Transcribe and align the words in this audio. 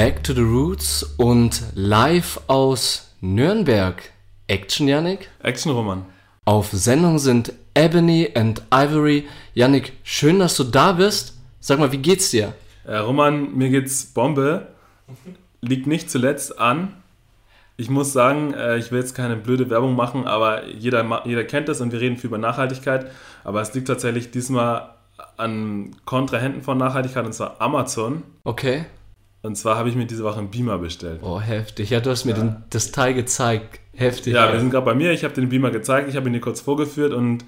Back 0.00 0.24
to 0.24 0.32
the 0.32 0.40
Roots 0.40 1.02
und 1.18 1.62
live 1.74 2.40
aus 2.46 3.12
Nürnberg. 3.20 4.02
Action, 4.46 4.88
Yannick? 4.88 5.28
Action, 5.42 5.72
Roman. 5.72 6.06
Auf 6.46 6.70
Sendung 6.70 7.18
sind 7.18 7.52
Ebony 7.74 8.30
and 8.34 8.62
Ivory. 8.72 9.28
Yannick, 9.52 9.92
schön, 10.02 10.38
dass 10.38 10.56
du 10.56 10.64
da 10.64 10.92
bist. 10.92 11.34
Sag 11.60 11.78
mal, 11.80 11.92
wie 11.92 11.98
geht's 11.98 12.30
dir? 12.30 12.54
Äh, 12.86 12.96
Roman, 12.96 13.54
mir 13.54 13.68
geht's 13.68 14.06
Bombe. 14.06 14.68
Liegt 15.60 15.86
nicht 15.86 16.10
zuletzt 16.10 16.58
an. 16.58 16.96
Ich 17.76 17.90
muss 17.90 18.14
sagen, 18.14 18.54
äh, 18.54 18.78
ich 18.78 18.90
will 18.90 19.00
jetzt 19.00 19.14
keine 19.14 19.36
blöde 19.36 19.68
Werbung 19.68 19.96
machen, 19.96 20.26
aber 20.26 20.66
jeder, 20.66 21.26
jeder 21.26 21.44
kennt 21.44 21.68
das 21.68 21.82
und 21.82 21.92
wir 21.92 22.00
reden 22.00 22.16
viel 22.16 22.28
über 22.28 22.38
Nachhaltigkeit. 22.38 23.10
Aber 23.44 23.60
es 23.60 23.74
liegt 23.74 23.88
tatsächlich 23.88 24.30
diesmal 24.30 24.94
an 25.36 25.94
Kontrahenten 26.06 26.62
von 26.62 26.78
Nachhaltigkeit 26.78 27.26
und 27.26 27.34
zwar 27.34 27.60
Amazon. 27.60 28.22
Okay. 28.44 28.86
Und 29.42 29.56
zwar 29.56 29.76
habe 29.76 29.88
ich 29.88 29.96
mir 29.96 30.06
diese 30.06 30.22
Woche 30.22 30.38
einen 30.38 30.50
Beamer 30.50 30.78
bestellt. 30.78 31.20
Oh, 31.22 31.40
heftig. 31.40 31.90
Ja, 31.90 32.00
du 32.00 32.10
hast 32.10 32.24
mir 32.24 32.32
ja. 32.32 32.38
den, 32.38 32.56
das 32.70 32.92
Teil 32.92 33.14
gezeigt. 33.14 33.80
Heftig. 33.94 34.34
Ja, 34.34 34.52
wir 34.52 34.60
sind 34.60 34.70
gerade 34.70 34.84
bei 34.84 34.94
mir. 34.94 35.12
Ich 35.12 35.24
habe 35.24 35.34
den 35.34 35.48
Beamer 35.48 35.70
gezeigt. 35.70 36.08
Ich 36.08 36.16
habe 36.16 36.28
ihn 36.28 36.32
dir 36.34 36.40
kurz 36.40 36.60
vorgeführt 36.60 37.12
und 37.12 37.44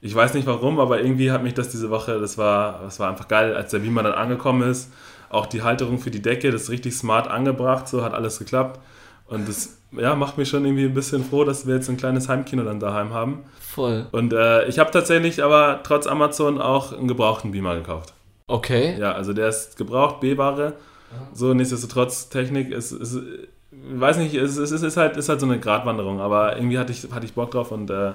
ich 0.00 0.14
weiß 0.14 0.34
nicht 0.34 0.46
warum, 0.46 0.80
aber 0.80 1.00
irgendwie 1.00 1.30
hat 1.30 1.44
mich 1.44 1.54
das 1.54 1.68
diese 1.68 1.88
Woche, 1.90 2.18
das 2.18 2.36
war, 2.36 2.80
das 2.82 2.98
war 2.98 3.08
einfach 3.08 3.28
geil, 3.28 3.54
als 3.54 3.70
der 3.70 3.78
Beamer 3.78 4.02
dann 4.02 4.14
angekommen 4.14 4.68
ist. 4.68 4.90
Auch 5.30 5.46
die 5.46 5.62
Halterung 5.62 5.98
für 5.98 6.10
die 6.10 6.20
Decke, 6.20 6.50
das 6.50 6.62
ist 6.62 6.70
richtig 6.70 6.94
smart 6.94 7.28
angebracht, 7.28 7.88
so 7.88 8.02
hat 8.02 8.12
alles 8.12 8.38
geklappt. 8.38 8.80
Und 9.26 9.48
das 9.48 9.78
ja, 9.92 10.14
macht 10.14 10.38
mich 10.38 10.48
schon 10.48 10.64
irgendwie 10.64 10.84
ein 10.84 10.94
bisschen 10.94 11.24
froh, 11.24 11.44
dass 11.44 11.66
wir 11.66 11.76
jetzt 11.76 11.88
ein 11.88 11.96
kleines 11.96 12.28
Heimkino 12.28 12.64
dann 12.64 12.80
daheim 12.80 13.14
haben. 13.14 13.44
Voll. 13.60 14.06
Und 14.10 14.32
äh, 14.32 14.66
ich 14.66 14.78
habe 14.78 14.90
tatsächlich 14.90 15.42
aber 15.42 15.80
trotz 15.84 16.06
Amazon 16.06 16.60
auch 16.60 16.92
einen 16.92 17.08
gebrauchten 17.08 17.52
Beamer 17.52 17.76
gekauft. 17.76 18.12
Okay. 18.48 18.96
Ja, 18.98 19.12
also 19.12 19.32
der 19.32 19.48
ist 19.48 19.76
gebraucht, 19.76 20.20
B-Ware. 20.20 20.74
So, 21.32 21.54
nichtsdestotrotz, 21.54 22.28
Technik 22.28 22.70
ist, 22.70 22.92
ist 22.92 23.18
weiß 23.72 24.18
nicht, 24.18 24.34
es 24.34 24.56
ist, 24.56 24.70
ist, 24.70 24.82
ist, 24.82 24.96
halt, 24.96 25.16
ist 25.16 25.28
halt 25.28 25.40
so 25.40 25.46
eine 25.46 25.58
Gratwanderung, 25.58 26.20
aber 26.20 26.56
irgendwie 26.56 26.78
hatte 26.78 26.92
ich, 26.92 27.08
hatte 27.12 27.24
ich 27.24 27.34
Bock 27.34 27.50
drauf 27.50 27.72
und 27.72 27.90
äh, 27.90 28.12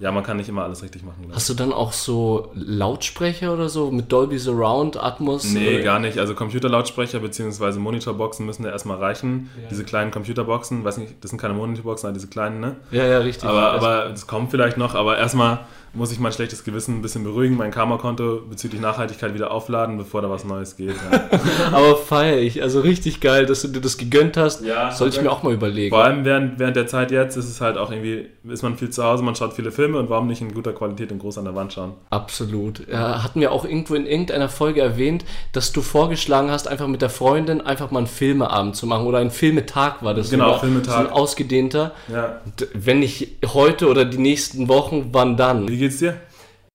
ja, 0.00 0.12
man 0.12 0.22
kann 0.22 0.36
nicht 0.36 0.48
immer 0.48 0.62
alles 0.62 0.84
richtig 0.84 1.02
machen. 1.02 1.28
Hast 1.32 1.48
du 1.48 1.54
dann 1.54 1.72
auch 1.72 1.92
so 1.92 2.52
Lautsprecher 2.54 3.52
oder 3.52 3.68
so 3.68 3.90
mit 3.90 4.12
Dolby 4.12 4.38
Surround, 4.38 4.96
Atmos? 4.96 5.52
Nee, 5.52 5.76
oder? 5.76 5.82
gar 5.82 5.98
nicht. 5.98 6.18
Also 6.18 6.36
Computerlautsprecher 6.36 7.18
bzw. 7.18 7.80
Monitorboxen 7.80 8.46
müssen 8.46 8.64
ja 8.64 8.70
erstmal 8.70 8.98
reichen. 8.98 9.50
Ja. 9.60 9.68
Diese 9.70 9.82
kleinen 9.82 10.12
Computerboxen, 10.12 10.84
weiß 10.84 10.98
nicht, 10.98 11.16
das 11.20 11.30
sind 11.30 11.40
keine 11.40 11.54
Monitorboxen, 11.54 12.06
aber 12.06 12.14
diese 12.14 12.28
kleinen, 12.28 12.60
ne? 12.60 12.76
Ja, 12.92 13.06
ja, 13.06 13.18
richtig. 13.18 13.48
Aber, 13.48 13.72
aber 13.72 14.10
das 14.10 14.28
kommt 14.28 14.52
vielleicht 14.52 14.76
noch, 14.76 14.94
aber 14.94 15.18
erstmal 15.18 15.60
muss 15.98 16.12
ich 16.12 16.20
mein 16.20 16.32
schlechtes 16.32 16.62
Gewissen 16.62 16.98
ein 16.98 17.02
bisschen 17.02 17.24
beruhigen, 17.24 17.56
mein 17.56 17.72
Karma-Konto 17.72 18.42
bezüglich 18.48 18.80
Nachhaltigkeit 18.80 19.34
wieder 19.34 19.50
aufladen, 19.50 19.98
bevor 19.98 20.22
da 20.22 20.30
was 20.30 20.44
Neues 20.44 20.76
geht. 20.76 20.94
Ja. 21.10 21.28
Aber 21.72 21.96
feiere 21.96 22.38
ich. 22.38 22.62
Also 22.62 22.80
richtig 22.80 23.20
geil, 23.20 23.46
dass 23.46 23.62
du 23.62 23.68
dir 23.68 23.80
das 23.80 23.98
gegönnt 23.98 24.36
hast. 24.36 24.64
Ja, 24.64 24.92
Sollte 24.92 25.16
ich 25.16 25.22
mir 25.22 25.30
auch 25.30 25.42
mal 25.42 25.52
überlegen. 25.52 25.90
Vor 25.90 26.04
allem 26.04 26.24
während, 26.24 26.60
während 26.60 26.76
der 26.76 26.86
Zeit 26.86 27.10
jetzt 27.10 27.36
ist 27.36 27.48
es 27.48 27.60
halt 27.60 27.76
auch 27.76 27.90
irgendwie, 27.90 28.28
ist 28.48 28.62
man 28.62 28.78
viel 28.78 28.90
zu 28.90 29.02
Hause, 29.02 29.24
man 29.24 29.34
schaut 29.34 29.54
viele 29.54 29.72
Filme 29.72 29.98
und 29.98 30.08
warum 30.08 30.28
nicht 30.28 30.40
in 30.40 30.54
guter 30.54 30.72
Qualität 30.72 31.10
und 31.10 31.18
groß 31.18 31.38
an 31.38 31.44
der 31.44 31.56
Wand 31.56 31.72
schauen? 31.72 31.94
Absolut. 32.10 32.86
Ja, 32.88 33.24
hatten 33.24 33.40
wir 33.40 33.50
auch 33.50 33.64
irgendwo 33.64 33.94
in 33.96 34.06
irgendeiner 34.06 34.48
Folge 34.48 34.80
erwähnt, 34.80 35.24
dass 35.52 35.72
du 35.72 35.82
vorgeschlagen 35.82 36.50
hast, 36.50 36.68
einfach 36.68 36.86
mit 36.86 37.02
der 37.02 37.10
Freundin 37.10 37.60
einfach 37.60 37.90
mal 37.90 37.98
einen 37.98 38.06
Filmeabend 38.06 38.76
zu 38.76 38.86
machen 38.86 39.04
oder 39.04 39.18
ein 39.18 39.32
Filmetag 39.32 40.04
war 40.04 40.14
das. 40.14 40.30
Genau, 40.30 40.58
Filmetag. 40.58 40.92
So 40.92 41.00
ein 41.00 41.12
ausgedehnter. 41.12 41.92
Ja. 42.06 42.40
Wenn 42.72 43.00
nicht 43.00 43.38
heute 43.52 43.88
oder 43.88 44.04
die 44.04 44.18
nächsten 44.18 44.68
Wochen, 44.68 45.08
wann 45.10 45.36
dann? 45.36 45.66
Wie 45.66 45.87
geht's 45.88 46.00
dir? 46.00 46.20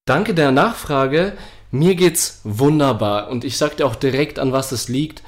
Danke 0.06 0.34
der 0.34 0.50
Nachfrage. 0.50 1.34
Mir 1.70 1.94
geht's 1.94 2.40
wunderbar 2.44 3.28
und 3.28 3.44
ich 3.44 3.56
sag 3.56 3.76
dir 3.76 3.86
auch 3.86 3.94
direkt, 3.94 4.38
an 4.38 4.52
was 4.52 4.72
es 4.72 4.88
liegt. 4.88 5.22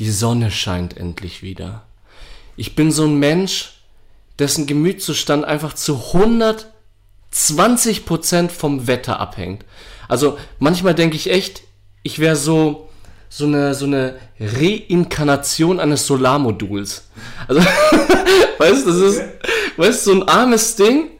Die 0.00 0.10
Sonne 0.10 0.50
scheint 0.50 0.96
endlich 0.96 1.42
wieder. 1.42 1.82
Ich 2.56 2.74
bin 2.74 2.90
so 2.90 3.04
ein 3.04 3.18
Mensch, 3.18 3.80
dessen 4.38 4.66
Gemütszustand 4.66 5.44
einfach 5.44 5.74
zu 5.74 6.00
120% 7.32 8.48
vom 8.48 8.86
Wetter 8.86 9.20
abhängt. 9.20 9.64
Also 10.08 10.38
manchmal 10.58 10.94
denke 10.94 11.16
ich 11.16 11.30
echt, 11.30 11.62
ich 12.02 12.18
wäre 12.18 12.36
so 12.36 12.88
so 13.28 13.46
eine 13.46 13.74
so 13.74 13.86
eine 13.86 14.16
Reinkarnation 14.38 15.80
eines 15.80 16.06
Solarmoduls. 16.06 17.08
Also 17.48 17.60
weißt 18.58 18.86
du, 18.86 18.90
das 18.90 18.96
ist 18.96 19.22
weißt 19.76 20.06
du, 20.06 20.12
so 20.12 20.20
ein 20.20 20.28
armes 20.28 20.76
Ding, 20.76 21.10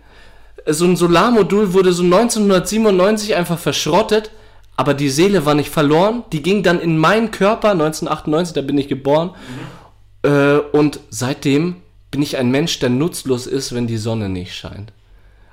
so 0.66 0.84
ein 0.84 0.96
Solarmodul 0.96 1.72
wurde 1.72 1.92
so 1.92 2.02
1997 2.02 3.34
einfach 3.34 3.58
verschrottet, 3.58 4.30
aber 4.76 4.94
die 4.94 5.10
Seele 5.10 5.46
war 5.46 5.54
nicht 5.54 5.70
verloren. 5.70 6.24
Die 6.32 6.42
ging 6.42 6.62
dann 6.62 6.80
in 6.80 6.98
meinen 6.98 7.30
Körper, 7.30 7.70
1998, 7.70 8.54
da 8.54 8.62
bin 8.62 8.78
ich 8.78 8.88
geboren. 8.88 9.30
Mhm. 10.22 10.30
Äh, 10.30 10.58
und 10.72 11.00
seitdem 11.10 11.76
bin 12.10 12.22
ich 12.22 12.36
ein 12.36 12.50
Mensch, 12.50 12.78
der 12.78 12.90
nutzlos 12.90 13.46
ist, 13.46 13.74
wenn 13.74 13.86
die 13.86 13.98
Sonne 13.98 14.28
nicht 14.28 14.54
scheint. 14.54 14.92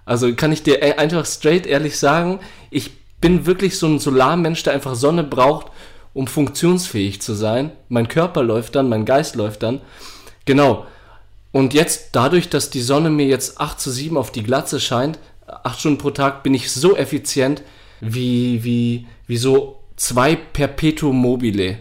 Also 0.06 0.34
kann 0.34 0.52
ich 0.52 0.64
dir 0.64 0.82
e-, 0.82 0.94
einfach 0.94 1.26
straight 1.26 1.66
ehrlich 1.66 1.98
sagen, 1.98 2.40
ich 2.70 2.92
bin 3.20 3.46
wirklich 3.46 3.78
so 3.78 3.88
ein 3.88 4.00
Solarmensch, 4.00 4.64
der 4.64 4.74
einfach 4.74 4.96
Sonne 4.96 5.24
braucht, 5.24 5.68
um 6.14 6.28
funktionsfähig 6.28 7.22
zu 7.22 7.34
sein. 7.34 7.72
Mein 7.90 8.08
Körper 8.08 8.44
läuft 8.44 8.76
dann, 8.76 8.90
mein 8.90 9.06
Geist 9.06 9.36
läuft 9.36 9.64
dann. 9.64 9.82
Genau. 10.46 10.86
Und 11.52 11.74
jetzt, 11.74 12.10
dadurch, 12.14 12.50
dass 12.50 12.70
die 12.70 12.82
Sonne 12.82 13.10
mir 13.10 13.26
jetzt 13.26 13.60
8 13.60 13.80
zu 13.80 13.92
7 13.92 14.18
auf 14.18 14.32
die 14.32 14.44
Glatze 14.44 14.80
scheint, 14.80 15.20
8 15.48 15.80
Stunden 15.80 15.98
pro 15.98 16.12
Tag, 16.12 16.44
bin 16.44 16.54
ich 16.54 16.72
so 16.72 16.96
effizient 16.96 17.62
wie, 18.00 18.64
wie, 18.64 19.08
wie 19.28 19.38
so 19.38 19.80
zwei 19.98 20.36
Perpetuum 20.36 21.18
mobile. 21.18 21.78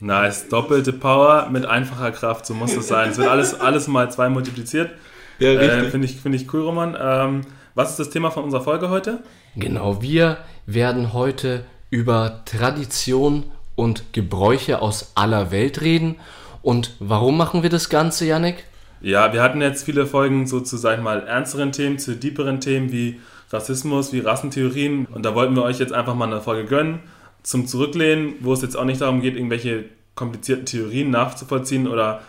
Nice, 0.00 0.48
doppelte 0.48 0.92
Power 0.92 1.48
mit 1.50 1.64
einfacher 1.64 2.10
Kraft, 2.10 2.44
so 2.44 2.54
muss 2.54 2.74
es 2.74 2.88
sein. 2.88 3.10
Es 3.10 3.18
wird 3.18 3.28
alles, 3.28 3.58
alles 3.58 3.88
mal 3.88 4.10
zwei 4.10 4.28
multipliziert. 4.28 4.90
Ja, 5.38 5.50
richtig. 5.50 5.84
Äh, 5.84 5.90
Finde 5.90 6.06
ich, 6.06 6.16
find 6.16 6.34
ich 6.34 6.52
cool, 6.52 6.62
Roman. 6.62 6.96
Ähm, 7.00 7.40
was 7.74 7.90
ist 7.90 7.98
das 7.98 8.10
Thema 8.10 8.30
von 8.30 8.44
unserer 8.44 8.62
Folge 8.62 8.90
heute? 8.90 9.22
Genau, 9.56 10.02
wir 10.02 10.38
werden 10.66 11.12
heute 11.12 11.64
über 11.90 12.42
Tradition 12.44 13.44
und 13.74 14.12
Gebräuche 14.12 14.82
aus 14.82 15.12
aller 15.14 15.50
Welt 15.50 15.80
reden. 15.80 16.16
Und 16.62 16.94
warum 16.98 17.36
machen 17.36 17.62
wir 17.62 17.70
das 17.70 17.88
Ganze, 17.88 18.26
Yannick? 18.26 18.64
Ja, 19.02 19.32
wir 19.32 19.42
hatten 19.42 19.60
jetzt 19.60 19.84
viele 19.84 20.06
Folgen 20.06 20.46
so 20.46 20.60
zu, 20.60 20.76
sag 20.76 20.98
ich 20.98 21.02
mal, 21.02 21.26
ernsteren 21.26 21.72
Themen, 21.72 21.98
zu 21.98 22.14
deeperen 22.14 22.60
Themen 22.60 22.92
wie 22.92 23.20
Rassismus, 23.50 24.12
wie 24.12 24.20
Rassentheorien. 24.20 25.06
Und 25.06 25.24
da 25.24 25.34
wollten 25.34 25.56
wir 25.56 25.64
euch 25.64 25.80
jetzt 25.80 25.92
einfach 25.92 26.14
mal 26.14 26.26
eine 26.26 26.40
Folge 26.40 26.68
gönnen 26.68 27.00
zum 27.42 27.66
Zurücklehnen, 27.66 28.34
wo 28.40 28.52
es 28.52 28.62
jetzt 28.62 28.76
auch 28.76 28.84
nicht 28.84 29.00
darum 29.00 29.20
geht, 29.20 29.34
irgendwelche 29.34 29.86
komplizierten 30.14 30.66
Theorien 30.66 31.10
nachzuvollziehen 31.10 31.88
oder 31.88 32.22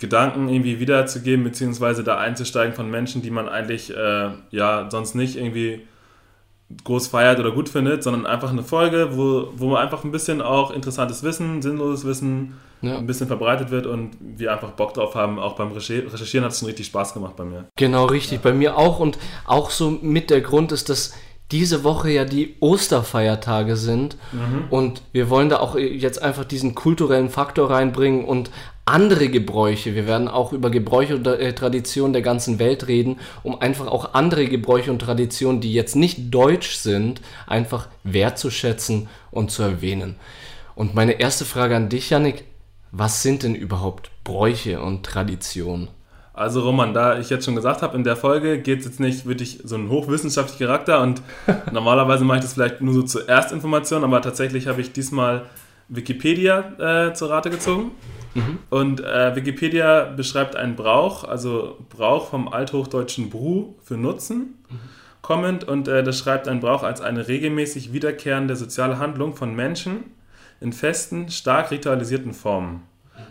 Gedanken 0.00 0.48
irgendwie 0.48 0.80
wiederzugeben, 0.80 1.44
beziehungsweise 1.44 2.02
da 2.02 2.18
einzusteigen 2.18 2.74
von 2.74 2.90
Menschen, 2.90 3.22
die 3.22 3.30
man 3.30 3.48
eigentlich 3.48 3.96
äh, 3.96 4.30
ja 4.50 4.88
sonst 4.90 5.14
nicht 5.14 5.36
irgendwie 5.36 5.86
groß 6.82 7.08
feiert 7.08 7.38
oder 7.38 7.52
gut 7.52 7.68
findet, 7.68 8.02
sondern 8.02 8.26
einfach 8.26 8.50
eine 8.50 8.64
Folge, 8.64 9.16
wo, 9.16 9.52
wo 9.56 9.68
man 9.68 9.82
einfach 9.82 10.02
ein 10.02 10.12
bisschen 10.12 10.42
auch 10.42 10.72
interessantes 10.72 11.22
Wissen, 11.22 11.62
sinnloses 11.62 12.04
Wissen 12.04 12.54
ja. 12.82 12.98
ein 12.98 13.06
bisschen 13.06 13.26
verbreitet 13.26 13.70
wird 13.70 13.86
und 13.86 14.10
wir 14.20 14.52
einfach 14.52 14.70
Bock 14.72 14.94
drauf 14.94 15.14
haben. 15.14 15.38
Auch 15.38 15.56
beim 15.56 15.72
Recherchieren 15.72 16.44
hat 16.44 16.52
es 16.52 16.58
schon 16.58 16.66
richtig 16.66 16.86
Spaß 16.86 17.14
gemacht 17.14 17.36
bei 17.36 17.44
mir. 17.44 17.66
Genau, 17.76 18.06
richtig, 18.06 18.38
ja. 18.38 18.40
bei 18.42 18.52
mir 18.52 18.76
auch. 18.76 19.00
Und 19.00 19.18
auch 19.46 19.70
so 19.70 19.90
mit 19.90 20.30
der 20.30 20.40
Grund 20.40 20.72
ist, 20.72 20.88
dass 20.88 21.12
diese 21.50 21.82
Woche 21.82 22.10
ja 22.10 22.24
die 22.24 22.56
Osterfeiertage 22.60 23.76
sind 23.76 24.16
mhm. 24.32 24.64
und 24.68 25.02
wir 25.12 25.30
wollen 25.30 25.48
da 25.48 25.60
auch 25.60 25.78
jetzt 25.78 26.20
einfach 26.20 26.44
diesen 26.44 26.74
kulturellen 26.74 27.30
Faktor 27.30 27.70
reinbringen 27.70 28.24
und 28.26 28.50
andere 28.84 29.28
Gebräuche. 29.28 29.94
Wir 29.94 30.06
werden 30.06 30.28
auch 30.28 30.52
über 30.52 30.70
Gebräuche 30.70 31.16
und 31.16 31.26
äh, 31.26 31.52
Traditionen 31.54 32.12
der 32.12 32.22
ganzen 32.22 32.58
Welt 32.58 32.86
reden, 32.86 33.18
um 33.42 33.60
einfach 33.60 33.86
auch 33.86 34.14
andere 34.14 34.46
Gebräuche 34.46 34.90
und 34.90 35.00
Traditionen, 35.00 35.60
die 35.60 35.72
jetzt 35.72 35.96
nicht 35.96 36.34
deutsch 36.34 36.76
sind, 36.76 37.20
einfach 37.46 37.88
wertzuschätzen 38.04 39.08
und 39.30 39.50
zu 39.50 39.62
erwähnen. 39.62 40.16
Und 40.74 40.94
meine 40.94 41.20
erste 41.20 41.44
Frage 41.44 41.76
an 41.76 41.88
dich, 41.88 42.10
Janik, 42.10 42.44
was 42.90 43.22
sind 43.22 43.42
denn 43.42 43.54
überhaupt 43.54 44.10
Bräuche 44.24 44.80
und 44.80 45.04
Traditionen? 45.04 45.88
Also 46.38 46.60
Roman, 46.60 46.94
da 46.94 47.18
ich 47.18 47.30
jetzt 47.30 47.44
schon 47.44 47.56
gesagt 47.56 47.82
habe, 47.82 47.96
in 47.96 48.04
der 48.04 48.14
Folge 48.14 48.60
geht 48.60 48.78
es 48.78 48.84
jetzt 48.84 49.00
nicht 49.00 49.26
wirklich 49.26 49.60
so 49.64 49.74
einen 49.74 49.88
hochwissenschaftlichen 49.88 50.66
Charakter 50.66 51.02
und 51.02 51.20
normalerweise 51.72 52.24
mache 52.24 52.38
ich 52.38 52.44
das 52.44 52.54
vielleicht 52.54 52.80
nur 52.80 52.94
so 52.94 53.02
zur 53.02 53.28
Erstinformation, 53.28 54.04
aber 54.04 54.22
tatsächlich 54.22 54.68
habe 54.68 54.80
ich 54.80 54.92
diesmal 54.92 55.46
Wikipedia 55.88 57.08
äh, 57.08 57.14
zur 57.14 57.30
Rate 57.30 57.50
gezogen. 57.50 57.90
Mhm. 58.34 58.58
Und 58.70 59.00
äh, 59.00 59.34
Wikipedia 59.34 60.04
beschreibt 60.04 60.54
einen 60.54 60.76
Brauch, 60.76 61.24
also 61.24 61.78
Brauch 61.88 62.30
vom 62.30 62.46
althochdeutschen 62.46 63.30
Bru 63.30 63.74
für 63.82 63.96
Nutzen, 63.96 64.58
mhm. 64.70 64.78
kommend 65.22 65.64
und 65.64 65.88
äh, 65.88 66.04
das 66.04 66.18
schreibt 66.18 66.46
einen 66.46 66.60
Brauch 66.60 66.84
als 66.84 67.00
eine 67.00 67.26
regelmäßig 67.26 67.92
wiederkehrende 67.92 68.54
soziale 68.54 68.98
Handlung 68.98 69.34
von 69.34 69.56
Menschen 69.56 70.04
in 70.60 70.72
festen, 70.72 71.28
stark 71.28 71.70
ritualisierten 71.70 72.32
Formen. 72.32 72.82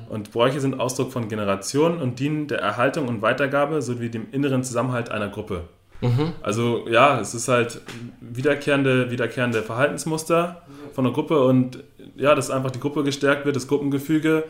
Und 0.09 0.31
Bräuche 0.31 0.59
sind 0.61 0.79
Ausdruck 0.79 1.11
von 1.11 1.27
Generationen 1.27 2.01
und 2.01 2.19
dienen 2.19 2.47
der 2.47 2.59
Erhaltung 2.59 3.07
und 3.07 3.21
Weitergabe 3.21 3.81
sowie 3.81 4.09
dem 4.09 4.27
inneren 4.31 4.63
Zusammenhalt 4.63 5.09
einer 5.11 5.27
Gruppe. 5.27 5.63
Mhm. 6.01 6.33
Also 6.41 6.87
ja, 6.89 7.19
es 7.19 7.33
ist 7.33 7.47
halt 7.47 7.81
wiederkehrende, 8.21 9.11
wiederkehrende 9.11 9.63
Verhaltensmuster 9.63 10.61
von 10.93 11.05
einer 11.05 11.13
Gruppe 11.13 11.43
und 11.43 11.83
ja, 12.15 12.35
dass 12.35 12.49
einfach 12.51 12.71
die 12.71 12.79
Gruppe 12.79 13.03
gestärkt 13.03 13.45
wird, 13.45 13.55
das 13.55 13.67
Gruppengefüge 13.67 14.43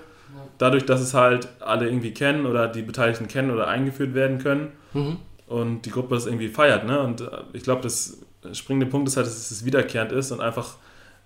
dadurch, 0.58 0.86
dass 0.86 1.02
es 1.02 1.14
halt 1.14 1.48
alle 1.60 1.88
irgendwie 1.88 2.12
kennen 2.12 2.46
oder 2.46 2.68
die 2.68 2.82
Beteiligten 2.82 3.28
kennen 3.28 3.52
oder 3.52 3.68
eingeführt 3.68 4.14
werden 4.14 4.40
können 4.40 4.72
Mhm. 4.94 5.18
und 5.48 5.82
die 5.84 5.92
Gruppe 5.92 6.16
das 6.16 6.26
irgendwie 6.26 6.50
feiert. 6.50 6.86
Ne? 6.86 7.00
Und 7.00 7.22
äh, 7.22 7.28
ich 7.54 7.64
glaube, 7.64 7.82
das 7.82 8.20
springende 8.54 8.88
Punkt 8.88 9.08
ist 9.08 9.18
halt, 9.18 9.28
dass 9.28 9.52
es 9.52 9.66
wiederkehrend 9.66 10.12
ist 10.12 10.32
und 10.32 10.42
einfach 10.42 10.76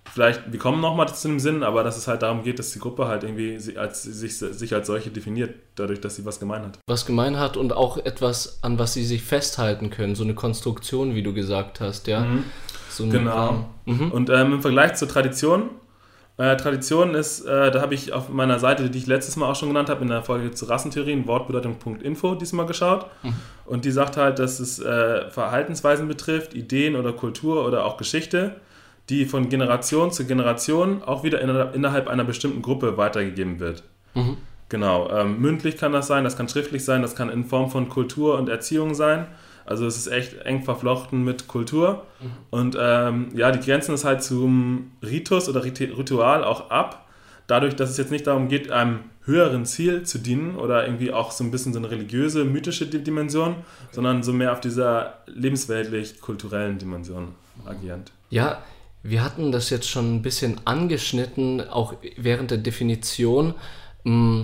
vielleicht, 0.09 0.51
wir 0.51 0.59
kommen 0.59 0.81
nochmal 0.81 1.07
zu 1.13 1.27
dem 1.27 1.39
Sinn, 1.39 1.63
aber 1.63 1.83
dass 1.83 1.98
es 1.98 2.07
halt 2.07 2.21
darum 2.21 2.44
geht, 2.44 2.59
dass 2.59 2.71
die 2.71 2.80
Gruppe 2.80 3.07
halt 3.07 3.24
irgendwie 3.24 3.77
als, 3.77 4.03
sich, 4.03 4.38
sich 4.38 4.74
als 4.74 4.88
solche 4.88 5.09
definiert, 5.09 5.56
dadurch, 5.75 6.01
dass 6.01 6.15
sie 6.15 6.25
was 6.25 6.39
gemein 6.39 6.63
hat. 6.63 6.80
Was 6.88 7.06
gemein 7.06 7.39
hat 7.39 7.57
und 7.57 7.74
auch 7.74 7.98
etwas, 7.98 8.59
an 8.62 8.80
was 8.80 8.94
sie 8.94 9.06
sich 9.06 9.24
festhalten 9.24 9.89
können. 9.89 10.15
So 10.15 10.24
eine 10.24 10.36
Konstruktion, 10.36 11.15
wie 11.15 11.24
du 11.24 11.33
gesagt 11.33 11.80
hast, 11.80 12.07
ja. 12.07 12.25
So 12.89 13.03
ein 13.03 13.09
Genau. 13.09 13.69
Mhm. 13.86 14.12
Und 14.12 14.30
ähm, 14.30 14.53
im 14.53 14.62
Vergleich 14.62 14.95
zur 14.95 15.07
Tradition, 15.07 15.69
äh, 16.38 16.57
Tradition 16.57 17.13
ist, 17.13 17.45
äh, 17.45 17.71
da 17.71 17.81
habe 17.81 17.94
ich 17.94 18.13
auf 18.13 18.30
meiner 18.30 18.59
Seite, 18.59 18.89
die 18.89 18.98
ich 18.98 19.07
letztes 19.07 19.36
Mal 19.36 19.50
auch 19.50 19.56
schon 19.56 19.69
genannt 19.69 19.89
habe, 19.89 20.01
in 20.01 20.07
der 20.07 20.24
Folge 20.24 20.51
zu 20.51 20.65
Rassentheorien, 20.65 21.27
Wortbedeutung.info 21.27 22.36
diesmal 22.36 22.65
geschaut. 22.65 23.06
Und 23.65 23.86
die 23.86 23.92
sagt 23.92 24.18
halt, 24.18 24.39
dass 24.39 24.59
es 24.59 24.80
äh, 24.80 25.30
Verhaltensweisen 25.30 26.07
betrifft, 26.07 26.53
Ideen 26.53 26.95
oder 26.95 27.13
Kultur 27.13 27.65
oder 27.65 27.86
auch 27.86 27.98
Geschichte, 27.98 28.56
die 29.09 29.25
von 29.25 29.50
Generation 29.50 30.12
zu 30.12 30.25
Generation 30.25 31.03
auch 31.03 31.24
wieder 31.24 31.42
in, 31.42 31.50
innerhalb 31.74 32.07
einer 32.07 32.24
bestimmten 32.24 32.62
Gruppe 32.62 32.98
weitergegeben 32.98 33.59
wird. 33.59 33.83
Mhm. 34.13 34.38
Genau, 34.69 35.09
ähm, 35.09 35.39
mündlich 35.42 35.75
kann 35.77 35.92
das 35.92 36.07
sein, 36.07 36.24
das 36.24 36.38
kann 36.38 36.48
schriftlich 36.48 36.86
sein, 36.86 37.01
das 37.01 37.15
kann 37.15 37.30
in 37.30 37.44
Form 37.44 37.69
von 37.69 37.89
Kultur 37.89 38.38
und 38.38 38.48
Erziehung 38.48 38.94
sein. 38.95 39.27
Also 39.65 39.86
es 39.86 39.98
ist 39.98 40.07
echt 40.07 40.38
eng 40.44 40.63
verflochten 40.63 41.24
mit 41.24 41.48
Kultur. 41.48 42.03
Und 42.50 42.77
ähm, 42.80 43.30
ja, 43.36 43.51
die 43.51 43.59
grenzen 43.59 43.94
es 43.94 44.03
halt 44.06 44.24
zum 44.24 44.92
Ritus 45.06 45.48
oder 45.50 45.63
Rit- 45.63 45.98
Ritual 45.98 46.44
auch 46.44 46.69
ab. 46.71 47.07
Dadurch, 47.48 47.75
dass 47.75 47.89
es 47.89 47.98
jetzt 47.98 48.12
nicht 48.12 48.27
darum 48.27 48.48
geht, 48.48 48.71
einem 48.71 49.00
höheren 49.24 49.65
Ziel 49.65 50.03
zu 50.03 50.18
dienen 50.18 50.56
oder 50.56 50.86
irgendwie 50.86 51.12
auch 51.13 51.31
so 51.31 51.44
ein 51.44 51.51
bisschen 51.51 51.74
so 51.74 51.80
eine 51.80 51.92
religiöse, 51.92 52.44
mythische 52.44 52.88
Di- 52.88 53.03
Dimension, 53.03 53.56
sondern 53.92 54.24
so 54.24 54.33
mehr 54.33 54.51
auf 54.51 54.62
dieser 54.62 55.19
lebensweltlich-kulturellen 55.27 56.77
Dimension 56.77 57.30
agierend. 57.65 58.12
Ja, 58.30 58.59
wir 59.03 59.24
hatten 59.24 59.51
das 59.51 59.69
jetzt 59.69 59.89
schon 59.89 60.15
ein 60.15 60.21
bisschen 60.21 60.62
angeschnitten, 60.65 61.68
auch 61.68 61.95
während 62.18 62.51
der 62.51 62.59
Definition. 62.59 63.56
Mm, 64.03 64.44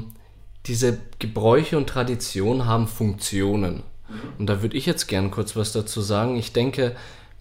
Diese 0.65 1.00
Gebräuche 1.19 1.77
und 1.77 1.88
Traditionen 1.88 2.65
haben 2.65 2.88
Funktionen. 2.88 3.83
Und 4.38 4.48
da 4.48 4.62
würde 4.62 4.77
ich 4.77 4.86
jetzt 4.86 5.07
gern 5.07 5.31
kurz 5.31 5.56
was 5.56 5.71
dazu 5.71 6.01
sagen. 6.01 6.38
Ich 6.38 6.54
denke, 6.54 6.95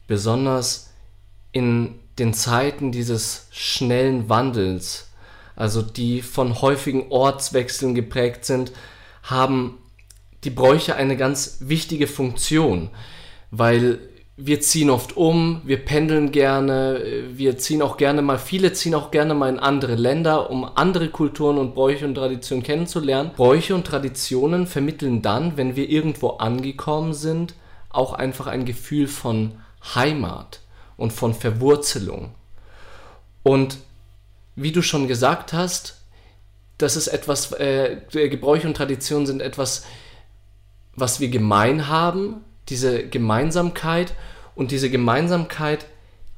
besonders 0.06 0.92
in 1.52 1.94
den 2.18 2.34
Zeiten 2.34 2.92
dieses 2.92 3.48
schnellen 3.50 4.28
Wandels, 4.28 5.10
also 5.54 5.82
die 5.82 6.22
von 6.22 6.60
häufigen 6.60 7.10
Ortswechseln 7.10 7.94
geprägt 7.94 8.44
sind, 8.44 8.72
haben 9.22 9.78
die 10.44 10.50
Bräuche 10.50 10.94
eine 10.96 11.16
ganz 11.16 11.58
wichtige 11.60 12.06
Funktion, 12.06 12.90
weil 13.50 13.98
wir 14.38 14.60
ziehen 14.60 14.90
oft 14.90 15.16
um, 15.16 15.62
wir 15.64 15.82
pendeln 15.82 16.30
gerne, 16.30 17.24
wir 17.32 17.56
ziehen 17.56 17.80
auch 17.80 17.96
gerne 17.96 18.20
mal, 18.20 18.38
viele 18.38 18.74
ziehen 18.74 18.94
auch 18.94 19.10
gerne 19.10 19.32
mal 19.32 19.48
in 19.48 19.58
andere 19.58 19.94
Länder, 19.94 20.50
um 20.50 20.64
andere 20.76 21.08
Kulturen 21.08 21.56
und 21.56 21.74
Bräuche 21.74 22.04
und 22.04 22.16
Traditionen 22.16 22.62
kennenzulernen. 22.62 23.30
Bräuche 23.34 23.74
und 23.74 23.86
Traditionen 23.86 24.66
vermitteln 24.66 25.22
dann, 25.22 25.56
wenn 25.56 25.74
wir 25.74 25.88
irgendwo 25.88 26.30
angekommen 26.32 27.14
sind, 27.14 27.54
auch 27.88 28.12
einfach 28.12 28.46
ein 28.46 28.66
Gefühl 28.66 29.08
von 29.08 29.52
Heimat 29.94 30.60
und 30.98 31.14
von 31.14 31.32
Verwurzelung. 31.32 32.34
Und 33.42 33.78
wie 34.54 34.72
du 34.72 34.82
schon 34.82 35.08
gesagt 35.08 35.54
hast, 35.54 36.02
das 36.76 36.96
ist 36.96 37.06
etwas, 37.06 37.52
äh, 37.52 38.02
Gebräuche 38.10 38.66
und 38.66 38.76
Traditionen 38.76 39.26
sind 39.26 39.40
etwas, 39.40 39.86
was 40.94 41.20
wir 41.20 41.28
gemein 41.28 41.88
haben, 41.88 42.44
diese 42.68 43.06
Gemeinsamkeit 43.08 44.14
und 44.54 44.70
diese 44.70 44.90
Gemeinsamkeit 44.90 45.86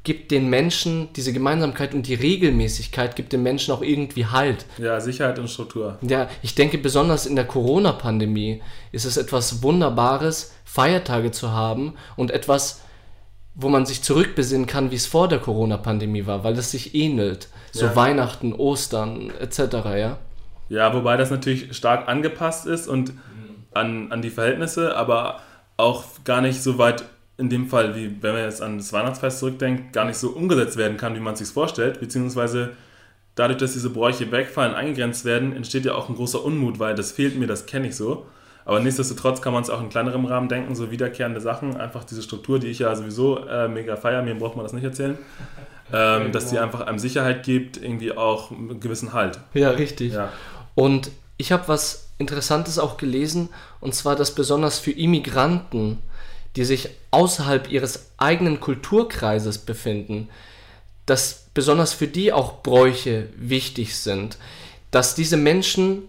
gibt 0.04 0.30
den 0.30 0.48
Menschen, 0.48 1.08
diese 1.14 1.32
Gemeinsamkeit 1.32 1.92
und 1.92 2.06
die 2.06 2.14
Regelmäßigkeit 2.14 3.14
gibt 3.14 3.32
den 3.32 3.42
Menschen 3.42 3.74
auch 3.74 3.82
irgendwie 3.82 4.26
Halt. 4.26 4.64
Ja, 4.78 5.00
Sicherheit 5.00 5.38
und 5.38 5.50
Struktur. 5.50 5.98
Ja, 6.00 6.28
ich 6.42 6.54
denke 6.54 6.78
besonders 6.78 7.26
in 7.26 7.36
der 7.36 7.44
Corona-Pandemie 7.44 8.62
ist 8.90 9.04
es 9.04 9.16
etwas 9.16 9.62
Wunderbares, 9.62 10.54
Feiertage 10.64 11.30
zu 11.30 11.52
haben 11.52 11.94
und 12.16 12.30
etwas, 12.30 12.80
wo 13.54 13.68
man 13.68 13.86
sich 13.86 14.02
zurückbesinnen 14.02 14.66
kann, 14.66 14.90
wie 14.90 14.96
es 14.96 15.06
vor 15.06 15.28
der 15.28 15.40
Corona-Pandemie 15.40 16.26
war, 16.26 16.44
weil 16.44 16.56
es 16.56 16.70
sich 16.70 16.94
ähnelt. 16.94 17.48
So 17.72 17.86
Ja. 17.86 17.96
Weihnachten, 17.96 18.52
Ostern 18.54 19.30
etc., 19.40 19.58
ja. 19.96 20.18
Ja, 20.70 20.94
wobei 20.94 21.16
das 21.16 21.30
natürlich 21.30 21.76
stark 21.76 22.08
angepasst 22.08 22.66
ist 22.66 22.88
und 22.88 23.12
an, 23.74 24.10
an 24.10 24.22
die 24.22 24.30
Verhältnisse, 24.30 24.96
aber 24.96 25.40
auch 25.78 26.04
gar 26.24 26.42
nicht 26.42 26.62
so 26.62 26.76
weit 26.76 27.04
in 27.38 27.48
dem 27.48 27.68
Fall, 27.68 27.94
wie 27.94 28.20
wenn 28.20 28.34
man 28.34 28.42
jetzt 28.42 28.60
an 28.60 28.76
das 28.76 28.92
Weihnachtsfest 28.92 29.38
zurückdenkt, 29.38 29.92
gar 29.92 30.04
nicht 30.04 30.16
so 30.16 30.30
umgesetzt 30.30 30.76
werden 30.76 30.96
kann, 30.96 31.14
wie 31.14 31.20
man 31.20 31.32
es 31.34 31.38
sich 31.38 31.48
vorstellt, 31.48 32.00
beziehungsweise 32.00 32.70
dadurch, 33.36 33.58
dass 33.58 33.72
diese 33.72 33.90
Bräuche 33.90 34.30
wegfallen, 34.30 34.74
eingegrenzt 34.74 35.24
werden, 35.24 35.54
entsteht 35.54 35.84
ja 35.84 35.94
auch 35.94 36.08
ein 36.08 36.16
großer 36.16 36.44
Unmut, 36.44 36.80
weil 36.80 36.96
das 36.96 37.12
fehlt 37.12 37.38
mir, 37.38 37.46
das 37.46 37.66
kenne 37.66 37.88
ich 37.88 37.96
so. 37.96 38.26
Aber 38.64 38.80
nichtsdestotrotz 38.80 39.40
kann 39.40 39.54
man 39.54 39.62
es 39.62 39.70
auch 39.70 39.80
in 39.80 39.88
kleinerem 39.88 40.26
Rahmen 40.26 40.48
denken, 40.48 40.74
so 40.74 40.90
wiederkehrende 40.90 41.40
Sachen, 41.40 41.76
einfach 41.76 42.04
diese 42.04 42.22
Struktur, 42.22 42.58
die 42.58 42.66
ich 42.66 42.80
ja 42.80 42.94
sowieso 42.94 43.46
äh, 43.46 43.68
mega 43.68 43.96
feier, 43.96 44.22
mir 44.22 44.34
braucht 44.34 44.56
man 44.56 44.64
das 44.64 44.72
nicht 44.72 44.84
erzählen, 44.84 45.16
ähm, 45.92 46.32
dass 46.32 46.50
die 46.50 46.58
einfach 46.58 46.80
einem 46.80 46.98
Sicherheit 46.98 47.44
gibt, 47.44 47.76
irgendwie 47.76 48.14
auch 48.14 48.50
einen 48.50 48.80
gewissen 48.80 49.12
Halt. 49.12 49.38
Ja, 49.54 49.70
richtig. 49.70 50.12
Ja. 50.12 50.32
Und 50.74 51.12
ich 51.38 51.52
habe 51.52 51.68
was 51.68 52.07
Interessantes 52.18 52.78
auch 52.78 52.96
gelesen, 52.96 53.48
und 53.80 53.94
zwar, 53.94 54.16
dass 54.16 54.34
besonders 54.34 54.78
für 54.78 54.90
Immigranten, 54.90 55.98
die 56.56 56.64
sich 56.64 56.90
außerhalb 57.10 57.70
ihres 57.70 58.10
eigenen 58.16 58.60
Kulturkreises 58.60 59.58
befinden, 59.58 60.28
dass 61.06 61.46
besonders 61.54 61.92
für 61.92 62.08
die 62.08 62.32
auch 62.32 62.62
Bräuche 62.62 63.28
wichtig 63.36 63.96
sind, 63.96 64.36
dass 64.90 65.14
diese 65.14 65.36
Menschen 65.36 66.02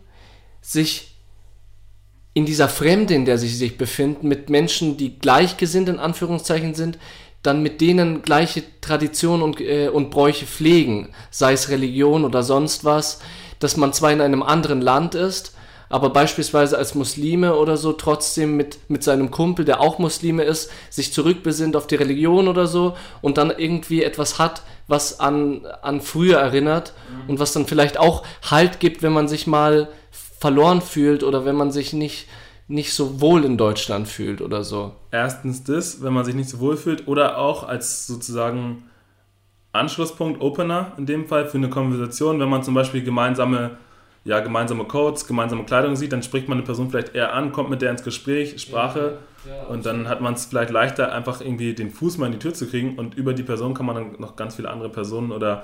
sich 0.62 1.16
in 2.34 2.46
dieser 2.46 2.70
Fremde, 2.70 3.14
in 3.14 3.26
der 3.26 3.38
sie 3.38 3.48
sich 3.48 3.78
befinden, 3.78 4.28
mit 4.28 4.50
Menschen, 4.50 4.98
die 4.98 5.20
gleichgesinnt 5.20 5.90
in 5.90 6.00
Anführungszeichen 6.00 6.74
sind, 6.74 6.98
dann 7.44 7.62
mit 7.62 7.82
denen 7.82 8.22
gleiche 8.22 8.64
Traditionen 8.82 9.42
und, 9.42 9.62
äh, 9.62 9.90
und 9.90 10.10
Bräuche 10.10 10.46
pflegen, 10.46 11.10
sei 11.32 11.54
es 11.54 11.70
Religion 11.70 12.26
oder 12.26 12.44
sonst 12.44 12.84
was, 12.84 13.20
dass 13.60 13.78
man 13.78 13.94
zwar 13.94 14.12
in 14.12 14.22
einem 14.22 14.44
anderen 14.44 14.82
Land 14.82 15.16
ist, 15.16 15.54
aber 15.90 16.12
beispielsweise 16.12 16.78
als 16.78 16.94
Muslime 16.94 17.56
oder 17.56 17.76
so 17.76 17.94
trotzdem 17.94 18.56
mit, 18.56 18.78
mit 18.90 19.04
seinem 19.04 19.32
Kumpel, 19.32 19.66
der 19.66 19.82
auch 19.82 19.98
Muslime 19.98 20.44
ist, 20.44 20.72
sich 20.90 21.12
zurückbesinnt 21.12 21.76
auf 21.76 21.88
die 21.88 21.96
Religion 21.96 22.48
oder 22.48 22.68
so 22.68 22.96
und 23.22 23.38
dann 23.38 23.52
irgendwie 23.56 24.04
etwas 24.04 24.38
hat, 24.38 24.62
was 24.88 25.20
an, 25.20 25.66
an 25.82 26.02
früher 26.02 26.38
erinnert 26.38 26.94
und 27.28 27.40
was 27.40 27.54
dann 27.54 27.66
vielleicht 27.66 27.98
auch 27.98 28.24
Halt 28.50 28.80
gibt, 28.80 29.02
wenn 29.02 29.14
man 29.14 29.28
sich 29.28 29.48
mal 29.48 29.90
verloren 30.40 30.82
fühlt 30.82 31.24
oder 31.24 31.44
wenn 31.44 31.56
man 31.56 31.72
sich 31.72 31.92
nicht, 31.92 32.28
nicht 32.68 32.94
so 32.94 33.20
wohl 33.20 33.44
in 33.44 33.58
Deutschland 33.58 34.08
fühlt 34.08 34.42
oder 34.42 34.64
so. 34.64 34.94
Erstens 35.12 35.64
das, 35.64 36.02
wenn 36.04 36.14
man 36.14 36.24
sich 36.24 36.36
nicht 36.36 36.50
so 36.50 36.60
wohl 36.60 36.78
fühlt, 36.78 37.08
oder 37.08 37.40
auch 37.40 37.68
als 37.68 38.08
sozusagen 38.08 38.84
Anschlusspunkt, 39.72 40.42
Opener 40.42 40.94
in 40.98 41.06
dem 41.06 41.28
Fall 41.28 41.48
für 41.48 41.58
eine 41.58 41.70
Konversation, 41.70 42.40
wenn 42.40 42.50
man 42.50 42.64
zum 42.64 42.74
Beispiel 42.74 43.04
gemeinsame, 43.04 43.78
ja, 44.24 44.40
gemeinsame 44.42 44.84
Codes, 44.86 45.26
gemeinsame 45.28 45.64
Kleidung 45.64 45.96
sieht, 45.96 46.12
dann 46.12 46.24
spricht 46.24 46.48
man 46.48 46.58
eine 46.58 46.66
Person 46.66 46.90
vielleicht 46.90 47.16
eher 47.16 47.34
an, 47.34 47.52
kommt 47.52 47.70
mit 47.70 47.82
der 47.82 47.92
ins 47.92 48.04
Gespräch, 48.04 48.60
Sprache 48.62 49.20
und 49.70 49.86
dann 49.86 50.08
hat 50.08 50.22
man 50.22 50.34
es 50.34 50.46
vielleicht 50.46 50.72
leichter, 50.72 51.14
einfach 51.14 51.42
irgendwie 51.42 51.74
den 51.74 51.92
Fuß 51.92 52.18
mal 52.18 52.28
in 52.28 52.34
die 52.34 52.40
Tür 52.40 52.54
zu 52.54 52.68
kriegen 52.68 52.98
und 52.98 53.16
über 53.16 53.34
die 53.34 53.44
Person 53.44 53.74
kann 53.74 53.86
man 53.86 53.96
dann 53.96 54.16
noch 54.20 54.36
ganz 54.36 54.56
viele 54.56 54.70
andere 54.70 54.90
Personen 54.90 55.32
oder 55.32 55.64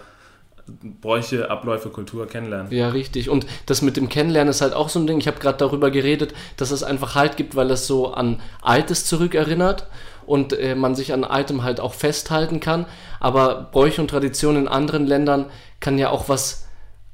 Bräuche, 0.68 1.52
Abläufe, 1.52 1.90
Kultur 1.90 2.28
kennenlernen. 2.28 2.72
Ja, 2.72 2.90
richtig. 2.90 3.30
Und 3.30 3.46
das 3.68 3.84
mit 3.84 3.98
dem 3.98 4.10
Kennenlernen 4.10 4.50
ist 4.50 4.62
halt 4.62 4.74
auch 4.74 4.90
so 4.90 5.00
ein 5.00 5.06
Ding. 5.06 5.20
Ich 5.20 5.28
habe 5.28 5.38
gerade 5.38 5.60
darüber 5.60 5.92
geredet, 5.92 6.34
dass 6.58 6.72
es 6.72 6.82
einfach 6.82 7.14
Halt 7.14 7.38
gibt, 7.38 7.56
weil 7.56 7.70
es 7.70 7.86
so 7.86 8.14
an 8.14 8.42
Altes 8.64 9.06
zurückerinnert 9.06 9.88
und 10.26 10.54
äh, 10.54 10.74
man 10.74 10.96
sich 10.96 11.14
an 11.14 11.24
Altem 11.24 11.64
halt 11.64 11.80
auch 11.80 11.94
festhalten 11.94 12.62
kann. 12.62 12.88
Aber 13.20 13.70
Bräuche 13.72 14.02
und 14.02 14.10
Traditionen 14.10 14.64
in 14.64 14.68
anderen 14.68 15.06
Ländern 15.06 15.46
kann 15.80 16.00
ja 16.00 16.10
auch 16.10 16.30
was 16.30 16.65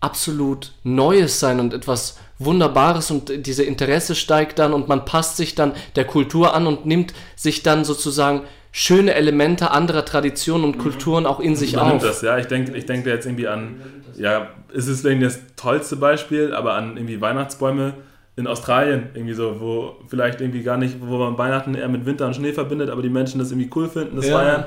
absolut 0.01 0.73
Neues 0.83 1.39
sein 1.39 1.59
und 1.59 1.73
etwas 1.73 2.17
Wunderbares 2.39 3.11
und 3.11 3.45
diese 3.45 3.63
Interesse 3.63 4.15
steigt 4.15 4.59
dann 4.59 4.73
und 4.73 4.87
man 4.87 5.05
passt 5.05 5.37
sich 5.37 5.53
dann 5.55 5.73
der 5.95 6.05
Kultur 6.05 6.53
an 6.55 6.65
und 6.67 6.85
nimmt 6.85 7.13
sich 7.35 7.61
dann 7.63 7.85
sozusagen 7.85 8.41
schöne 8.71 9.13
Elemente 9.13 9.71
anderer 9.71 10.03
Traditionen 10.05 10.65
und 10.65 10.77
Kulturen 10.79 11.25
auch 11.25 11.39
in 11.39 11.55
sich 11.55 11.73
Übernimmt 11.73 11.97
auf. 11.97 12.01
das, 12.03 12.21
ja. 12.23 12.37
Ich 12.37 12.47
denke 12.47 12.75
ich 12.75 12.85
denk 12.85 13.03
da 13.05 13.11
jetzt 13.11 13.25
irgendwie 13.25 13.47
an, 13.47 13.79
ja, 14.17 14.47
ist 14.73 14.87
es 14.87 15.01
vielleicht 15.01 15.19
nicht 15.21 15.35
das 15.35 15.39
tollste 15.55 15.97
Beispiel, 15.97 16.53
aber 16.53 16.73
an 16.73 16.97
irgendwie 16.97 17.21
Weihnachtsbäume 17.21 17.93
in 18.37 18.47
Australien, 18.47 19.09
irgendwie 19.13 19.33
so, 19.33 19.59
wo 19.59 19.95
vielleicht 20.07 20.39
irgendwie 20.41 20.63
gar 20.63 20.77
nicht, 20.77 20.95
wo 21.01 21.17
man 21.17 21.37
Weihnachten 21.37 21.75
eher 21.75 21.89
mit 21.89 22.05
Winter 22.05 22.25
und 22.27 22.35
Schnee 22.35 22.53
verbindet, 22.53 22.89
aber 22.89 23.01
die 23.01 23.09
Menschen 23.09 23.39
das 23.39 23.51
irgendwie 23.51 23.69
cool 23.75 23.89
finden, 23.89 24.15
das 24.15 24.27
Ja. 24.27 24.37
feiern 24.39 24.63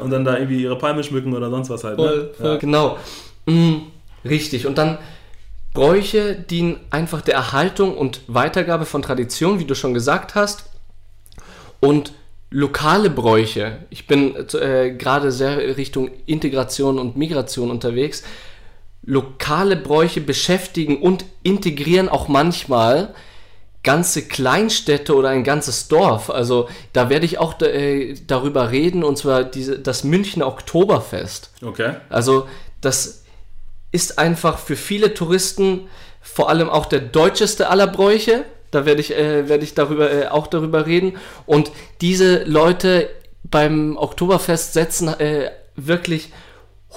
und 0.00 0.10
dann 0.10 0.24
da 0.24 0.38
irgendwie 0.38 0.62
ihre 0.62 0.76
Palme 0.78 1.04
schmücken 1.04 1.34
oder 1.34 1.50
sonst 1.50 1.68
was 1.70 1.84
halt. 1.84 1.96
Voll, 1.96 2.16
ne? 2.18 2.30
voll, 2.40 2.58
genau. 2.58 2.96
Mm, 3.46 3.74
richtig. 4.24 4.66
Und 4.66 4.78
dann 4.78 4.98
Bräuche 5.74 6.34
dienen 6.34 6.80
einfach 6.90 7.22
der 7.22 7.34
Erhaltung 7.34 7.96
und 7.96 8.20
Weitergabe 8.26 8.84
von 8.84 9.02
Tradition, 9.02 9.58
wie 9.58 9.64
du 9.64 9.74
schon 9.74 9.94
gesagt 9.94 10.34
hast. 10.34 10.64
Und 11.80 12.12
lokale 12.50 13.08
Bräuche, 13.08 13.78
ich 13.88 14.06
bin 14.06 14.36
äh, 14.36 14.90
gerade 14.92 15.32
sehr 15.32 15.76
Richtung 15.76 16.10
Integration 16.26 16.98
und 16.98 17.16
Migration 17.16 17.70
unterwegs, 17.70 18.22
lokale 19.02 19.76
Bräuche 19.76 20.20
beschäftigen 20.20 21.00
und 21.00 21.24
integrieren 21.42 22.08
auch 22.08 22.28
manchmal 22.28 23.14
ganze 23.82 24.22
Kleinstädte 24.28 25.16
oder 25.16 25.30
ein 25.30 25.42
ganzes 25.42 25.88
Dorf. 25.88 26.30
Also 26.30 26.68
da 26.92 27.08
werde 27.08 27.26
ich 27.26 27.38
auch 27.38 27.60
äh, 27.62 28.14
darüber 28.26 28.70
reden, 28.70 29.02
und 29.02 29.18
zwar 29.18 29.42
diese, 29.42 29.78
das 29.78 30.04
Münchner 30.04 30.46
Oktoberfest. 30.46 31.50
Okay. 31.64 31.94
Also 32.10 32.46
das 32.80 33.21
ist 33.92 34.18
einfach 34.18 34.58
für 34.58 34.76
viele 34.76 35.14
Touristen 35.14 35.88
vor 36.20 36.48
allem 36.48 36.68
auch 36.68 36.86
der 36.86 37.00
deutscheste 37.00 37.68
aller 37.68 37.86
Bräuche. 37.86 38.44
Da 38.70 38.86
werde 38.86 39.00
ich, 39.00 39.14
äh, 39.14 39.48
werde 39.48 39.64
ich 39.64 39.74
darüber, 39.74 40.10
äh, 40.10 40.28
auch 40.28 40.46
darüber 40.46 40.86
reden. 40.86 41.18
Und 41.46 41.70
diese 42.00 42.44
Leute 42.44 43.10
beim 43.44 43.96
Oktoberfest 43.96 44.72
setzen 44.72 45.08
äh, 45.08 45.50
wirklich 45.76 46.32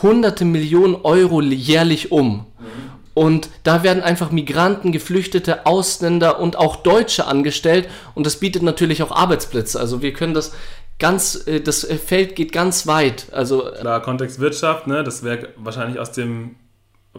hunderte 0.02 0.46
Millionen 0.46 0.96
Euro 0.96 1.42
jährlich 1.42 2.12
um. 2.12 2.48
Mhm. 2.60 2.86
Und 3.14 3.50
da 3.64 3.82
werden 3.82 4.04
einfach 4.04 4.32
Migranten, 4.32 4.92
Geflüchtete, 4.92 5.66
Ausländer 5.66 6.40
und 6.40 6.58
auch 6.58 6.76
Deutsche 6.78 7.26
angestellt. 7.28 7.90
Und 8.14 8.26
das 8.26 8.40
bietet 8.40 8.62
natürlich 8.62 9.02
auch 9.04 9.12
Arbeitsplätze. 9.12 9.80
Also 9.80 10.02
wir 10.02 10.14
können 10.14 10.34
das 10.34 10.54
ganz, 11.00 11.48
äh, 11.48 11.62
das 11.62 11.86
Feld 11.86 12.36
geht 12.36 12.52
ganz 12.52 12.88
weit. 12.88 13.28
Also 13.32 13.72
Klar, 13.80 14.02
Kontext 14.02 14.40
Wirtschaft, 14.40 14.88
ne? 14.88 15.04
das 15.04 15.24
wäre 15.24 15.50
wahrscheinlich 15.58 16.00
aus 16.00 16.12
dem, 16.12 16.56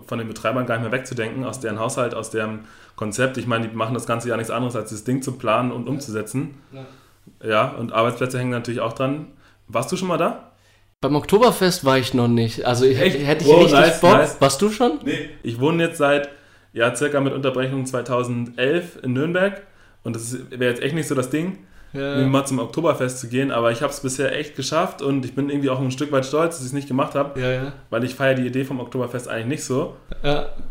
von 0.06 0.18
den 0.18 0.28
Betreibern 0.28 0.66
gar 0.66 0.76
nicht 0.76 0.90
mehr 0.90 0.92
wegzudenken, 0.92 1.44
aus 1.44 1.60
deren 1.60 1.78
Haushalt, 1.78 2.14
aus 2.14 2.30
deren 2.30 2.66
Konzept. 2.96 3.36
Ich 3.36 3.46
meine, 3.46 3.68
die 3.68 3.74
machen 3.74 3.94
das 3.94 4.06
Ganze 4.06 4.28
ja 4.28 4.36
nichts 4.36 4.50
anderes, 4.50 4.76
als 4.76 4.90
das 4.90 5.04
Ding 5.04 5.22
zu 5.22 5.32
planen 5.32 5.72
und 5.72 5.88
umzusetzen. 5.88 6.54
Ja, 6.72 7.48
ja 7.48 7.68
und 7.68 7.92
Arbeitsplätze 7.92 8.38
hängen 8.38 8.50
natürlich 8.50 8.80
auch 8.80 8.92
dran. 8.92 9.28
Warst 9.68 9.90
du 9.92 9.96
schon 9.96 10.08
mal 10.08 10.18
da? 10.18 10.52
Beim 11.00 11.14
Oktoberfest 11.14 11.84
war 11.84 11.98
ich 11.98 12.14
noch 12.14 12.28
nicht. 12.28 12.64
Also 12.64 12.84
ich, 12.84 12.98
hätte 12.98 13.44
ich 13.44 13.50
oh, 13.50 13.56
richtig 13.56 13.78
nice, 13.78 14.00
Bock. 14.00 14.12
Nice. 14.12 14.36
Warst 14.40 14.62
du 14.62 14.70
schon? 14.70 15.00
Nee, 15.04 15.28
ich 15.42 15.60
wohne 15.60 15.82
jetzt 15.82 15.98
seit, 15.98 16.30
ja, 16.72 16.94
circa 16.94 17.20
mit 17.20 17.32
Unterbrechung 17.32 17.84
2011 17.84 19.02
in 19.02 19.12
Nürnberg. 19.12 19.62
Und 20.04 20.16
das 20.16 20.38
wäre 20.50 20.70
jetzt 20.70 20.82
echt 20.82 20.94
nicht 20.94 21.08
so 21.08 21.14
das 21.14 21.30
Ding, 21.30 21.58
ja. 21.92 22.26
mal 22.26 22.44
zum 22.44 22.58
Oktoberfest 22.58 23.20
zu 23.20 23.28
gehen. 23.28 23.50
Aber 23.50 23.72
ich 23.72 23.82
habe 23.82 23.92
es 23.92 24.00
bisher 24.00 24.36
echt 24.36 24.56
geschafft 24.56 25.02
und 25.02 25.24
ich 25.24 25.34
bin 25.34 25.50
irgendwie 25.50 25.70
auch 25.70 25.80
ein 25.80 25.90
Stück 25.90 26.12
weit 26.12 26.26
stolz, 26.26 26.56
dass 26.56 26.60
ich 26.60 26.68
es 26.68 26.72
nicht 26.72 26.88
gemacht 26.88 27.14
habe. 27.14 27.40
Ja, 27.40 27.50
ja. 27.50 27.72
Weil 27.90 28.04
ich 28.04 28.14
feiere 28.14 28.34
die 28.34 28.46
Idee 28.46 28.64
vom 28.64 28.80
Oktoberfest 28.80 29.28
eigentlich 29.28 29.46
nicht 29.46 29.64
so. 29.64 29.96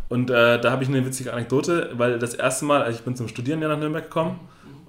Und 0.10 0.30
äh, 0.30 0.60
da 0.60 0.72
habe 0.72 0.84
ich 0.84 0.90
eine 0.90 1.06
witzige 1.06 1.34
Anekdote, 1.34 1.92
weil 1.94 2.20
das 2.20 2.34
erste 2.34 2.66
Mal, 2.66 2.82
also 2.82 2.98
ich 2.98 3.06
bin 3.06 3.16
zum 3.16 3.28
Studieren 3.28 3.62
ja 3.62 3.68
nach 3.68 3.80
Nürnberg 3.80 4.04
gekommen 4.04 4.40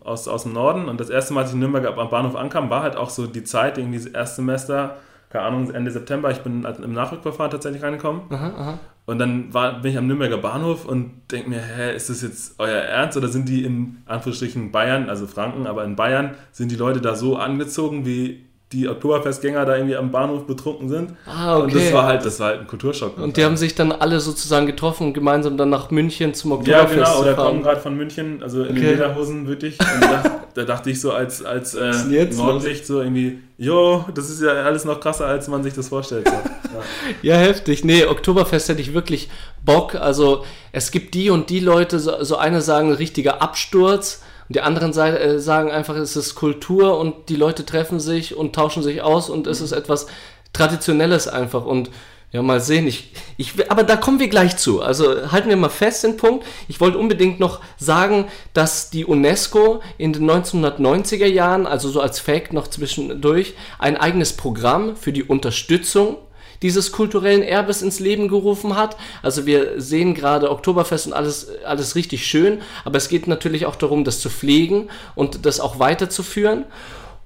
aus, 0.05 0.29
aus 0.29 0.45
dem 0.45 0.53
Norden. 0.53 0.89
Und 0.89 1.01
das 1.01 1.11
erste 1.11 1.35
Mal, 1.35 1.41
als 1.41 1.51
ich 1.51 1.55
in 1.55 1.61
Nürnberg 1.61 1.87
am 1.87 2.11
Bahnhof 2.11 2.37
ankam, 2.37 2.71
war 2.71 2.83
halt 2.83 2.97
auch 2.97 3.11
so 3.11 3.27
die 3.27 3.45
Zeit, 3.45 3.79
irgendwie 3.79 3.99
das 3.99 4.07
erste 4.07 4.37
Semester 4.37 4.97
keine 5.31 5.45
Ahnung, 5.45 5.71
Ende 5.71 5.91
September, 5.91 6.31
ich 6.31 6.41
bin 6.41 6.65
im 6.65 6.93
Nachrückverfahren 6.93 7.51
tatsächlich 7.51 7.83
reingekommen. 7.83 8.23
Aha, 8.31 8.53
aha. 8.57 8.79
Und 9.07 9.21
dann 9.21 9.55
war, 9.55 9.81
bin 9.81 9.93
ich 9.93 9.99
am 9.99 10.09
Nürnberger 10.09 10.39
Bahnhof 10.39 10.85
und 10.85 11.13
denke 11.31 11.49
mir, 11.49 11.61
hä, 11.61 11.95
ist 11.95 12.11
das 12.11 12.23
jetzt 12.23 12.57
euer 12.59 12.77
Ernst 12.77 13.17
oder 13.17 13.29
sind 13.29 13.49
die 13.49 13.65
in 13.65 13.99
Anführungsstrichen 14.07 14.73
Bayern, 14.73 15.09
also 15.09 15.29
Franken, 15.29 15.69
aber 15.69 15.85
in 15.85 15.95
Bayern 15.95 16.35
sind 16.51 16.73
die 16.73 16.77
Leute 16.77 17.01
da 17.01 17.15
so 17.15 17.37
angezogen 17.37 18.05
wie 18.05 18.47
die 18.73 18.89
Oktoberfestgänger 18.89 19.65
da 19.65 19.77
irgendwie 19.77 19.97
am 19.97 20.11
Bahnhof 20.11 20.47
betrunken 20.47 20.89
sind. 20.89 21.13
Ah, 21.25 21.57
okay. 21.57 21.65
Und 21.65 21.75
das 21.77 21.93
war 21.93 22.03
halt, 22.03 22.25
das 22.25 22.41
war 22.41 22.49
halt 22.49 22.61
ein 22.63 22.67
Kulturschock. 22.67 23.17
Und 23.17 23.37
die 23.37 23.45
haben 23.45 23.57
sich 23.57 23.77
dann 23.77 23.93
alle 23.93 24.19
sozusagen 24.19 24.67
getroffen 24.67 25.09
und 25.09 25.13
gemeinsam 25.13 25.57
dann 25.57 25.71
nach 25.71 25.93
München 25.93 26.35
zum 26.35 26.51
Oktoberfest 26.51 26.97
Ja, 26.97 27.05
genau, 27.05 27.21
oder 27.21 27.35
kommen 27.35 27.63
gerade 27.63 27.81
von 27.81 27.97
München, 27.97 28.43
also 28.43 28.65
in 28.65 28.71
okay. 28.71 28.81
den 28.81 28.91
Lederhosen 28.91 29.47
wirklich. 29.47 29.79
Und 29.79 30.03
da, 30.03 30.46
da, 30.57 30.65
dachte 30.65 30.91
ich 30.91 31.01
so 31.01 31.13
als, 31.13 31.45
als 31.45 31.75
äh, 31.75 31.93
Nordlicht 32.33 32.87
so 32.87 33.03
irgendwie, 33.03 33.41
jo, 33.59 34.07
das 34.15 34.31
ist 34.31 34.41
ja 34.41 34.53
alles 34.53 34.87
noch 34.87 35.01
krasser, 35.01 35.27
als 35.27 35.49
man 35.49 35.63
sich 35.63 35.75
das 35.75 35.89
vorstellt. 35.89 36.27
So. 36.27 36.35
Ja. 36.35 36.85
ja. 37.35 37.37
heftig. 37.37 37.85
Nee, 37.85 38.07
Oktoberfest 38.07 38.71
hätte 38.71 38.81
ich 38.81 38.95
wirklich 38.95 39.29
Bock. 39.65 39.95
Also 39.97 40.45
es 40.73 40.91
gibt 40.91 41.13
die 41.13 41.29
und 41.29 41.51
die 41.51 41.61
Leute, 41.61 41.99
so, 41.99 42.25
so 42.25 42.37
eine 42.37 42.63
sagen, 42.63 42.91
richtiger 42.91 43.43
Absturz 43.43 44.23
und 44.49 44.57
die 44.57 44.63
anderen 44.63 44.97
äh, 44.97 45.39
sagen 45.39 45.71
einfach, 45.71 45.97
es 45.97 46.17
ist 46.17 46.35
Kultur 46.35 46.99
und 46.99 47.29
die 47.29 47.37
Leute 47.37 47.67
treffen 47.67 48.01
sich 48.01 48.35
und 48.35 48.55
tauschen 48.55 48.83
sich 48.83 49.03
aus 49.03 49.29
und 49.29 49.47
es 49.47 49.61
ist 49.61 49.73
etwas 49.73 50.07
Traditionelles 50.55 51.29
einfach. 51.29 51.67
Und 51.67 51.91
ja, 52.33 52.43
mal 52.43 52.61
sehen. 52.61 52.87
Ich, 52.87 53.13
ich, 53.37 53.71
aber 53.71 53.83
da 53.83 53.97
kommen 53.97 54.19
wir 54.19 54.29
gleich 54.29 54.57
zu. 54.57 54.83
Also 54.83 55.31
halten 55.33 55.49
wir 55.49 55.57
mal 55.57 55.69
fest 55.69 56.05
den 56.05 56.17
Punkt. 56.17 56.45
Ich 56.69 56.81
wollte 56.81 56.99
unbedingt 56.99 57.41
noch 57.41 57.61
sagen, 57.79 58.27
dass 58.53 58.91
die 58.91 59.05
UNESCO 59.05 59.81
in 59.97 60.13
den 60.13 60.29
1990er 60.29 61.27
Jahren, 61.27 61.67
also 61.67 61.89
so 61.89 62.01
als 62.01 62.19
Fact 62.19 62.53
noch 62.53 62.69
zwischendurch, 62.69 63.55
ein 63.79 63.97
eigenes 63.97 64.33
Programm 64.35 64.97
für 64.97 65.13
die 65.13 65.23
Unterstützung 65.23 66.19
dieses 66.63 66.93
kulturellen 66.93 67.43
Erbes 67.43 67.83
ins 67.83 68.01
Leben 68.01 68.29
gerufen 68.29 68.77
hat. 68.77 68.97
Also 69.23 69.47
wir 69.47 69.81
sehen 69.81 70.15
gerade 70.15 70.51
Oktoberfest 70.51 71.07
und 71.07 71.13
alles, 71.13 71.49
alles 71.65 71.95
richtig 71.95 72.27
schön, 72.27 72.61
aber 72.85 72.97
es 72.97 73.09
geht 73.09 73.29
natürlich 73.29 73.67
auch 73.67 73.77
darum, 73.77 74.05
das 74.05 74.21
zu 74.21 74.31
pflegen 74.31 74.89
und 75.15 75.47
das 75.47 75.61
auch 75.61 75.79
weiterzuführen. 75.79 76.65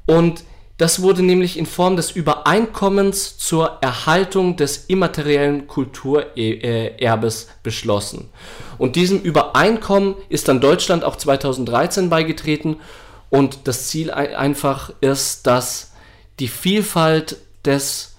Und 0.07 0.43
das 0.81 1.03
wurde 1.03 1.23
nämlich 1.23 1.59
in 1.59 1.67
Form 1.67 1.97
des 1.97 2.11
Übereinkommens 2.11 3.37
zur 3.37 3.77
Erhaltung 3.83 4.57
des 4.57 4.87
immateriellen 4.87 5.67
Kulturerbes 5.67 7.49
beschlossen. 7.63 8.31
Und 8.79 8.97
diesem 8.97 9.21
Übereinkommen 9.21 10.15
ist 10.31 10.49
dann 10.49 10.63
Deutschland 10.63 11.05
auch 11.05 11.17
2013 11.17 12.09
beigetreten. 12.09 12.77
Und 13.29 13.69
das 13.69 13.89
Ziel 13.89 14.11
einfach 14.11 14.91
ist, 15.03 15.47
dass 15.47 15.93
die 16.39 16.49
Vielfalt 16.49 17.37
des 17.67 18.17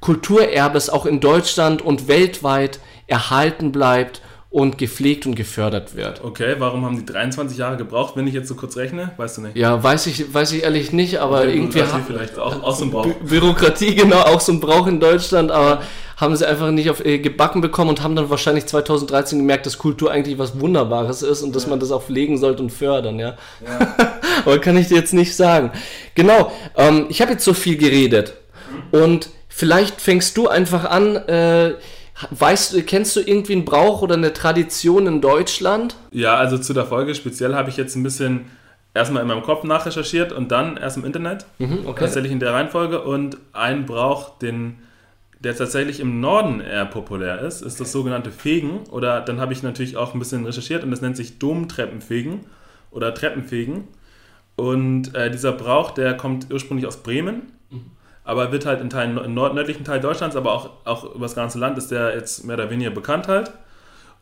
Kulturerbes 0.00 0.90
auch 0.90 1.06
in 1.06 1.20
Deutschland 1.20 1.82
und 1.82 2.08
weltweit 2.08 2.80
erhalten 3.06 3.70
bleibt 3.70 4.22
und 4.48 4.78
gepflegt 4.78 5.26
und 5.26 5.34
gefördert 5.34 5.96
wird. 5.96 6.24
Okay, 6.24 6.54
warum 6.58 6.84
haben 6.84 6.96
die 6.96 7.04
23 7.04 7.58
Jahre 7.58 7.76
gebraucht, 7.76 8.16
wenn 8.16 8.26
ich 8.26 8.34
jetzt 8.34 8.48
so 8.48 8.54
kurz 8.54 8.76
rechne? 8.76 9.10
Weißt 9.16 9.36
du 9.36 9.42
nicht? 9.42 9.56
Ja, 9.56 9.82
weiß 9.82 10.06
ich, 10.06 10.32
weiß 10.32 10.52
ich 10.52 10.62
ehrlich 10.62 10.92
nicht, 10.92 11.18
aber 11.18 11.40
okay, 11.40 11.54
irgendwie. 11.54 11.80
Bürokratie 11.80 12.04
vielleicht 12.06 12.38
auch, 12.38 12.62
auch 12.62 12.76
so 12.76 12.84
ein 12.84 12.90
Brauch. 12.90 13.06
Bürokratie, 13.06 13.94
genau, 13.96 14.20
auch 14.20 14.40
so 14.40 14.52
ein 14.52 14.60
Brauch 14.60 14.86
in 14.86 15.00
Deutschland, 15.00 15.50
aber 15.50 15.82
haben 16.16 16.34
sie 16.36 16.48
einfach 16.48 16.70
nicht 16.70 16.88
auf 16.88 17.04
äh, 17.04 17.18
gebacken 17.18 17.60
bekommen 17.60 17.90
und 17.90 18.02
haben 18.02 18.16
dann 18.16 18.30
wahrscheinlich 18.30 18.66
2013 18.66 19.40
gemerkt, 19.40 19.66
dass 19.66 19.76
Kultur 19.76 20.10
eigentlich 20.10 20.38
was 20.38 20.58
Wunderbares 20.58 21.22
ist 21.22 21.42
und 21.42 21.54
dass 21.54 21.64
ja. 21.64 21.70
man 21.70 21.80
das 21.80 21.90
auch 21.90 22.02
pflegen 22.02 22.38
sollte 22.38 22.62
und 22.62 22.70
fördern, 22.70 23.18
ja. 23.18 23.36
ja. 23.64 23.96
aber 24.46 24.58
kann 24.58 24.76
ich 24.76 24.88
dir 24.88 24.96
jetzt 24.96 25.12
nicht 25.12 25.36
sagen. 25.36 25.72
Genau, 26.14 26.52
ähm, 26.76 27.06
ich 27.10 27.20
habe 27.20 27.32
jetzt 27.32 27.44
so 27.44 27.52
viel 27.52 27.76
geredet 27.76 28.34
und 28.92 29.28
Vielleicht 29.56 30.02
fängst 30.02 30.36
du 30.36 30.48
einfach 30.48 30.84
an. 30.84 31.16
Äh, 31.16 31.76
weißt, 32.30 32.86
kennst 32.86 33.16
du 33.16 33.20
irgendwie 33.20 33.52
einen 33.52 33.64
Brauch 33.64 34.02
oder 34.02 34.14
eine 34.14 34.32
Tradition 34.32 35.06
in 35.06 35.20
Deutschland? 35.20 35.96
Ja, 36.12 36.36
also 36.36 36.58
zu 36.58 36.72
der 36.72 36.86
Folge 36.86 37.14
speziell 37.14 37.54
habe 37.54 37.68
ich 37.68 37.76
jetzt 37.76 37.94
ein 37.94 38.02
bisschen 38.02 38.46
erstmal 38.94 39.22
in 39.22 39.28
meinem 39.28 39.42
Kopf 39.42 39.64
nachrecherchiert 39.64 40.32
und 40.32 40.50
dann 40.50 40.76
erst 40.76 40.96
im 40.96 41.04
Internet. 41.04 41.44
Mhm, 41.58 41.80
okay. 41.86 42.00
Tatsächlich 42.00 42.32
in 42.32 42.40
der 42.40 42.52
Reihenfolge. 42.52 43.02
Und 43.02 43.36
ein 43.52 43.84
Brauch, 43.84 44.38
den, 44.38 44.78
der 45.40 45.54
tatsächlich 45.54 46.00
im 46.00 46.20
Norden 46.20 46.60
eher 46.60 46.86
populär 46.86 47.40
ist, 47.40 47.60
ist 47.60 47.80
das 47.80 47.92
sogenannte 47.92 48.32
Fegen. 48.32 48.80
Oder 48.90 49.20
dann 49.20 49.40
habe 49.40 49.52
ich 49.52 49.62
natürlich 49.62 49.96
auch 49.96 50.14
ein 50.14 50.18
bisschen 50.18 50.46
recherchiert 50.46 50.82
und 50.82 50.90
das 50.90 51.02
nennt 51.02 51.16
sich 51.16 51.38
Domtreppenfegen 51.38 52.40
oder 52.90 53.12
Treppenfegen. 53.12 53.84
Und 54.56 55.14
äh, 55.14 55.30
dieser 55.30 55.52
Brauch, 55.52 55.90
der 55.90 56.16
kommt 56.16 56.50
ursprünglich 56.50 56.86
aus 56.86 56.96
Bremen 57.02 57.52
aber 58.26 58.50
wird 58.50 58.66
halt 58.66 58.80
in 58.80 58.90
Teilen, 58.90 59.16
im 59.16 59.34
nördlichen 59.34 59.84
Teil 59.84 60.00
Deutschlands, 60.00 60.36
aber 60.36 60.52
auch, 60.52 60.70
auch 60.84 61.14
über 61.14 61.24
das 61.24 61.36
ganze 61.36 61.58
Land 61.58 61.78
ist 61.78 61.92
der 61.92 62.14
jetzt 62.14 62.44
mehr 62.44 62.56
oder 62.56 62.68
weniger 62.70 62.90
bekannt 62.90 63.28
halt. 63.28 63.52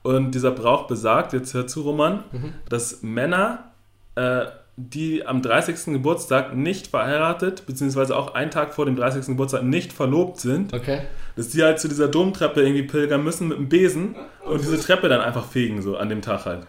Und 0.02 0.32
dieser 0.32 0.50
Brauch 0.50 0.87
besagt, 0.87 1.32
jetzt 1.32 1.54
hör 1.54 1.66
zu, 1.66 1.80
Roman, 1.80 2.23
mhm. 2.30 2.52
dass 2.68 3.02
Männer, 3.02 3.70
äh, 4.14 4.44
die 4.76 5.26
am 5.26 5.40
30. 5.40 5.94
Geburtstag 5.94 6.54
nicht 6.54 6.88
verheiratet, 6.88 7.64
beziehungsweise 7.64 8.14
auch 8.14 8.34
einen 8.34 8.50
Tag 8.50 8.75
vor 8.75 8.84
dem 8.84 8.94
30. 8.94 9.25
Geburtstag 9.28 9.62
nicht 9.62 9.94
verlobt 9.94 10.38
sind, 10.38 10.75
okay. 10.75 11.02
dass 11.37 11.49
die 11.49 11.62
halt 11.62 11.80
zu 11.80 11.88
dieser 11.88 12.08
Domtreppe 12.08 12.61
irgendwie 12.61 12.82
pilgern 12.82 13.25
müssen 13.25 13.49
mit 13.49 13.56
einem 13.56 13.70
Besen 13.70 14.16
und 14.44 14.61
diese 14.61 14.78
Treppe 14.78 15.08
dann 15.08 15.23
einfach 15.23 15.46
fegen, 15.46 15.80
so 15.80 15.96
an 15.96 16.11
dem 16.11 16.20
Tag 16.20 16.44
halt. 16.44 16.66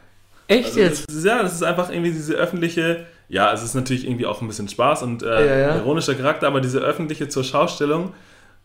Echt 0.47 0.67
also 0.67 0.79
jetzt? 0.79 1.09
Das 1.09 1.15
ist, 1.15 1.25
ja, 1.25 1.41
das 1.41 1.53
ist 1.53 1.63
einfach 1.63 1.89
irgendwie 1.89 2.11
diese 2.11 2.35
öffentliche 2.35 3.05
ja, 3.27 3.51
es 3.53 3.63
ist 3.63 3.75
natürlich 3.75 4.05
irgendwie 4.05 4.25
auch 4.25 4.41
ein 4.41 4.47
bisschen 4.47 4.67
Spaß 4.67 5.03
und 5.03 5.23
äh, 5.23 5.45
ja, 5.45 5.57
ja. 5.69 5.75
ironischer 5.77 6.15
Charakter, 6.15 6.47
aber 6.47 6.61
diese 6.61 6.79
öffentliche 6.79 7.27
zur 7.27 7.43
Schaustellung 7.43 8.13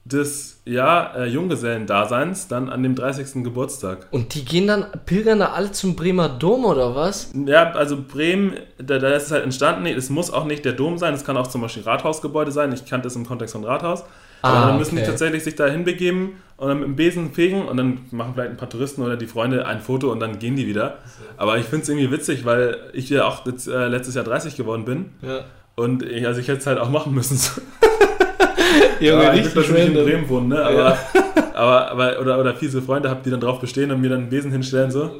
des 0.04 0.62
ja, 0.64 1.14
äh, 1.14 1.26
Junggesellendaseins 1.26 2.48
dann 2.48 2.68
an 2.68 2.82
dem 2.82 2.94
30. 2.94 3.44
Geburtstag. 3.44 4.06
Und 4.10 4.34
die 4.34 4.44
gehen 4.44 4.66
dann, 4.66 4.86
pilgern 5.04 5.40
da 5.40 5.52
alle 5.52 5.72
zum 5.72 5.94
Bremer 5.94 6.28
Dom 6.28 6.64
oder 6.64 6.94
was? 6.94 7.32
Ja, 7.46 7.72
also 7.72 7.98
Bremen, 8.02 8.54
da, 8.78 8.98
da 8.98 9.08
ist 9.10 9.24
es 9.24 9.30
halt 9.32 9.44
entstanden, 9.44 9.86
es 9.86 10.10
muss 10.10 10.32
auch 10.32 10.44
nicht 10.44 10.64
der 10.64 10.72
Dom 10.72 10.98
sein, 10.98 11.14
es 11.14 11.24
kann 11.24 11.36
auch 11.36 11.46
zum 11.46 11.60
Beispiel 11.60 11.82
Rathausgebäude 11.82 12.52
sein, 12.52 12.72
ich 12.72 12.86
kannte 12.86 13.08
es 13.08 13.16
im 13.16 13.26
Kontext 13.26 13.52
von 13.52 13.64
Rathaus. 13.64 14.04
Aber 14.42 14.56
Ah, 14.56 14.66
dann 14.68 14.78
müssen 14.78 14.96
die 14.96 15.02
okay. 15.02 15.10
tatsächlich 15.10 15.44
sich 15.44 15.54
da 15.54 15.66
hinbegeben 15.66 16.34
und 16.56 16.68
dann 16.68 16.78
mit 16.80 16.88
dem 16.88 16.96
Besen 16.96 17.32
fegen 17.32 17.66
und 17.66 17.76
dann 17.76 18.00
machen 18.10 18.32
vielleicht 18.34 18.50
ein 18.50 18.56
paar 18.56 18.68
Touristen 18.70 19.02
oder 19.02 19.16
die 19.16 19.26
Freunde 19.26 19.66
ein 19.66 19.80
Foto 19.80 20.10
und 20.12 20.20
dann 20.20 20.38
gehen 20.38 20.56
die 20.56 20.66
wieder. 20.66 20.98
Aber 21.36 21.58
ich 21.58 21.66
finde 21.66 21.82
es 21.82 21.88
irgendwie 21.88 22.10
witzig, 22.10 22.44
weil 22.44 22.76
ich 22.92 23.08
ja 23.10 23.24
auch 23.26 23.44
jetzt, 23.46 23.66
äh, 23.68 23.88
letztes 23.88 24.14
Jahr 24.14 24.24
30 24.24 24.56
geworden 24.56 24.84
bin 24.84 25.10
Ja. 25.22 25.40
und 25.76 26.02
ich, 26.02 26.26
also 26.26 26.40
ich 26.40 26.48
hätte 26.48 26.58
es 26.60 26.66
halt 26.66 26.78
auch 26.78 26.90
machen 26.90 27.14
müssen. 27.14 27.38
Junge, 29.00 29.22
Ja, 29.24 29.34
ich 29.34 29.54
will 29.54 29.62
natürlich 29.62 29.86
in. 29.86 29.94
Bremen 29.94 30.28
wohnen, 30.28 30.48
ne? 30.48 30.62
Aber, 30.64 30.98
aber, 31.54 31.90
aber 31.90 32.20
oder, 32.20 32.38
oder 32.38 32.54
fiese 32.54 32.82
Freunde 32.82 33.10
habt, 33.10 33.24
die 33.26 33.30
dann 33.30 33.40
drauf 33.40 33.60
bestehen 33.60 33.90
und 33.90 34.00
mir 34.00 34.10
dann 34.10 34.20
einen 34.20 34.28
Besen 34.30 34.52
hinstellen 34.52 34.90
so. 34.90 35.10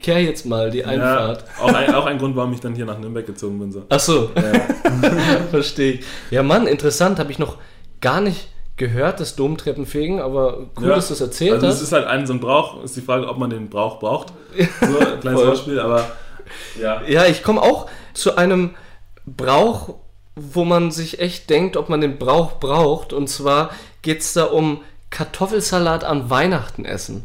Kehr 0.00 0.22
jetzt 0.22 0.44
mal 0.46 0.70
die 0.70 0.84
Einfahrt. 0.84 1.44
Ja, 1.58 1.64
auch, 1.64 1.72
ein, 1.72 1.94
auch 1.94 2.06
ein 2.06 2.18
Grund, 2.18 2.36
warum 2.36 2.52
ich 2.52 2.60
dann 2.60 2.74
hier 2.74 2.84
nach 2.84 2.98
Nürnberg 2.98 3.24
gezogen 3.26 3.58
bin. 3.58 3.72
So. 3.72 3.84
Ach 3.88 4.00
so, 4.00 4.30
Ja. 4.36 5.00
verstehe 5.50 5.92
ich. 5.94 6.00
Ja, 6.30 6.42
Mann, 6.42 6.66
interessant, 6.66 7.18
habe 7.18 7.30
ich 7.32 7.38
noch 7.38 7.56
gar 8.00 8.20
nicht 8.20 8.48
gehört, 8.76 9.20
das 9.20 9.36
Domtreppenfegen, 9.36 10.20
aber 10.20 10.66
cool, 10.80 10.88
Ja. 10.88 10.94
dass 10.96 11.08
du 11.08 11.14
es 11.14 11.20
erzählt 11.20 11.52
Also 11.54 11.66
es 11.68 11.74
hast. 11.76 11.82
ist 11.82 11.92
halt 11.92 12.06
ein 12.06 12.26
so 12.26 12.32
ein 12.32 12.40
Brauch, 12.40 12.82
ist 12.82 12.96
die 12.96 13.00
Frage, 13.02 13.28
ob 13.28 13.38
man 13.38 13.50
den 13.50 13.68
Brauch 13.70 13.98
braucht. 14.00 14.32
So, 14.80 14.98
ein 14.98 15.20
kleines. 15.20 15.42
Beispiel, 15.42 15.78
aber 15.80 16.04
ja. 16.80 17.02
Ja, 17.06 17.26
ich 17.26 17.42
komme 17.42 17.62
auch 17.62 17.86
zu 18.14 18.36
einem 18.36 18.74
Brauch, 19.26 19.94
wo 20.36 20.64
man 20.64 20.90
sich 20.90 21.20
echt 21.20 21.48
denkt, 21.50 21.76
ob 21.76 21.88
man 21.88 22.00
den 22.00 22.18
Brauch 22.18 22.58
braucht. 22.58 23.12
Und 23.12 23.28
zwar 23.28 23.70
geht 24.02 24.20
es 24.20 24.32
da 24.32 24.44
um 24.44 24.80
Kartoffelsalat 25.10 26.02
an 26.04 26.28
Weihnachten 26.30 26.84
essen. 26.84 27.24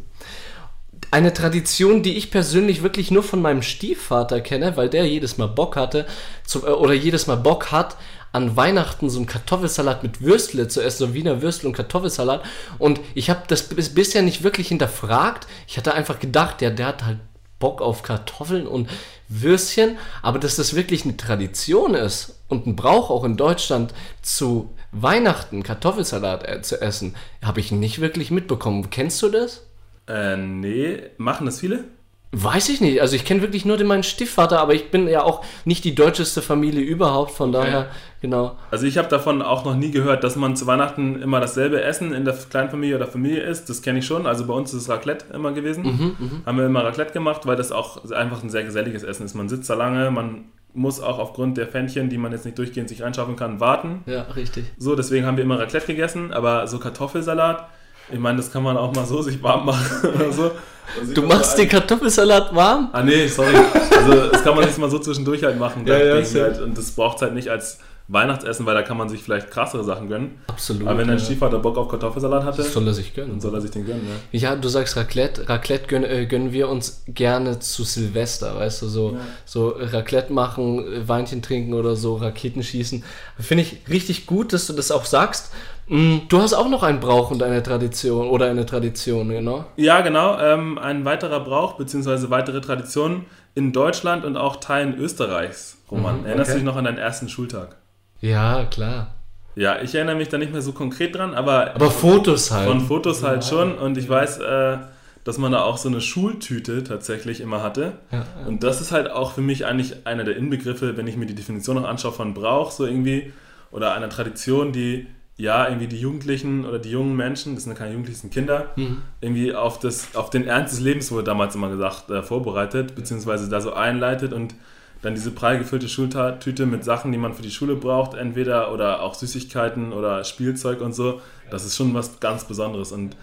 Eine 1.10 1.32
Tradition, 1.32 2.04
die 2.04 2.16
ich 2.16 2.30
persönlich 2.30 2.82
wirklich 2.84 3.10
nur 3.10 3.24
von 3.24 3.42
meinem 3.42 3.62
Stiefvater 3.62 4.40
kenne, 4.40 4.76
weil 4.76 4.88
der 4.88 5.06
jedes 5.06 5.38
Mal 5.38 5.48
Bock 5.48 5.74
hatte 5.74 6.06
zu, 6.44 6.64
äh, 6.64 6.70
oder 6.70 6.92
jedes 6.94 7.26
Mal 7.26 7.36
Bock 7.36 7.72
hat, 7.72 7.96
an 8.32 8.56
Weihnachten 8.56 9.10
so 9.10 9.18
einen 9.18 9.26
Kartoffelsalat 9.26 10.02
mit 10.02 10.22
Würstle 10.22 10.68
zu 10.68 10.82
essen, 10.82 10.98
so 10.98 11.14
Wiener 11.14 11.42
Würstel 11.42 11.66
und 11.66 11.72
Kartoffelsalat. 11.72 12.42
Und 12.78 13.00
ich 13.14 13.30
habe 13.30 13.42
das 13.48 13.64
bis, 13.64 13.94
bisher 13.94 14.22
nicht 14.22 14.42
wirklich 14.42 14.68
hinterfragt. 14.68 15.46
Ich 15.66 15.76
hatte 15.76 15.94
einfach 15.94 16.18
gedacht, 16.18 16.60
der, 16.60 16.70
der 16.70 16.86
hat 16.86 17.04
halt 17.04 17.18
Bock 17.58 17.82
auf 17.82 18.02
Kartoffeln 18.02 18.66
und 18.66 18.88
Würstchen, 19.28 19.98
aber 20.22 20.38
dass 20.38 20.56
das 20.56 20.74
wirklich 20.74 21.04
eine 21.04 21.16
Tradition 21.16 21.94
ist 21.94 22.40
und 22.48 22.66
ein 22.66 22.74
Brauch 22.74 23.10
auch 23.10 23.24
in 23.24 23.36
Deutschland 23.36 23.94
zu 24.22 24.74
Weihnachten 24.92 25.62
Kartoffelsalat 25.62 26.48
äh, 26.48 26.62
zu 26.62 26.80
essen, 26.80 27.14
habe 27.42 27.60
ich 27.60 27.70
nicht 27.70 28.00
wirklich 28.00 28.30
mitbekommen. 28.30 28.90
Kennst 28.90 29.22
du 29.22 29.28
das? 29.28 29.66
Äh, 30.08 30.36
nee, 30.36 31.02
machen 31.16 31.46
das 31.46 31.60
viele? 31.60 31.84
Weiß 32.32 32.68
ich 32.68 32.80
nicht. 32.80 33.00
Also 33.00 33.16
ich 33.16 33.24
kenne 33.24 33.42
wirklich 33.42 33.64
nur 33.64 33.76
den 33.76 33.88
meinen 33.88 34.04
Stiefvater, 34.04 34.60
aber 34.60 34.72
ich 34.72 34.92
bin 34.92 35.08
ja 35.08 35.24
auch 35.24 35.44
nicht 35.64 35.84
die 35.84 35.96
deutscheste 35.96 36.42
Familie 36.42 36.80
überhaupt, 36.80 37.32
von 37.32 37.50
daher, 37.50 37.88
genau. 38.22 38.56
Also 38.70 38.86
ich 38.86 38.98
habe 38.98 39.08
davon 39.08 39.42
auch 39.42 39.64
noch 39.64 39.74
nie 39.74 39.90
gehört, 39.90 40.22
dass 40.22 40.36
man 40.36 40.54
zu 40.54 40.66
Weihnachten 40.68 41.20
immer 41.20 41.40
dasselbe 41.40 41.82
Essen 41.82 42.12
in 42.12 42.24
der 42.24 42.34
Kleinfamilie 42.34 42.94
oder 42.94 43.08
Familie 43.08 43.42
isst. 43.42 43.68
Das 43.68 43.82
kenne 43.82 43.98
ich 43.98 44.06
schon. 44.06 44.28
Also 44.28 44.46
bei 44.46 44.54
uns 44.54 44.72
ist 44.72 44.82
es 44.82 44.88
Raclette 44.88 45.24
immer 45.34 45.50
gewesen. 45.50 45.82
Mhm, 45.84 46.42
Haben 46.46 46.58
wir 46.58 46.66
immer 46.66 46.84
Raclette 46.84 47.12
gemacht, 47.12 47.46
weil 47.46 47.56
das 47.56 47.72
auch 47.72 48.08
einfach 48.12 48.44
ein 48.44 48.50
sehr 48.50 48.62
geselliges 48.62 49.02
Essen 49.02 49.26
ist. 49.26 49.34
Man 49.34 49.48
sitzt 49.48 49.68
da 49.68 49.74
lange, 49.74 50.12
man 50.12 50.44
muss 50.72 51.00
auch 51.00 51.18
aufgrund 51.18 51.56
der 51.58 51.66
Pfännchen, 51.66 52.10
die 52.10 52.18
man 52.18 52.30
jetzt 52.30 52.44
nicht 52.44 52.56
durchgehend 52.56 52.88
sich 52.88 53.02
reinschaffen 53.02 53.34
kann, 53.34 53.58
warten. 53.58 54.04
Ja, 54.06 54.22
richtig. 54.36 54.66
So, 54.78 54.94
deswegen 54.94 55.26
haben 55.26 55.36
wir 55.36 55.42
immer 55.42 55.58
Raclette 55.58 55.88
gegessen, 55.88 56.32
aber 56.32 56.68
so 56.68 56.78
Kartoffelsalat, 56.78 57.68
ich 58.12 58.18
meine, 58.18 58.38
das 58.38 58.52
kann 58.52 58.62
man 58.62 58.76
auch 58.76 58.94
mal 58.94 59.04
so 59.06 59.22
sich 59.22 59.42
warm 59.42 59.66
machen 59.66 60.08
oder 60.14 60.32
so. 60.32 60.50
Also 60.98 61.14
Du 61.14 61.22
machst 61.22 61.56
den 61.56 61.68
Kartoffelsalat 61.68 62.54
warm? 62.54 62.88
Ah 62.92 63.02
nee, 63.02 63.26
sorry. 63.28 63.54
Also 63.96 64.28
das 64.28 64.42
kann 64.42 64.56
man 64.56 64.66
sich 64.66 64.76
mal 64.78 64.90
so 64.90 64.98
zwischendurch 64.98 65.44
halt 65.44 65.58
machen. 65.58 65.86
Ja, 65.86 65.98
ja, 65.98 66.14
halt, 66.14 66.60
und 66.60 66.76
das 66.76 66.90
braucht 66.90 67.22
halt 67.22 67.34
nicht 67.34 67.48
als 67.48 67.78
Weihnachtsessen, 68.12 68.66
weil 68.66 68.74
da 68.74 68.82
kann 68.82 68.96
man 68.96 69.08
sich 69.08 69.22
vielleicht 69.22 69.52
krassere 69.52 69.84
Sachen 69.84 70.08
gönnen. 70.08 70.40
Absolut. 70.48 70.88
Aber 70.88 70.98
wenn 70.98 71.06
dein 71.06 71.18
ja. 71.18 71.24
Stiefvater 71.24 71.60
Bock 71.60 71.78
auf 71.78 71.86
Kartoffelsalat 71.86 72.42
hatte, 72.42 72.56
Das 72.58 72.72
soll 72.72 72.84
er 72.88 72.92
sich 72.92 73.14
gönnen. 73.14 73.30
dann 73.30 73.40
soll 73.40 73.54
er 73.54 73.60
sich 73.60 73.70
den 73.70 73.86
gönnen, 73.86 74.02
ja. 74.32 74.50
Ja, 74.50 74.56
du 74.56 74.68
sagst 74.68 74.96
Raclette. 74.96 75.48
Raclette 75.48 75.86
gönnen, 75.86 76.10
äh, 76.10 76.26
gönnen 76.26 76.52
wir 76.52 76.68
uns 76.68 77.04
gerne 77.06 77.60
zu 77.60 77.84
Silvester, 77.84 78.56
weißt 78.56 78.82
du, 78.82 78.88
so, 78.88 79.16
so 79.44 79.68
Raclette 79.78 80.32
machen, 80.32 80.92
äh, 80.92 81.08
Weinchen 81.08 81.40
trinken 81.40 81.72
oder 81.72 81.94
so, 81.94 82.16
Raketen 82.16 82.64
schießen. 82.64 83.04
Finde 83.38 83.62
ich 83.62 83.76
richtig 83.88 84.26
gut, 84.26 84.52
dass 84.52 84.66
du 84.66 84.72
das 84.72 84.90
auch 84.90 85.04
sagst. 85.04 85.52
Mm, 85.90 86.28
Du 86.28 86.40
hast 86.40 86.54
auch 86.54 86.68
noch 86.68 86.82
einen 86.84 87.00
Brauch 87.00 87.30
und 87.32 87.42
eine 87.42 87.62
Tradition 87.62 88.28
oder 88.28 88.46
eine 88.48 88.64
Tradition, 88.64 89.28
genau. 89.28 89.64
Ja, 89.76 90.00
genau. 90.02 90.38
Ähm, 90.38 90.78
ein 90.78 91.04
weiterer 91.04 91.40
Brauch 91.40 91.76
bzw. 91.76 92.30
weitere 92.30 92.60
Tradition 92.60 93.26
in 93.56 93.72
Deutschland 93.72 94.24
und 94.24 94.36
auch 94.36 94.56
Teilen 94.56 94.96
Österreichs, 94.96 95.78
Roman. 95.90 96.20
Mhm, 96.20 96.26
Erinnerst 96.26 96.50
du 96.50 96.52
okay. 96.52 96.60
dich 96.60 96.64
noch 96.66 96.76
an 96.76 96.84
deinen 96.84 96.98
ersten 96.98 97.28
Schultag? 97.28 97.76
Ja, 98.20 98.64
klar. 98.66 99.14
Ja, 99.56 99.82
ich 99.82 99.94
erinnere 99.96 100.14
mich 100.14 100.28
da 100.28 100.38
nicht 100.38 100.52
mehr 100.52 100.62
so 100.62 100.70
konkret 100.72 101.16
dran, 101.16 101.34
aber, 101.34 101.74
Aber 101.74 101.90
Fotos 101.90 102.52
halt. 102.52 102.68
von 102.68 102.80
Fotos 102.80 103.24
halt 103.24 103.44
schon. 103.44 103.76
Und 103.76 103.98
ich 103.98 104.08
weiß, 104.08 104.38
äh, 104.38 104.78
dass 105.24 105.38
man 105.38 105.50
da 105.50 105.62
auch 105.64 105.76
so 105.76 105.88
eine 105.88 106.00
Schultüte 106.00 106.84
tatsächlich 106.84 107.40
immer 107.40 107.62
hatte. 107.64 107.94
ja, 108.12 108.24
Und 108.46 108.62
das 108.62 108.80
ist 108.80 108.92
halt 108.92 109.10
auch 109.10 109.32
für 109.32 109.40
mich 109.40 109.66
eigentlich 109.66 110.06
einer 110.06 110.22
der 110.22 110.36
Inbegriffe, 110.36 110.96
wenn 110.96 111.08
ich 111.08 111.16
mir 111.16 111.26
die 111.26 111.34
Definition 111.34 111.76
noch 111.76 111.88
anschaue 111.88 112.12
von 112.12 112.32
Brauch, 112.32 112.70
so 112.70 112.86
irgendwie, 112.86 113.32
oder 113.72 113.92
einer 113.94 114.08
Tradition, 114.08 114.70
die 114.70 115.08
ja 115.40 115.66
irgendwie 115.68 115.86
die 115.86 115.98
Jugendlichen 116.00 116.64
oder 116.66 116.78
die 116.78 116.90
jungen 116.90 117.16
Menschen, 117.16 117.54
das 117.54 117.64
sind 117.64 117.72
ja 117.72 117.78
keine 117.78 117.92
Jugendlichen, 117.92 118.16
das 118.16 118.20
sind 118.22 118.34
Kinder, 118.34 118.70
Mhm. 118.76 119.02
irgendwie 119.20 119.54
auf, 119.54 119.78
das, 119.78 120.14
auf 120.14 120.30
den 120.30 120.46
Ernst 120.46 120.74
des 120.74 120.80
Lebens, 120.80 121.10
wurde 121.10 121.24
damals 121.24 121.54
immer 121.54 121.68
gesagt, 121.70 122.10
äh, 122.10 122.22
vorbereitet, 122.22 122.94
beziehungsweise 122.94 123.48
da 123.48 123.60
so 123.60 123.72
einleitet 123.72 124.32
und 124.32 124.54
dann 125.02 125.14
diese 125.14 125.30
prall 125.30 125.58
gefüllte 125.58 125.88
Schultüte 125.88 126.66
mit 126.66 126.84
Sachen, 126.84 127.10
die 127.10 127.16
man 127.18 127.32
für 127.32 127.42
die 127.42 127.50
Schule 127.50 127.74
braucht, 127.74 128.14
entweder 128.14 128.70
oder 128.72 129.00
auch 129.02 129.14
Süßigkeiten 129.14 129.92
oder 129.94 130.24
Spielzeug 130.24 130.82
und 130.82 130.94
so, 130.94 131.20
das 131.50 131.64
ist 131.64 131.76
schon 131.76 131.94
was 131.94 132.20
ganz 132.20 132.44
Besonderes 132.44 132.92
und 132.92 133.16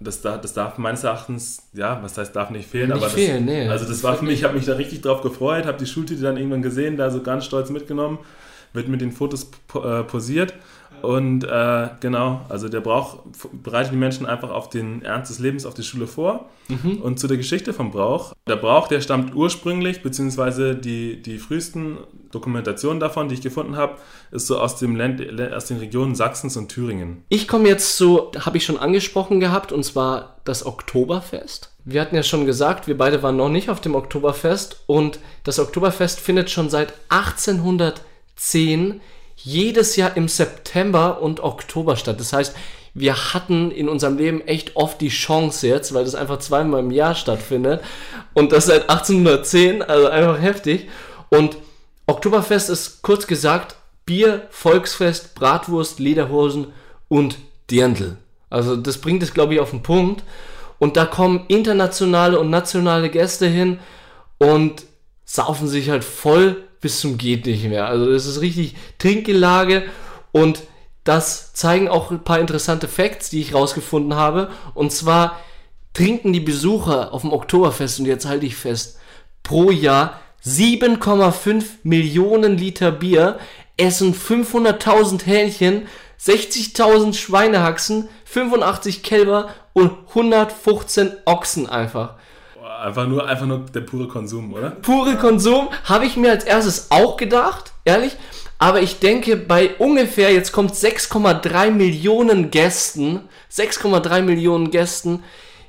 das, 0.00 0.20
da- 0.22 0.36
das 0.36 0.52
darf 0.54 0.78
meines 0.78 1.02
Erachtens, 1.04 1.62
ja, 1.72 1.98
was 2.02 2.16
heißt, 2.16 2.34
darf 2.36 2.50
nicht 2.50 2.68
fehlen, 2.68 2.88
Nicht 2.88 2.96
aber 2.96 3.06
das, 3.06 3.14
fehlen, 3.14 3.44
nee. 3.44 3.68
also 3.68 3.84
das 3.86 4.02
war 4.04 4.14
für 4.16 4.24
mich, 4.24 4.34
ich 4.40 4.44
habe 4.44 4.54
mich 4.54 4.66
da 4.66 4.74
richtig 4.74 5.00
drauf 5.02 5.20
gefreut, 5.22 5.66
habe 5.66 5.78
die 5.78 5.86
Schultüte 5.86 6.22
dann 6.22 6.36
irgendwann 6.36 6.62
gesehen, 6.62 6.96
da 6.96 7.10
so 7.10 7.22
ganz 7.22 7.44
stolz 7.44 7.70
mitgenommen, 7.70 8.18
wird 8.72 8.88
mit 8.88 9.00
den 9.00 9.10
Fotos 9.12 9.50
äh, 9.74 10.02
posiert 10.04 10.54
und 11.04 11.44
äh, 11.44 11.88
genau, 12.00 12.40
also 12.48 12.68
der 12.68 12.80
Brauch 12.80 13.18
bereitet 13.52 13.92
die 13.92 13.96
Menschen 13.96 14.26
einfach 14.26 14.50
auf 14.50 14.68
den 14.70 15.02
Ernst 15.02 15.30
des 15.30 15.38
Lebens, 15.38 15.66
auf 15.66 15.74
die 15.74 15.82
Schule 15.82 16.06
vor. 16.06 16.48
Und 17.02 17.20
zu 17.20 17.28
der 17.28 17.36
Geschichte 17.36 17.74
vom 17.74 17.90
Brauch. 17.90 18.32
Der 18.48 18.56
Brauch, 18.56 18.88
der 18.88 19.02
stammt 19.02 19.34
ursprünglich, 19.34 20.02
beziehungsweise 20.02 20.74
die, 20.74 21.20
die 21.20 21.38
frühesten 21.38 21.98
Dokumentationen 22.30 23.00
davon, 23.00 23.28
die 23.28 23.34
ich 23.34 23.42
gefunden 23.42 23.76
habe, 23.76 23.98
ist 24.30 24.46
so 24.46 24.58
aus, 24.58 24.76
dem 24.76 24.96
Land, 24.96 25.22
aus 25.52 25.66
den 25.66 25.76
Regionen 25.76 26.14
Sachsens 26.14 26.56
und 26.56 26.68
Thüringen. 26.68 27.22
Ich 27.28 27.46
komme 27.48 27.68
jetzt 27.68 27.96
zu, 27.96 28.30
habe 28.38 28.56
ich 28.56 28.64
schon 28.64 28.78
angesprochen 28.78 29.40
gehabt, 29.40 29.72
und 29.72 29.84
zwar 29.84 30.36
das 30.44 30.64
Oktoberfest. 30.64 31.70
Wir 31.84 32.00
hatten 32.00 32.16
ja 32.16 32.22
schon 32.22 32.46
gesagt, 32.46 32.86
wir 32.86 32.96
beide 32.96 33.22
waren 33.22 33.36
noch 33.36 33.50
nicht 33.50 33.68
auf 33.68 33.80
dem 33.80 33.94
Oktoberfest 33.94 34.84
und 34.86 35.18
das 35.44 35.58
Oktoberfest 35.58 36.18
findet 36.18 36.50
schon 36.50 36.70
seit 36.70 36.94
1810 37.10 39.02
jedes 39.44 39.96
Jahr 39.96 40.16
im 40.16 40.26
September 40.26 41.20
und 41.20 41.40
Oktober 41.40 41.96
statt. 41.96 42.18
Das 42.18 42.32
heißt, 42.32 42.56
wir 42.94 43.34
hatten 43.34 43.70
in 43.70 43.88
unserem 43.88 44.16
Leben 44.16 44.40
echt 44.40 44.76
oft 44.76 45.00
die 45.00 45.08
Chance 45.08 45.66
jetzt, 45.68 45.92
weil 45.92 46.04
das 46.04 46.14
einfach 46.14 46.38
zweimal 46.38 46.80
im 46.80 46.90
Jahr 46.90 47.14
stattfindet 47.14 47.82
und 48.32 48.52
das 48.52 48.66
seit 48.66 48.88
1810, 48.88 49.82
also 49.82 50.08
einfach 50.08 50.40
heftig. 50.40 50.88
Und 51.28 51.58
Oktoberfest 52.06 52.70
ist 52.70 53.02
kurz 53.02 53.26
gesagt 53.26 53.76
Bier, 54.06 54.46
Volksfest, 54.50 55.34
Bratwurst, 55.34 55.98
Lederhosen 55.98 56.68
und 57.08 57.36
Dirndl. 57.70 58.16
Also 58.48 58.76
das 58.76 58.98
bringt 58.98 59.22
es, 59.22 59.34
glaube 59.34 59.54
ich, 59.54 59.60
auf 59.60 59.70
den 59.70 59.82
Punkt. 59.82 60.22
Und 60.78 60.96
da 60.96 61.04
kommen 61.04 61.44
internationale 61.48 62.38
und 62.38 62.50
nationale 62.50 63.10
Gäste 63.10 63.46
hin 63.46 63.78
und 64.38 64.84
saufen 65.24 65.68
sich 65.68 65.90
halt 65.90 66.04
voll 66.04 66.62
bis 66.84 67.00
zum 67.00 67.16
geht 67.16 67.46
nicht 67.46 67.64
mehr. 67.64 67.86
Also 67.86 68.12
das 68.12 68.26
ist 68.26 68.42
richtig 68.42 68.74
Trinkgelage 68.98 69.84
und 70.32 70.64
das 71.02 71.54
zeigen 71.54 71.88
auch 71.88 72.10
ein 72.10 72.24
paar 72.24 72.38
interessante 72.38 72.88
Facts, 72.88 73.30
die 73.30 73.40
ich 73.40 73.54
rausgefunden 73.54 74.16
habe. 74.16 74.50
Und 74.74 74.92
zwar 74.92 75.40
trinken 75.94 76.34
die 76.34 76.40
Besucher 76.40 77.14
auf 77.14 77.22
dem 77.22 77.32
Oktoberfest, 77.32 78.00
und 78.00 78.06
jetzt 78.06 78.26
halte 78.26 78.44
ich 78.44 78.56
fest, 78.56 78.98
pro 79.42 79.70
Jahr 79.70 80.20
7,5 80.44 81.64
Millionen 81.84 82.58
Liter 82.58 82.92
Bier, 82.92 83.38
essen 83.78 84.14
500.000 84.14 85.24
Hähnchen, 85.24 85.88
60.000 86.20 87.14
Schweinehaxen, 87.14 88.10
85 88.26 89.02
Kälber 89.02 89.48
und 89.72 89.90
115 90.10 91.12
Ochsen 91.24 91.66
einfach. 91.66 92.16
Einfach 92.82 93.06
nur, 93.06 93.26
einfach 93.26 93.46
nur 93.46 93.60
der 93.72 93.80
pure 93.80 94.08
Konsum, 94.08 94.52
oder? 94.52 94.70
Pure 94.70 95.16
Konsum 95.16 95.68
habe 95.84 96.06
ich 96.06 96.16
mir 96.16 96.30
als 96.30 96.44
erstes 96.44 96.90
auch 96.90 97.16
gedacht, 97.16 97.72
ehrlich. 97.84 98.16
Aber 98.58 98.80
ich 98.80 98.98
denke, 98.98 99.36
bei 99.36 99.70
ungefähr, 99.78 100.32
jetzt 100.32 100.52
kommt 100.52 100.72
6,3 100.72 101.70
Millionen 101.70 102.50
Gästen, 102.50 103.20
6,3 103.52 104.22
Millionen 104.22 104.70
Gästen, 104.70 105.22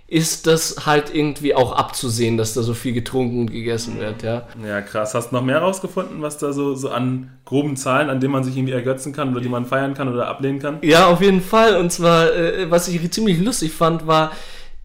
ist 0.07 0.45
das 0.45 0.85
halt 0.85 1.13
irgendwie 1.13 1.55
auch 1.55 1.71
abzusehen, 1.71 2.37
dass 2.37 2.53
da 2.53 2.61
so 2.61 2.75
viel 2.75 2.93
getrunken 2.93 3.41
und 3.41 3.51
gegessen 3.51 3.99
wird, 3.99 4.21
ja. 4.21 4.47
Ja, 4.63 4.81
krass. 4.81 5.15
Hast 5.15 5.31
du 5.31 5.35
noch 5.35 5.43
mehr 5.43 5.57
rausgefunden, 5.57 6.21
was 6.21 6.37
da 6.37 6.53
so, 6.53 6.75
so 6.75 6.89
an 6.89 7.31
groben 7.43 7.75
Zahlen, 7.75 8.11
an 8.11 8.19
denen 8.19 8.31
man 8.31 8.43
sich 8.43 8.55
irgendwie 8.55 8.73
ergötzen 8.73 9.13
kann 9.13 9.31
oder 9.31 9.41
die 9.41 9.49
man 9.49 9.65
feiern 9.65 9.95
kann 9.95 10.07
oder 10.07 10.27
ablehnen 10.27 10.59
kann? 10.59 10.77
Ja, 10.83 11.07
auf 11.07 11.21
jeden 11.21 11.41
Fall. 11.41 11.77
Und 11.77 11.91
zwar, 11.91 12.31
äh, 12.35 12.69
was 12.69 12.87
ich 12.87 13.11
ziemlich 13.11 13.39
lustig 13.39 13.71
fand, 13.73 14.05
war 14.05 14.31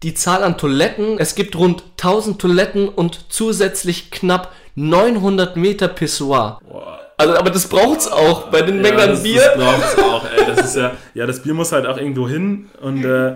die 0.03 0.13
Zahl 0.13 0.43
an 0.43 0.57
Toiletten. 0.57 1.17
Es 1.19 1.35
gibt 1.35 1.55
rund 1.55 1.83
1000 1.97 2.39
Toiletten 2.39 2.89
und 2.89 3.25
zusätzlich 3.29 4.11
knapp 4.11 4.53
900 4.75 5.57
Meter 5.57 5.87
Pissoir. 5.87 6.59
Boah. 6.67 7.01
Also, 7.17 7.35
aber 7.35 7.51
das 7.51 7.67
braucht's 7.67 8.07
auch 8.07 8.47
bei 8.47 8.63
den 8.63 8.81
Mengen 8.81 8.97
ja, 8.97 9.03
an 9.03 9.09
das, 9.11 9.23
Bier. 9.23 9.41
Das 9.55 9.63
braucht's 9.63 9.97
auch, 9.99 10.25
ey. 10.25 10.45
Das 10.55 10.65
ist 10.65 10.75
ja, 10.75 10.91
ja, 11.13 11.27
das 11.27 11.43
Bier 11.43 11.53
muss 11.53 11.71
halt 11.71 11.85
auch 11.85 11.97
irgendwo 11.97 12.27
hin 12.27 12.69
und 12.81 13.05
äh, 13.05 13.35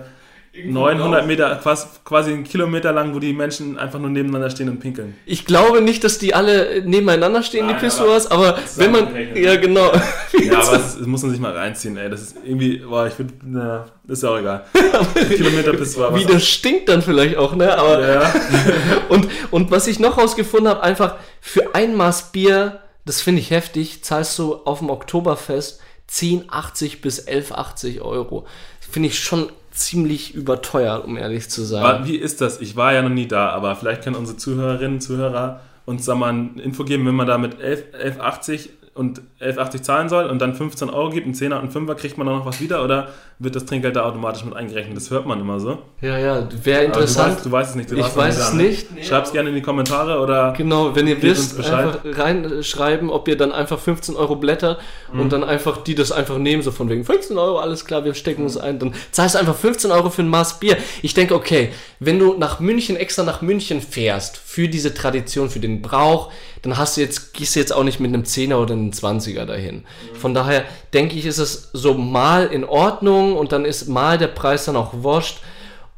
900 0.64 1.26
Meter, 1.26 1.56
quasi, 1.56 1.86
quasi 2.04 2.32
einen 2.32 2.44
Kilometer 2.44 2.92
lang, 2.92 3.14
wo 3.14 3.18
die 3.18 3.32
Menschen 3.32 3.78
einfach 3.78 3.98
nur 3.98 4.10
nebeneinander 4.10 4.50
stehen 4.50 4.68
und 4.68 4.80
pinkeln. 4.80 5.16
Ich 5.26 5.44
glaube 5.44 5.80
nicht, 5.80 6.04
dass 6.04 6.18
die 6.18 6.34
alle 6.34 6.82
nebeneinander 6.84 7.42
stehen, 7.42 7.66
Nein, 7.66 7.76
die 7.76 7.84
Pissoirs, 7.84 8.30
aber, 8.30 8.58
wenn 8.76 8.92
man. 8.92 9.08
Ja, 9.34 9.56
genau. 9.56 9.92
Ja, 10.38 10.60
aber 10.60 10.72
das, 10.78 10.98
das 10.98 11.06
muss 11.06 11.22
man 11.22 11.30
sich 11.30 11.40
mal 11.40 11.52
reinziehen, 11.56 11.96
ey. 11.96 12.10
Das 12.10 12.20
ist 12.20 12.36
irgendwie, 12.44 12.78
boah, 12.78 13.06
ich 13.06 13.14
finde, 13.14 13.34
na, 13.44 13.86
ist 14.06 14.22
ja 14.22 14.30
auch 14.30 14.38
egal. 14.38 14.64
Kilometer 15.28 15.72
bis 15.72 15.96
war 15.98 16.14
Wie 16.14 16.24
das 16.24 16.46
stinkt 16.46 16.88
dann 16.88 17.02
vielleicht 17.02 17.36
auch, 17.36 17.54
ne? 17.54 17.76
Aber 17.76 18.06
Ja, 18.06 18.34
Und, 19.08 19.28
und 19.50 19.70
was 19.70 19.86
ich 19.86 19.98
noch 19.98 20.18
rausgefunden 20.18 20.68
habe, 20.68 20.82
einfach 20.82 21.16
für 21.40 21.74
ein 21.74 21.96
Maß 21.96 22.32
Bier, 22.32 22.80
das 23.04 23.22
finde 23.22 23.40
ich 23.40 23.50
heftig, 23.50 24.04
zahlst 24.04 24.38
du 24.38 24.56
auf 24.56 24.80
dem 24.80 24.90
Oktoberfest 24.90 25.80
10,80 26.10 27.00
bis 27.00 27.26
11,80 27.26 28.00
Euro. 28.00 28.46
Finde 28.80 29.08
ich 29.08 29.18
schon 29.18 29.50
ziemlich 29.76 30.34
überteuert, 30.34 31.04
um 31.04 31.16
ehrlich 31.16 31.48
zu 31.48 31.62
sein. 31.62 31.84
aber 31.84 32.06
wie 32.06 32.16
ist 32.16 32.40
das? 32.40 32.60
Ich 32.60 32.76
war 32.76 32.92
ja 32.92 33.02
noch 33.02 33.10
nie 33.10 33.28
da, 33.28 33.50
aber 33.50 33.76
vielleicht 33.76 34.02
können 34.02 34.16
unsere 34.16 34.38
Zuhörerinnen, 34.38 35.00
Zuhörer 35.00 35.60
uns 35.84 36.04
da 36.04 36.14
mal 36.14 36.32
ein 36.32 36.58
Info 36.58 36.84
geben, 36.84 37.06
wenn 37.06 37.14
man 37.14 37.26
da 37.26 37.38
mit 37.38 37.60
11 37.60 38.18
11,80 38.18 38.68
und 38.96 39.20
11,80 39.40 39.82
zahlen 39.82 40.08
soll 40.08 40.26
und 40.26 40.38
dann 40.40 40.54
15 40.54 40.90
Euro 40.90 41.10
gibt, 41.10 41.26
einen 41.26 41.34
10er 41.34 41.60
und 41.60 41.74
einen 41.76 41.88
5er, 41.88 41.94
kriegt 41.94 42.18
man 42.18 42.26
da 42.26 42.32
noch 42.34 42.46
was 42.46 42.60
wieder 42.60 42.82
oder 42.82 43.08
wird 43.38 43.54
das 43.54 43.66
Trinkgeld 43.66 43.94
da 43.94 44.04
automatisch 44.04 44.44
mit 44.44 44.56
eingerechnet? 44.56 44.96
Das 44.96 45.10
hört 45.10 45.26
man 45.26 45.38
immer 45.40 45.60
so. 45.60 45.78
Ja, 46.00 46.18
ja, 46.18 46.48
wäre 46.64 46.78
Aber 46.78 46.92
du 46.94 47.00
interessant. 47.00 47.34
weißt, 47.36 47.46
du 47.46 47.52
weißt 47.52 47.70
es 47.70 47.76
nicht. 47.76 47.92
Ich 47.92 48.16
weiß 48.16 48.38
es 48.38 48.50
da, 48.50 48.56
ne? 48.56 48.62
nicht. 48.62 48.86
Schreib's 49.04 49.32
gerne 49.32 49.50
in 49.50 49.54
die 49.54 49.62
Kommentare 49.62 50.18
oder 50.20 50.54
Genau, 50.56 50.94
wenn 50.96 51.06
ihr 51.06 51.20
wisst, 51.22 51.58
einfach 51.70 51.98
reinschreiben, 52.04 53.10
ob 53.10 53.28
ihr 53.28 53.36
dann 53.36 53.52
einfach 53.52 53.78
15 53.78 54.16
Euro 54.16 54.36
blättert 54.36 54.80
Mhm. 55.12 55.20
und 55.20 55.32
dann 55.32 55.44
einfach 55.44 55.84
die 55.84 55.94
das 55.94 56.10
einfach 56.12 56.38
nehmen, 56.38 56.62
so 56.62 56.70
von 56.72 56.88
wegen 56.88 57.04
15 57.04 57.36
Euro, 57.38 57.58
alles 57.58 57.84
klar, 57.84 58.04
wir 58.04 58.14
stecken 58.14 58.42
uns 58.42 58.56
ein, 58.56 58.78
dann 58.78 58.94
zahlst 59.12 59.34
du 59.34 59.38
einfach 59.38 59.54
15 59.56 59.90
Euro 59.90 60.10
für 60.10 60.22
ein 60.22 60.28
Maß 60.28 60.58
Bier. 60.58 60.76
Ich 61.02 61.14
denke, 61.14 61.34
okay, 61.34 61.70
wenn 62.00 62.18
du 62.18 62.34
nach 62.38 62.60
München, 62.60 62.96
extra 62.96 63.22
nach 63.22 63.42
München 63.42 63.80
fährst, 63.80 64.36
für 64.56 64.68
diese 64.68 64.94
Tradition, 64.94 65.50
für 65.50 65.60
den 65.60 65.82
Brauch, 65.82 66.32
dann 66.62 66.78
hast 66.78 66.96
du 66.96 67.02
jetzt, 67.02 67.34
gehst 67.34 67.54
du 67.54 67.60
jetzt 67.60 67.74
auch 67.74 67.84
nicht 67.84 68.00
mit 68.00 68.14
einem 68.14 68.22
10er 68.22 68.54
oder 68.54 68.72
einem 68.72 68.90
20er 68.90 69.44
dahin. 69.44 69.84
Von 70.14 70.32
daher 70.32 70.64
denke 70.94 71.14
ich, 71.14 71.26
ist 71.26 71.36
es 71.36 71.68
so 71.74 71.92
mal 71.92 72.46
in 72.46 72.64
Ordnung 72.64 73.36
und 73.36 73.52
dann 73.52 73.66
ist 73.66 73.86
mal 73.86 74.16
der 74.16 74.28
Preis 74.28 74.64
dann 74.64 74.76
auch 74.76 74.94
wurscht 74.94 75.42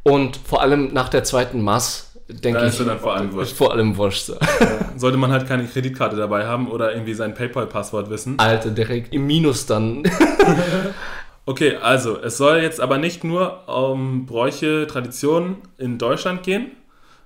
und 0.03 0.40
vor 0.44 0.61
allem 0.61 0.92
nach 0.92 1.09
der 1.09 1.23
zweiten 1.23 1.62
Maß, 1.62 2.14
denke 2.27 2.62
ich, 2.62 2.71
ist 2.71 2.81
dann 2.81 2.99
vor 2.99 3.14
allem 3.14 3.33
wurscht. 3.33 3.53
ist 3.53 3.57
vor 3.57 3.71
allem 3.71 3.97
wurscht. 3.97 4.23
so. 4.23 4.35
sollte 4.97 5.18
man 5.18 5.31
halt 5.31 5.47
keine 5.47 5.64
Kreditkarte 5.64 6.16
dabei 6.16 6.44
haben 6.44 6.68
oder 6.68 6.90
irgendwie 6.92 7.14
sein 7.14 7.35
PayPal-Passwort 7.35 8.11
wissen. 8.11 8.40
Alter, 8.40 8.71
direkt 8.71 9.14
im 9.14 9.25
Minus 9.25 9.66
dann. 9.66 10.03
Okay, 11.47 11.77
also 11.77 12.18
es 12.21 12.37
soll 12.37 12.59
jetzt 12.59 12.79
aber 12.79 12.99
nicht 12.99 13.25
nur 13.25 13.66
um 13.71 14.27
Bräuche, 14.27 14.87
Traditionen 14.87 15.57
in 15.79 15.97
Deutschland 15.97 16.42
gehen, 16.42 16.73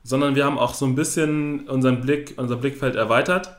sondern 0.05 0.35
wir 0.35 0.45
haben 0.45 0.59
auch 0.59 0.75
so 0.75 0.87
ein 0.87 0.95
bisschen 0.95 1.69
unseren 1.69 2.01
Blick, 2.01 2.35
unser 2.37 2.57
Blickfeld 2.57 2.97
erweitert 2.97 3.57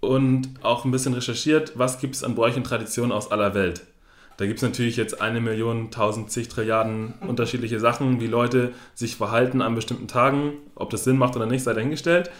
und 0.00 0.48
auch 0.62 0.84
ein 0.84 0.90
bisschen 0.90 1.14
recherchiert, 1.14 1.72
was 1.76 1.98
gibt 1.98 2.14
es 2.14 2.24
an 2.24 2.34
Bräuchen 2.34 2.58
und 2.58 2.66
Traditionen 2.66 3.12
aus 3.12 3.30
aller 3.30 3.54
Welt. 3.54 3.82
Da 4.36 4.46
gibt 4.46 4.58
es 4.58 4.62
natürlich 4.62 4.96
jetzt 4.96 5.20
eine 5.20 5.40
Million, 5.40 5.90
tausend, 5.90 6.30
zig 6.30 6.48
Trilliarden 6.48 7.14
unterschiedliche 7.20 7.78
Sachen, 7.78 8.20
wie 8.20 8.26
Leute 8.26 8.72
sich 8.94 9.16
verhalten 9.16 9.62
an 9.62 9.76
bestimmten 9.76 10.08
Tagen, 10.08 10.54
ob 10.74 10.90
das 10.90 11.04
Sinn 11.04 11.18
macht 11.18 11.36
oder 11.36 11.46
nicht, 11.46 11.62
sei 11.62 11.72
dahingestellt. 11.72 12.30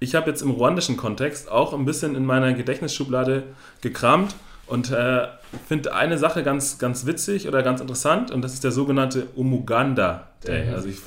Ich 0.00 0.14
habe 0.14 0.28
jetzt 0.28 0.42
im 0.42 0.50
ruandischen 0.50 0.96
Kontext 0.96 1.50
auch 1.50 1.72
ein 1.72 1.84
bisschen 1.84 2.16
in 2.16 2.26
meiner 2.26 2.52
Gedächtnisschublade 2.52 3.44
gekramt 3.80 4.34
und 4.66 4.90
äh, 4.90 5.28
finde 5.68 5.94
eine 5.94 6.18
Sache 6.18 6.42
ganz, 6.42 6.78
ganz 6.78 7.06
witzig 7.06 7.48
oder 7.48 7.62
ganz 7.62 7.80
interessant 7.80 8.30
und 8.30 8.42
das 8.42 8.54
ist 8.54 8.64
der 8.64 8.72
sogenannte 8.72 9.26
Umuganda 9.34 10.28
Day. 10.46 10.70
Also 10.70 10.88
ich, 10.88 10.98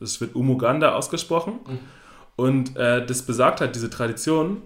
es 0.00 0.20
wird 0.20 0.34
Umuganda 0.34 0.94
ausgesprochen 0.94 1.60
und 2.36 2.76
äh, 2.76 3.04
das 3.04 3.22
besagt 3.22 3.60
halt 3.60 3.74
diese 3.74 3.90
Tradition, 3.90 4.62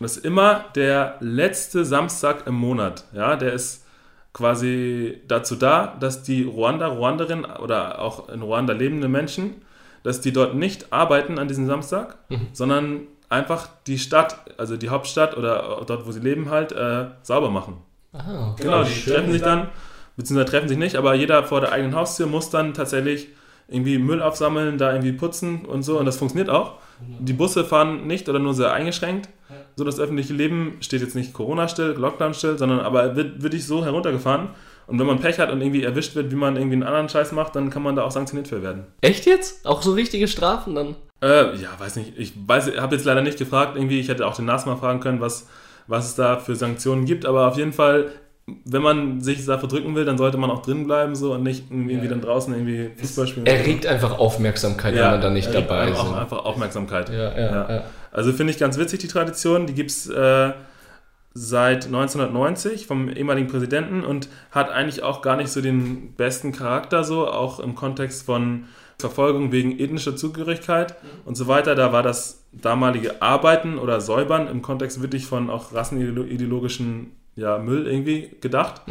das 0.00 0.16
ist 0.16 0.24
immer 0.24 0.64
der 0.74 1.16
letzte 1.20 1.84
Samstag 1.84 2.46
im 2.46 2.54
Monat. 2.54 3.04
Ja, 3.12 3.36
der 3.36 3.52
ist 3.52 3.84
quasi 4.32 5.20
dazu 5.28 5.56
da, 5.56 5.96
dass 6.00 6.22
die 6.22 6.42
Ruanda, 6.42 6.88
Ruanderinnen 6.88 7.44
oder 7.44 8.00
auch 8.00 8.28
in 8.28 8.42
Ruanda 8.42 8.72
lebende 8.72 9.08
Menschen, 9.08 9.62
dass 10.02 10.20
die 10.20 10.32
dort 10.32 10.54
nicht 10.54 10.92
arbeiten 10.92 11.38
an 11.38 11.48
diesem 11.48 11.66
Samstag, 11.66 12.16
sondern 12.52 13.02
einfach 13.32 13.68
die 13.86 13.98
Stadt, 13.98 14.36
also 14.58 14.76
die 14.76 14.90
Hauptstadt 14.90 15.36
oder 15.36 15.82
dort, 15.86 16.06
wo 16.06 16.12
sie 16.12 16.20
leben, 16.20 16.50
halt 16.50 16.72
äh, 16.72 17.06
sauber 17.22 17.50
machen. 17.50 17.78
Ah, 18.12 18.54
Genau, 18.58 18.84
die 18.84 19.10
treffen 19.10 19.32
sich 19.32 19.42
dann, 19.42 19.68
beziehungsweise 20.16 20.50
treffen 20.50 20.68
sich 20.68 20.78
nicht, 20.78 20.96
aber 20.96 21.14
jeder 21.14 21.42
vor 21.44 21.60
der 21.60 21.72
eigenen 21.72 21.94
Haustür 21.96 22.26
muss 22.26 22.50
dann 22.50 22.74
tatsächlich 22.74 23.28
irgendwie 23.68 23.98
Müll 23.98 24.20
aufsammeln, 24.20 24.76
da 24.76 24.92
irgendwie 24.92 25.12
putzen 25.12 25.64
und 25.64 25.82
so 25.82 25.98
und 25.98 26.04
das 26.06 26.18
funktioniert 26.18 26.50
auch. 26.50 26.74
Die 27.18 27.32
Busse 27.32 27.64
fahren 27.64 28.06
nicht 28.06 28.28
oder 28.28 28.38
nur 28.38 28.54
sehr 28.54 28.72
eingeschränkt. 28.72 29.28
So 29.76 29.84
das 29.84 29.98
öffentliche 29.98 30.34
Leben 30.34 30.76
steht 30.80 31.00
jetzt 31.00 31.16
nicht 31.16 31.32
Corona 31.32 31.66
still, 31.68 31.94
Lockdown 31.98 32.34
still, 32.34 32.58
sondern 32.58 32.80
aber 32.80 33.16
wird 33.16 33.42
wirklich 33.42 33.66
so 33.66 33.84
heruntergefahren. 33.84 34.50
Und 34.86 34.98
wenn 34.98 35.06
man 35.06 35.20
Pech 35.20 35.38
hat 35.38 35.50
und 35.50 35.60
irgendwie 35.62 35.82
erwischt 35.82 36.14
wird, 36.14 36.30
wie 36.30 36.36
man 36.36 36.56
irgendwie 36.56 36.74
einen 36.74 36.82
anderen 36.82 37.08
Scheiß 37.08 37.32
macht, 37.32 37.56
dann 37.56 37.70
kann 37.70 37.82
man 37.82 37.96
da 37.96 38.02
auch 38.02 38.10
sanktioniert 38.10 38.48
für 38.48 38.62
werden. 38.62 38.84
Echt 39.00 39.24
jetzt? 39.26 39.64
Auch 39.64 39.80
so 39.82 39.92
richtige 39.92 40.28
Strafen 40.28 40.74
dann? 40.74 40.96
Äh, 41.22 41.54
ja, 41.56 41.68
weiß 41.78 41.96
nicht. 41.96 42.14
Ich 42.16 42.32
weiß, 42.46 42.76
habe 42.78 42.96
jetzt 42.96 43.04
leider 43.04 43.22
nicht 43.22 43.38
gefragt. 43.38 43.76
Irgendwie, 43.76 44.00
ich 44.00 44.08
hätte 44.08 44.26
auch 44.26 44.34
den 44.34 44.44
Nas 44.44 44.66
mal 44.66 44.76
fragen 44.76 45.00
können, 45.00 45.20
was, 45.20 45.46
was 45.86 46.06
es 46.08 46.14
da 46.16 46.36
für 46.38 46.56
Sanktionen 46.56 47.04
gibt. 47.04 47.24
Aber 47.26 47.46
auf 47.48 47.56
jeden 47.56 47.72
Fall, 47.72 48.10
wenn 48.64 48.82
man 48.82 49.20
sich 49.20 49.46
da 49.46 49.56
verdrücken 49.56 49.94
will, 49.94 50.04
dann 50.04 50.18
sollte 50.18 50.36
man 50.36 50.50
auch 50.50 50.62
drin 50.62 50.84
bleiben 50.86 51.14
so 51.14 51.32
und 51.32 51.44
nicht 51.44 51.70
irgendwie 51.70 51.94
Ja. 51.94 52.04
dann 52.06 52.20
draußen 52.20 52.52
irgendwie 52.52 52.90
Fußball 52.96 53.28
spielen. 53.28 53.46
Erregt 53.46 53.86
einfach 53.86 54.18
Aufmerksamkeit, 54.18 54.94
wenn 54.96 55.02
man 55.02 55.20
da 55.20 55.30
nicht 55.30 55.54
dabei 55.54 55.90
ist. 55.90 55.98
Auch, 55.98 56.16
einfach 56.16 56.44
Aufmerksamkeit. 56.44 57.08
Ja, 57.08 57.38
ja, 57.38 57.70
ja. 57.70 57.84
Also 58.10 58.32
finde 58.32 58.52
ich 58.52 58.58
ganz 58.58 58.76
witzig, 58.76 58.98
die 58.98 59.08
Tradition. 59.08 59.66
Die 59.66 59.74
gibt 59.74 59.90
es 59.92 60.08
äh, 60.08 60.52
seit 61.34 61.86
1990 61.86 62.86
vom 62.86 63.08
ehemaligen 63.08 63.46
Präsidenten 63.48 64.04
und 64.04 64.28
hat 64.50 64.70
eigentlich 64.70 65.02
auch 65.02 65.22
gar 65.22 65.36
nicht 65.36 65.50
so 65.50 65.60
den 65.60 66.14
besten 66.14 66.52
Charakter, 66.52 67.04
so 67.04 67.28
auch 67.28 67.60
im 67.60 67.74
Kontext 67.74 68.26
von 68.26 68.64
Verfolgung 69.02 69.52
wegen 69.52 69.78
ethnischer 69.78 70.16
Zugehörigkeit 70.16 70.96
und 71.26 71.36
so 71.36 71.46
weiter. 71.46 71.74
Da 71.74 71.92
war 71.92 72.02
das 72.02 72.46
damalige 72.52 73.20
Arbeiten 73.20 73.78
oder 73.78 74.00
Säubern 74.00 74.48
im 74.48 74.62
Kontext 74.62 75.02
wirklich 75.02 75.26
von 75.26 75.50
auch 75.50 75.74
rassenideologischen 75.74 77.12
ja, 77.34 77.58
Müll 77.58 77.86
irgendwie 77.86 78.30
gedacht. 78.40 78.82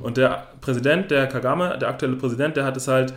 Und 0.00 0.16
der 0.16 0.48
Präsident, 0.60 1.10
der 1.10 1.26
Kagame, 1.26 1.78
der 1.78 1.88
aktuelle 1.88 2.16
Präsident, 2.16 2.56
der 2.56 2.64
hat 2.64 2.76
es 2.76 2.88
halt, 2.88 3.14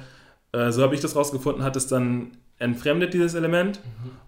äh, 0.52 0.72
so 0.72 0.84
habe 0.84 0.96
ich 0.96 1.02
das 1.02 1.16
rausgefunden, 1.16 1.64
hat 1.64 1.76
es 1.76 1.88
dann 1.88 2.32
entfremdet, 2.58 3.14
dieses 3.14 3.34
Element, 3.34 3.80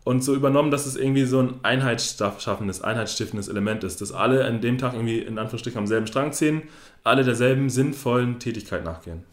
und 0.03 0.23
so 0.23 0.33
übernommen, 0.33 0.71
dass 0.71 0.87
es 0.87 0.95
irgendwie 0.95 1.25
so 1.25 1.39
ein 1.39 1.59
einheitsschaffendes, 1.61 2.81
einheitsstiftendes 2.81 3.47
Element 3.47 3.83
ist, 3.83 4.01
dass 4.01 4.11
alle 4.11 4.45
an 4.45 4.59
dem 4.59 4.79
Tag 4.79 4.93
irgendwie 4.93 5.19
in 5.19 5.37
Anführungsstrichen 5.37 5.77
am 5.77 5.87
selben 5.87 6.07
Strang 6.07 6.33
ziehen, 6.33 6.63
alle 7.03 7.23
derselben 7.23 7.69
sinnvollen 7.69 8.39
Tätigkeit 8.39 8.83
nachgehen. 8.83 9.23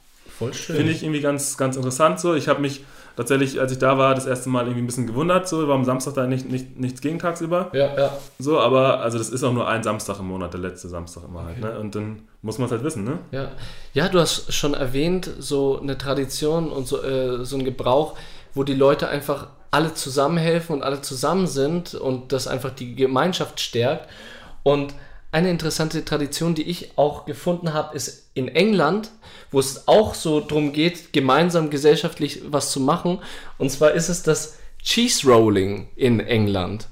Voll 0.40 0.54
schön. 0.54 0.76
Finde 0.76 0.92
ich 0.92 1.02
irgendwie 1.02 1.20
ganz, 1.20 1.58
ganz 1.58 1.76
interessant 1.76 2.18
so. 2.18 2.34
Ich 2.34 2.48
habe 2.48 2.62
mich 2.62 2.82
tatsächlich, 3.14 3.60
als 3.60 3.72
ich 3.72 3.78
da 3.78 3.98
war, 3.98 4.14
das 4.14 4.24
erste 4.24 4.48
Mal 4.48 4.62
irgendwie 4.62 4.80
ein 4.80 4.86
bisschen 4.86 5.06
gewundert, 5.06 5.46
so, 5.46 5.68
warum 5.68 5.84
Samstag 5.84 6.14
da 6.14 6.26
nicht, 6.26 6.50
nicht, 6.50 6.80
nichts 6.80 7.02
ging 7.02 7.18
tagsüber. 7.18 7.68
Ja, 7.74 7.94
ja. 7.94 8.16
So, 8.38 8.58
aber 8.58 9.00
also 9.00 9.18
das 9.18 9.28
ist 9.28 9.44
auch 9.44 9.52
nur 9.52 9.68
ein 9.68 9.82
Samstag 9.82 10.18
im 10.18 10.28
Monat, 10.28 10.54
der 10.54 10.60
letzte 10.62 10.88
Samstag 10.88 11.24
immer 11.28 11.44
halt, 11.44 11.60
ne? 11.60 11.78
Und 11.78 11.94
dann 11.94 12.22
muss 12.40 12.56
man 12.56 12.64
es 12.66 12.72
halt 12.72 12.82
wissen, 12.82 13.04
ne? 13.04 13.18
Ja. 13.32 13.50
ja, 13.92 14.08
du 14.08 14.18
hast 14.18 14.50
schon 14.50 14.72
erwähnt, 14.72 15.28
so 15.38 15.78
eine 15.78 15.98
Tradition 15.98 16.72
und 16.72 16.88
so, 16.88 17.02
äh, 17.02 17.44
so 17.44 17.58
ein 17.58 17.64
Gebrauch, 17.64 18.16
wo 18.54 18.64
die 18.64 18.72
Leute 18.74 19.08
einfach 19.08 19.48
alle 19.70 19.92
zusammenhelfen 19.92 20.76
und 20.76 20.82
alle 20.82 21.02
zusammen 21.02 21.46
sind 21.46 21.94
und 21.94 22.32
das 22.32 22.48
einfach 22.48 22.70
die 22.70 22.94
Gemeinschaft 22.94 23.60
stärkt. 23.60 24.08
Und 24.62 24.94
eine 25.32 25.50
interessante 25.50 26.04
Tradition, 26.04 26.54
die 26.54 26.68
ich 26.68 26.92
auch 26.96 27.24
gefunden 27.24 27.72
habe, 27.72 27.94
ist 27.94 28.30
in 28.34 28.48
England, 28.48 29.10
wo 29.50 29.60
es 29.60 29.86
auch 29.86 30.14
so 30.14 30.40
darum 30.40 30.72
geht, 30.72 31.12
gemeinsam 31.12 31.70
gesellschaftlich 31.70 32.42
was 32.46 32.70
zu 32.72 32.80
machen. 32.80 33.20
Und 33.56 33.70
zwar 33.70 33.92
ist 33.92 34.08
es 34.08 34.22
das 34.22 34.58
Cheese 34.82 35.28
Rolling 35.28 35.88
in 35.94 36.20
England. 36.20 36.88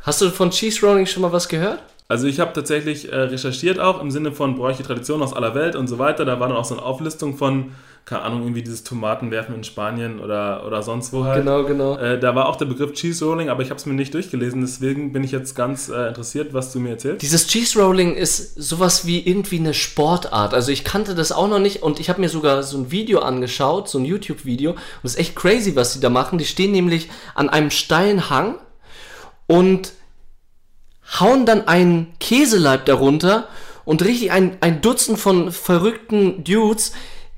Hast 0.00 0.20
du 0.20 0.30
von 0.30 0.50
Cheese 0.50 0.84
Rolling 0.86 1.06
schon 1.06 1.22
mal 1.22 1.32
was 1.32 1.48
gehört? 1.48 1.82
Also 2.10 2.26
ich 2.26 2.40
habe 2.40 2.52
tatsächlich 2.52 3.12
äh, 3.12 3.14
recherchiert 3.14 3.78
auch 3.78 4.00
im 4.00 4.10
Sinne 4.10 4.32
von 4.32 4.56
Bräuche, 4.56 4.82
Traditionen 4.82 5.22
aus 5.22 5.32
aller 5.32 5.54
Welt 5.54 5.76
und 5.76 5.86
so 5.86 6.00
weiter. 6.00 6.24
Da 6.24 6.40
war 6.40 6.48
dann 6.48 6.56
auch 6.56 6.64
so 6.64 6.74
eine 6.74 6.84
Auflistung 6.84 7.36
von, 7.36 7.70
keine 8.04 8.22
Ahnung, 8.22 8.42
irgendwie 8.42 8.62
dieses 8.62 8.82
Tomatenwerfen 8.82 9.54
in 9.54 9.62
Spanien 9.62 10.18
oder, 10.18 10.66
oder 10.66 10.82
sonst 10.82 11.12
wo 11.12 11.22
halt. 11.22 11.44
Genau, 11.44 11.62
genau. 11.62 11.96
Äh, 11.98 12.18
da 12.18 12.34
war 12.34 12.48
auch 12.48 12.56
der 12.56 12.64
Begriff 12.64 12.94
Cheese 12.94 13.24
Rolling, 13.24 13.48
aber 13.48 13.62
ich 13.62 13.70
habe 13.70 13.78
es 13.78 13.86
mir 13.86 13.94
nicht 13.94 14.12
durchgelesen. 14.12 14.60
Deswegen 14.60 15.12
bin 15.12 15.22
ich 15.22 15.30
jetzt 15.30 15.54
ganz 15.54 15.88
äh, 15.88 16.08
interessiert, 16.08 16.52
was 16.52 16.72
du 16.72 16.80
mir 16.80 16.90
erzählst. 16.90 17.22
Dieses 17.22 17.46
Cheese 17.46 17.80
Rolling 17.80 18.16
ist 18.16 18.60
sowas 18.60 19.06
wie 19.06 19.20
irgendwie 19.20 19.60
eine 19.60 19.72
Sportart. 19.72 20.52
Also 20.52 20.72
ich 20.72 20.82
kannte 20.82 21.14
das 21.14 21.30
auch 21.30 21.46
noch 21.46 21.60
nicht 21.60 21.84
und 21.84 22.00
ich 22.00 22.08
habe 22.08 22.20
mir 22.20 22.28
sogar 22.28 22.64
so 22.64 22.76
ein 22.76 22.90
Video 22.90 23.20
angeschaut, 23.20 23.88
so 23.88 23.98
ein 23.98 24.04
YouTube-Video. 24.04 24.72
Und 24.72 24.78
es 25.04 25.12
ist 25.12 25.20
echt 25.20 25.36
crazy, 25.36 25.76
was 25.76 25.92
die 25.92 26.00
da 26.00 26.10
machen. 26.10 26.38
Die 26.38 26.44
stehen 26.44 26.72
nämlich 26.72 27.08
an 27.36 27.48
einem 27.48 27.70
steilen 27.70 28.28
Hang 28.28 28.56
und 29.46 29.92
hauen 31.18 31.46
dann 31.46 31.66
einen 31.66 32.12
Käseleib 32.20 32.84
darunter 32.86 33.48
und 33.84 34.04
richtig 34.04 34.30
ein, 34.30 34.56
ein 34.60 34.80
Dutzend 34.80 35.18
von 35.18 35.50
verrückten 35.50 36.44
Dudes 36.44 36.92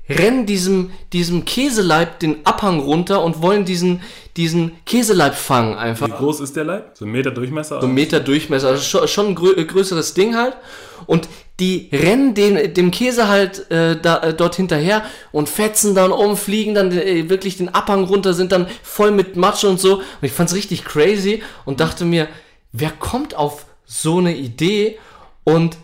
rennen 0.09 0.45
diesem, 0.45 0.91
diesem 1.13 1.45
Käseleib 1.45 2.19
den 2.19 2.45
Abhang 2.45 2.79
runter 2.79 3.23
und 3.23 3.41
wollen 3.41 3.63
diesen, 3.65 4.01
diesen 4.35 4.73
Käseleib 4.85 5.33
fangen 5.33 5.75
einfach. 5.75 6.07
Wie 6.07 6.11
groß 6.11 6.41
ist 6.41 6.55
der 6.55 6.65
Leib? 6.65 6.91
So 6.93 7.05
ein 7.05 7.11
Meter 7.11 7.31
Durchmesser? 7.31 7.79
So 7.79 7.87
ein 7.87 7.93
Meter 7.93 8.19
Durchmesser, 8.19 8.67
also 8.69 9.07
schon, 9.07 9.27
ein 9.27 9.35
grö 9.35 9.53
größeres 9.65 10.13
Ding 10.13 10.35
halt. 10.35 10.57
Und 11.05 11.29
die 11.59 11.89
rennen 11.93 12.33
den, 12.33 12.73
dem 12.73 12.91
Käse 12.91 13.27
halt 13.29 13.69
äh, 13.71 13.95
da, 13.99 14.17
äh, 14.17 14.33
dort 14.33 14.55
hinterher 14.55 15.03
und 15.31 15.47
fetzen 15.47 15.95
dann 15.95 16.11
um, 16.11 16.35
fliegen 16.35 16.73
dann 16.73 16.91
äh, 16.91 17.29
wirklich 17.29 17.57
den 17.57 17.69
Abhang 17.69 18.03
runter, 18.03 18.33
sind 18.33 18.51
dann 18.51 18.67
voll 18.81 19.11
mit 19.11 19.37
Matsch 19.37 19.63
und 19.63 19.79
so. 19.79 19.97
Und 19.97 20.03
ich 20.21 20.31
fand's 20.31 20.55
richtig 20.55 20.83
crazy 20.83 21.43
und 21.65 21.79
dachte 21.79 22.05
mir, 22.05 22.27
wer 22.73 22.91
kommt 22.91 23.35
auf 23.35 23.65
so 23.85 24.17
eine 24.17 24.35
Idee? 24.35 24.99
Und 25.45 25.77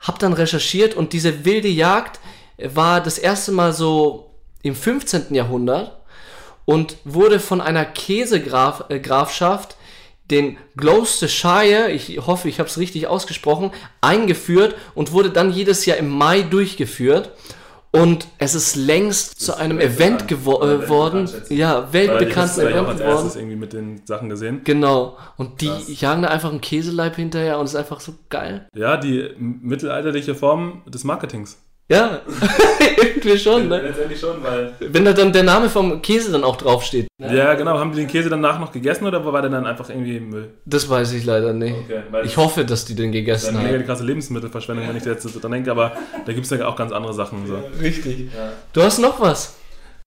hab 0.00 0.18
dann 0.18 0.32
recherchiert 0.32 0.94
und 0.94 1.12
diese 1.12 1.44
wilde 1.44 1.68
Jagd 1.68 2.18
war 2.58 3.00
das 3.00 3.18
erste 3.18 3.52
Mal 3.52 3.72
so 3.72 4.30
im 4.62 4.74
15. 4.74 5.34
Jahrhundert 5.34 6.00
und 6.64 6.96
wurde 7.04 7.40
von 7.40 7.60
einer 7.60 7.84
Käsegrafschaft, 7.84 9.76
den 10.30 10.58
Gloucestershire, 10.76 11.90
ich 11.90 12.18
hoffe, 12.24 12.48
ich 12.48 12.60
habe 12.60 12.68
es 12.68 12.78
richtig 12.78 13.08
ausgesprochen, 13.08 13.72
eingeführt 14.00 14.76
und 14.94 15.12
wurde 15.12 15.30
dann 15.30 15.52
jedes 15.52 15.84
Jahr 15.86 15.96
im 15.96 16.08
Mai 16.08 16.42
durchgeführt. 16.42 17.32
Und 17.92 18.28
es 18.38 18.54
ist 18.54 18.76
längst 18.76 19.40
zu 19.40 19.56
einem 19.56 19.80
Event 19.80 20.28
geworden, 20.28 21.28
ja, 21.48 21.92
weltbekannten 21.92 22.60
Event 22.60 22.98
geworden. 22.98 22.98
Ich 23.00 23.04
habe 23.04 23.38
irgendwie 23.38 23.56
mit 23.56 23.72
den 23.72 24.06
Sachen 24.06 24.28
gesehen. 24.28 24.60
Genau. 24.62 25.16
Und 25.36 25.60
die 25.60 25.68
Krass. 25.68 26.00
jagen 26.00 26.22
da 26.22 26.28
einfach 26.28 26.50
einen 26.50 26.60
Käseleib 26.60 27.16
hinterher 27.16 27.58
und 27.58 27.64
es 27.64 27.72
ist 27.72 27.76
einfach 27.76 27.98
so 27.98 28.14
geil. 28.28 28.68
Ja, 28.76 28.96
die 28.96 29.30
mittelalterliche 29.38 30.36
Form 30.36 30.82
des 30.86 31.02
Marketings. 31.02 31.58
Ja, 31.90 32.20
irgendwie 32.96 33.36
schon, 33.36 33.68
ne? 33.68 33.82
Letztendlich 33.82 34.20
schon, 34.20 34.40
weil. 34.44 34.74
Wenn 34.78 35.04
da 35.04 35.12
dann 35.12 35.32
der 35.32 35.42
Name 35.42 35.68
vom 35.68 36.00
Käse 36.00 36.30
dann 36.30 36.44
auch 36.44 36.54
draufsteht. 36.54 37.08
Ne? 37.18 37.36
Ja, 37.36 37.54
genau. 37.54 37.80
Haben 37.80 37.90
die 37.90 37.98
den 37.98 38.06
Käse 38.06 38.30
danach 38.30 38.60
noch 38.60 38.70
gegessen 38.70 39.08
oder 39.08 39.24
war 39.24 39.42
der 39.42 39.50
dann 39.50 39.66
einfach 39.66 39.90
irgendwie 39.90 40.20
Müll? 40.20 40.50
Das 40.64 40.88
weiß 40.88 41.12
ich 41.14 41.24
leider 41.24 41.52
nicht. 41.52 41.74
Okay, 41.74 42.02
ich 42.22 42.36
hoffe, 42.36 42.64
dass 42.64 42.84
die 42.84 42.94
den 42.94 43.10
gegessen 43.10 43.56
haben. 43.56 43.64
Das 43.64 43.72
ist 43.72 43.74
eine 43.74 43.84
krasse 43.84 44.04
Lebensmittelverschwendung, 44.04 44.86
wenn 44.86 44.96
ich 44.96 45.04
jetzt 45.04 45.24
so 45.24 45.40
dran 45.40 45.50
denke, 45.50 45.72
aber 45.72 45.90
da 46.26 46.32
gibt 46.32 46.44
es 46.44 46.56
ja 46.56 46.64
auch 46.68 46.76
ganz 46.76 46.92
andere 46.92 47.12
Sachen. 47.12 47.44
So. 47.48 47.60
Richtig. 47.80 48.32
Ja. 48.36 48.52
Du 48.72 48.82
hast 48.82 49.00
noch 49.00 49.20
was. 49.20 49.56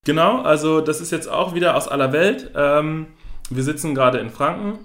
Genau, 0.05 0.41
also 0.41 0.79
das 0.79 1.01
ist 1.01 1.11
jetzt 1.11 1.29
auch 1.29 1.53
wieder 1.53 1.75
aus 1.75 1.89
aller 1.89 2.13
Welt. 2.13 2.49
Ähm, 2.55 3.07
wir 3.49 3.63
sitzen 3.63 3.93
gerade 3.93 4.19
in 4.19 4.29
Franken 4.29 4.79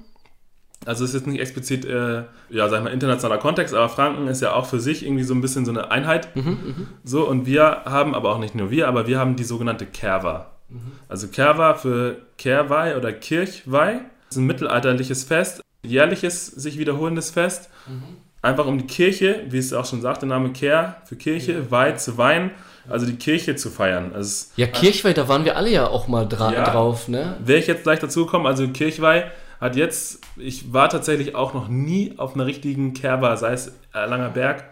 also 0.86 1.04
es 1.04 1.10
ist 1.10 1.20
jetzt 1.20 1.26
nicht 1.26 1.40
explizit, 1.40 1.84
äh, 1.84 2.22
ja, 2.50 2.68
sag 2.68 2.78
ich 2.78 2.84
mal, 2.84 2.92
internationaler 2.92 3.40
Kontext, 3.40 3.74
aber 3.74 3.88
Franken 3.88 4.28
ist 4.28 4.40
ja 4.40 4.54
auch 4.54 4.66
für 4.66 4.80
sich 4.80 5.04
irgendwie 5.04 5.24
so 5.24 5.34
ein 5.34 5.40
bisschen 5.40 5.64
so 5.64 5.70
eine 5.70 5.90
Einheit. 5.90 6.34
Mhm, 6.36 6.42
mhm. 6.44 6.86
so, 7.04 7.28
und 7.28 7.46
wir 7.46 7.82
haben, 7.84 8.14
aber 8.14 8.32
auch 8.32 8.38
nicht 8.38 8.54
nur 8.54 8.70
wir, 8.70 8.88
aber 8.88 9.06
wir 9.06 9.18
haben 9.18 9.36
die 9.36 9.44
sogenannte 9.44 9.86
Kerwa. 9.86 10.52
Mhm. 10.68 10.92
Also 11.08 11.28
Kerwa 11.28 11.74
für 11.74 12.16
Kerwei 12.36 12.96
oder 12.96 13.12
Kirchweih. 13.12 14.00
Das 14.28 14.36
ist 14.36 14.42
ein 14.42 14.46
mittelalterliches 14.46 15.24
Fest, 15.24 15.62
jährliches, 15.82 16.46
sich 16.46 16.78
wiederholendes 16.78 17.30
Fest. 17.30 17.70
Mhm. 17.86 18.16
Einfach 18.40 18.66
um 18.66 18.78
die 18.78 18.86
Kirche, 18.86 19.42
wie 19.48 19.58
es 19.58 19.72
auch 19.72 19.84
schon 19.84 20.00
sagt, 20.00 20.22
der 20.22 20.28
Name 20.28 20.50
Ker 20.50 20.96
für 21.04 21.16
Kirche, 21.16 21.52
ja. 21.52 21.70
Weih 21.70 21.96
zu 21.96 22.16
weihen, 22.18 22.52
also 22.88 23.04
die 23.04 23.16
Kirche 23.16 23.56
zu 23.56 23.68
feiern. 23.68 24.12
Also 24.14 24.46
ja, 24.56 24.66
Kirchweih, 24.68 25.12
da 25.12 25.28
waren 25.28 25.44
wir 25.44 25.56
alle 25.56 25.70
ja 25.70 25.88
auch 25.88 26.06
mal 26.06 26.26
dra 26.26 26.52
ja, 26.52 26.62
drauf, 26.64 27.08
ne? 27.08 27.36
Wäre 27.44 27.58
ich 27.58 27.66
jetzt 27.66 27.82
gleich 27.82 27.98
dazu 27.98 28.26
gekommen, 28.26 28.46
also 28.46 28.68
Kirchweih 28.68 29.24
hat 29.60 29.76
jetzt, 29.76 30.20
ich 30.36 30.72
war 30.72 30.88
tatsächlich 30.88 31.34
auch 31.34 31.54
noch 31.54 31.68
nie 31.68 32.14
auf 32.16 32.34
einer 32.34 32.46
richtigen 32.46 32.94
Kerber, 32.94 33.36
sei 33.36 33.52
es 33.52 33.72
Langer 33.92 34.30
Berg 34.30 34.64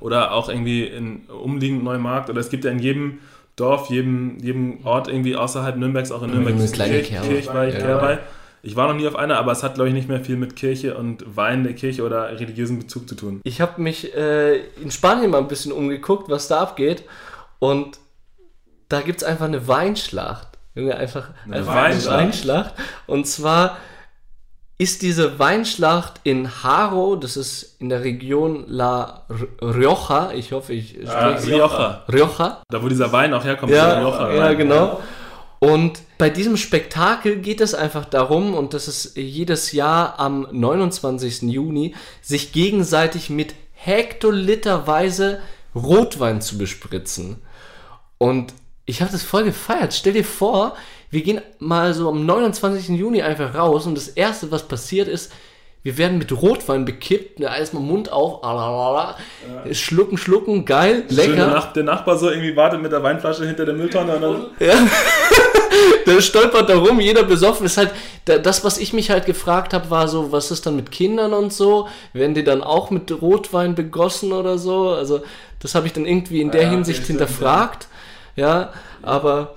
oder 0.00 0.32
auch 0.32 0.48
irgendwie 0.48 0.84
in 0.84 1.26
umliegend 1.26 1.84
Neumarkt 1.84 2.30
oder 2.30 2.40
es 2.40 2.48
gibt 2.48 2.64
ja 2.64 2.70
in 2.70 2.78
jedem 2.78 3.18
Dorf, 3.56 3.88
jedem, 3.90 4.38
jedem 4.38 4.84
Ort 4.84 5.08
irgendwie 5.08 5.36
außerhalb 5.36 5.76
Nürnbergs, 5.76 6.10
auch 6.10 6.22
in 6.22 6.30
Nürnberg, 6.30 6.54
eine 6.56 6.68
kleine 6.68 7.02
Kirch, 7.02 7.46
ja, 7.46 7.70
Kerbei. 7.70 8.18
Ich 8.62 8.76
war 8.76 8.88
noch 8.88 8.94
nie 8.94 9.06
auf 9.06 9.14
einer, 9.14 9.36
aber 9.36 9.52
es 9.52 9.62
hat, 9.62 9.74
glaube 9.74 9.88
ich, 9.88 9.94
nicht 9.94 10.08
mehr 10.08 10.20
viel 10.20 10.36
mit 10.36 10.56
Kirche 10.56 10.96
und 10.96 11.36
Wein 11.36 11.64
der 11.64 11.74
Kirche 11.74 12.02
oder 12.02 12.30
religiösen 12.40 12.78
Bezug 12.78 13.06
zu 13.06 13.14
tun. 13.14 13.42
Ich 13.44 13.60
habe 13.60 13.80
mich 13.80 14.14
äh, 14.16 14.56
in 14.80 14.90
Spanien 14.90 15.30
mal 15.30 15.38
ein 15.38 15.48
bisschen 15.48 15.70
umgeguckt, 15.70 16.30
was 16.30 16.48
da 16.48 16.60
abgeht. 16.60 17.04
Und 17.58 17.98
da 18.88 19.02
gibt 19.02 19.20
es 19.20 19.24
einfach 19.24 19.44
eine 19.44 19.68
Weinschlacht. 19.68 20.48
Junge, 20.74 20.96
einfach 20.96 21.30
eine, 21.44 21.66
Weinschlacht. 21.66 22.18
Weinschlacht. 22.18 22.74
Und 23.06 23.26
zwar 23.26 23.76
ist 24.76 25.02
diese 25.02 25.38
Weinschlacht 25.38 26.20
in 26.24 26.62
Haro, 26.64 27.14
das 27.14 27.36
ist 27.36 27.80
in 27.80 27.88
der 27.88 28.02
Region 28.02 28.64
La 28.66 29.24
Rioja, 29.62 30.32
ich 30.34 30.50
hoffe, 30.50 30.72
ich 30.72 30.90
spreche 30.90 31.16
ah, 31.16 31.36
Rioja. 31.36 32.04
Rioja. 32.12 32.62
Da, 32.68 32.82
wo 32.82 32.88
dieser 32.88 33.12
Wein 33.12 33.32
auch 33.34 33.44
herkommt. 33.44 33.70
Ja, 33.70 34.00
Rioja 34.00 34.34
ja 34.34 34.52
genau. 34.54 35.00
Und 35.60 36.00
bei 36.18 36.28
diesem 36.28 36.56
Spektakel 36.56 37.36
geht 37.36 37.60
es 37.60 37.74
einfach 37.74 38.04
darum, 38.04 38.54
und 38.54 38.74
das 38.74 38.88
ist 38.88 39.16
jedes 39.16 39.72
Jahr 39.72 40.18
am 40.18 40.46
29. 40.50 41.42
Juni, 41.42 41.94
sich 42.20 42.52
gegenseitig 42.52 43.30
mit 43.30 43.54
hektoliterweise 43.72 45.40
Rotwein 45.74 46.42
zu 46.42 46.58
bespritzen. 46.58 47.42
Und 48.18 48.52
ich 48.86 49.00
habe 49.00 49.12
das 49.12 49.22
voll 49.22 49.44
gefeiert. 49.44 49.94
Stell 49.94 50.12
dir 50.12 50.24
vor, 50.24 50.76
wir 51.10 51.22
gehen 51.22 51.40
mal 51.58 51.94
so 51.94 52.08
am 52.08 52.26
29. 52.26 52.88
Juni 52.90 53.22
einfach 53.22 53.54
raus 53.54 53.86
und 53.86 53.96
das 53.96 54.08
erste, 54.08 54.50
was 54.50 54.64
passiert 54.64 55.08
ist, 55.08 55.32
wir 55.84 55.98
werden 55.98 56.16
mit 56.16 56.32
Rotwein 56.32 56.86
bekippt, 56.86 57.42
da 57.42 57.54
ist 57.56 57.74
mal 57.74 57.80
Mund 57.80 58.10
auf, 58.10 58.42
alalala, 58.42 59.18
ja. 59.66 59.74
schlucken, 59.74 60.16
schlucken, 60.16 60.64
geil, 60.64 61.04
lecker. 61.10 61.46
Nach 61.46 61.74
der, 61.74 61.82
Nachbar 61.82 62.16
so 62.16 62.30
irgendwie 62.30 62.56
wartet 62.56 62.80
mit 62.80 62.90
der 62.90 63.02
Weinflasche 63.02 63.46
hinter 63.46 63.66
der 63.66 63.74
Mülltonne. 63.74 64.48
Ja. 64.60 64.74
der 66.06 66.22
stolpert 66.22 66.70
da 66.70 66.78
rum, 66.78 67.00
jeder 67.00 67.22
besoffen. 67.22 67.66
Ist 67.66 67.76
halt, 67.76 67.90
das, 68.24 68.64
was 68.64 68.78
ich 68.78 68.94
mich 68.94 69.10
halt 69.10 69.26
gefragt 69.26 69.74
habe, 69.74 69.90
war 69.90 70.08
so, 70.08 70.32
was 70.32 70.50
ist 70.50 70.64
dann 70.64 70.74
mit 70.74 70.90
Kindern 70.90 71.34
und 71.34 71.52
so? 71.52 71.86
Werden 72.14 72.32
die 72.32 72.44
dann 72.44 72.62
auch 72.62 72.90
mit 72.90 73.12
Rotwein 73.20 73.74
begossen 73.74 74.32
oder 74.32 74.56
so? 74.56 74.88
Also, 74.88 75.22
das 75.60 75.74
habe 75.74 75.86
ich 75.86 75.92
dann 75.92 76.06
irgendwie 76.06 76.40
in 76.40 76.50
der 76.50 76.62
ja, 76.62 76.70
Hinsicht 76.70 77.04
hinterfragt 77.06 77.88
ja, 78.36 78.72
aber. 79.02 79.54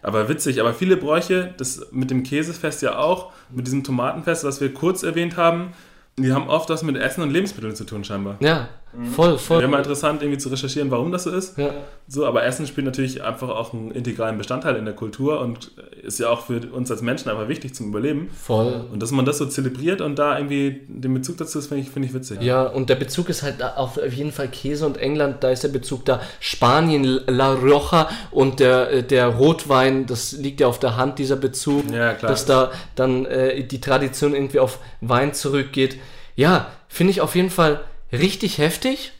Aber 0.00 0.28
witzig, 0.28 0.60
aber 0.60 0.74
viele 0.74 0.96
Bräuche, 0.96 1.52
das 1.58 1.88
mit 1.90 2.12
dem 2.12 2.22
Käsefest 2.22 2.82
ja 2.82 2.98
auch, 2.98 3.32
mit 3.50 3.66
diesem 3.66 3.82
Tomatenfest, 3.82 4.44
was 4.44 4.60
wir 4.60 4.72
kurz 4.72 5.02
erwähnt 5.02 5.36
haben, 5.36 5.72
die 6.16 6.32
haben 6.32 6.48
oft 6.48 6.70
was 6.70 6.84
mit 6.84 6.96
Essen 6.96 7.22
und 7.22 7.30
Lebensmitteln 7.30 7.74
zu 7.74 7.84
tun, 7.84 8.04
scheinbar. 8.04 8.36
Ja. 8.40 8.68
Voll, 9.14 9.38
voll. 9.38 9.60
Wäre 9.60 9.68
mal 9.68 9.78
interessant, 9.78 10.22
irgendwie 10.22 10.38
zu 10.38 10.48
recherchieren, 10.48 10.90
warum 10.90 11.12
das 11.12 11.24
so 11.24 11.30
ist. 11.30 11.56
Ja. 11.58 11.70
So, 12.06 12.26
aber 12.26 12.44
Essen 12.44 12.66
spielt 12.66 12.86
natürlich 12.86 13.22
einfach 13.22 13.48
auch 13.48 13.72
einen 13.72 13.90
integralen 13.90 14.38
Bestandteil 14.38 14.76
in 14.76 14.84
der 14.84 14.94
Kultur 14.94 15.40
und 15.40 15.72
ist 16.02 16.18
ja 16.18 16.30
auch 16.30 16.46
für 16.46 16.60
uns 16.72 16.90
als 16.90 17.02
Menschen 17.02 17.30
einfach 17.30 17.48
wichtig 17.48 17.74
zum 17.74 17.88
Überleben. 17.88 18.30
Voll. 18.30 18.86
Und 18.92 19.02
dass 19.02 19.10
man 19.10 19.24
das 19.24 19.38
so 19.38 19.46
zelebriert 19.46 20.00
und 20.00 20.18
da 20.18 20.36
irgendwie 20.38 20.80
den 20.88 21.14
Bezug 21.14 21.36
dazu 21.36 21.58
ist, 21.58 21.66
finde 21.66 21.82
ich, 21.82 21.90
find 21.90 22.06
ich 22.06 22.14
witzig. 22.14 22.40
Ja, 22.40 22.64
und 22.64 22.88
der 22.88 22.96
Bezug 22.96 23.28
ist 23.28 23.42
halt 23.42 23.62
auf 23.62 23.98
jeden 24.10 24.32
Fall 24.32 24.48
Käse 24.48 24.86
und 24.86 24.96
England, 24.96 25.44
da 25.44 25.50
ist 25.50 25.64
der 25.64 25.68
Bezug 25.68 26.04
da. 26.04 26.20
Spanien, 26.40 27.20
La 27.26 27.52
Rioja 27.52 28.08
und 28.30 28.58
der, 28.60 29.02
der 29.02 29.26
Rotwein, 29.26 30.06
das 30.06 30.32
liegt 30.32 30.60
ja 30.60 30.66
auf 30.66 30.78
der 30.78 30.96
Hand, 30.96 31.18
dieser 31.18 31.36
Bezug. 31.36 31.90
Ja, 31.92 32.14
klar. 32.14 32.30
Dass 32.30 32.46
da 32.46 32.72
dann 32.96 33.26
äh, 33.26 33.64
die 33.64 33.80
Tradition 33.80 34.34
irgendwie 34.34 34.60
auf 34.60 34.78
Wein 35.00 35.34
zurückgeht. 35.34 35.98
Ja, 36.36 36.68
finde 36.88 37.10
ich 37.10 37.20
auf 37.20 37.34
jeden 37.34 37.50
Fall 37.50 37.80
richtig 38.12 38.58
heftig 38.58 39.12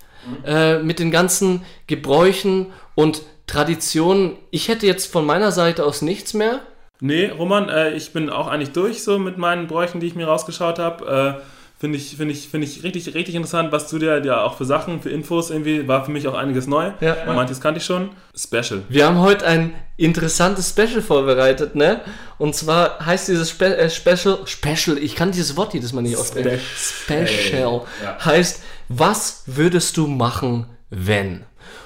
äh, 0.45 0.79
mit 0.79 0.99
den 0.99 1.11
ganzen 1.11 1.65
Gebräuchen 1.87 2.67
und 2.95 3.23
Traditionen. 3.47 4.37
Ich 4.51 4.69
hätte 4.69 4.87
jetzt 4.87 5.11
von 5.11 5.25
meiner 5.25 5.53
Seite 5.53 5.85
aus 5.85 6.03
nichts 6.03 6.35
mehr. 6.35 6.61
Nee, 7.01 7.27
Roman, 7.27 7.69
äh, 7.69 7.93
ich 7.93 8.13
bin 8.13 8.29
auch 8.29 8.49
eigentlich 8.49 8.73
durch 8.73 9.03
so 9.03 9.19
mit 9.19 9.39
meinen 9.39 9.69
Bräuchen, 9.69 10.01
die 10.01 10.07
ich 10.07 10.15
mir 10.15 10.27
rausgeschaut 10.27 10.79
habe. 10.79 11.39
Äh, 11.39 11.58
Finde 11.81 11.97
ich, 11.97 12.17
finde 12.17 12.35
ich, 12.35 12.49
finde 12.49 12.67
ich 12.67 12.83
richtig, 12.83 13.15
richtig 13.15 13.37
interessant, 13.37 13.71
was 13.71 13.89
du 13.89 14.01
dir 14.01 14.21
ja 14.25 14.43
auch 14.43 14.57
für 14.57 14.65
Sachen, 14.65 15.01
für 15.01 15.11
Infos 15.11 15.51
irgendwie, 15.51 15.87
war 15.87 16.05
für 16.05 16.11
mich 16.11 16.27
auch 16.27 16.35
einiges 16.35 16.67
neu. 16.67 16.91
Ja. 17.01 17.17
Manches 17.27 17.61
kannte 17.61 17.79
ich 17.79 17.87
schon. 17.87 18.11
Special. 18.37 18.83
Wir 18.89 19.07
haben 19.07 19.21
heute 19.21 19.47
ein 19.47 19.75
interessantes 19.97 20.71
Special 20.71 21.01
vorbereitet, 21.03 21.77
ne? 21.77 22.01
Und 22.37 22.57
zwar 22.57 23.07
heißt 23.07 23.29
dieses 23.29 23.51
Spe 23.51 23.77
äh, 23.77 23.89
Special, 23.91 24.41
Special, 24.45 24.99
ich 24.99 25.15
kann 25.15 25.31
dieses 25.31 25.57
Wort 25.57 25.73
jedes 25.73 25.93
Mal 25.93 26.03
nicht 26.03 26.17
aussprechen. 26.17 26.59
Special 26.77 27.83
Ja. 28.03 28.25
heißt, 28.25 28.61
was 28.89 29.45
würdest 29.47 29.97
du 29.97 30.09
machen, 30.09 30.67
wenn? 30.91 31.45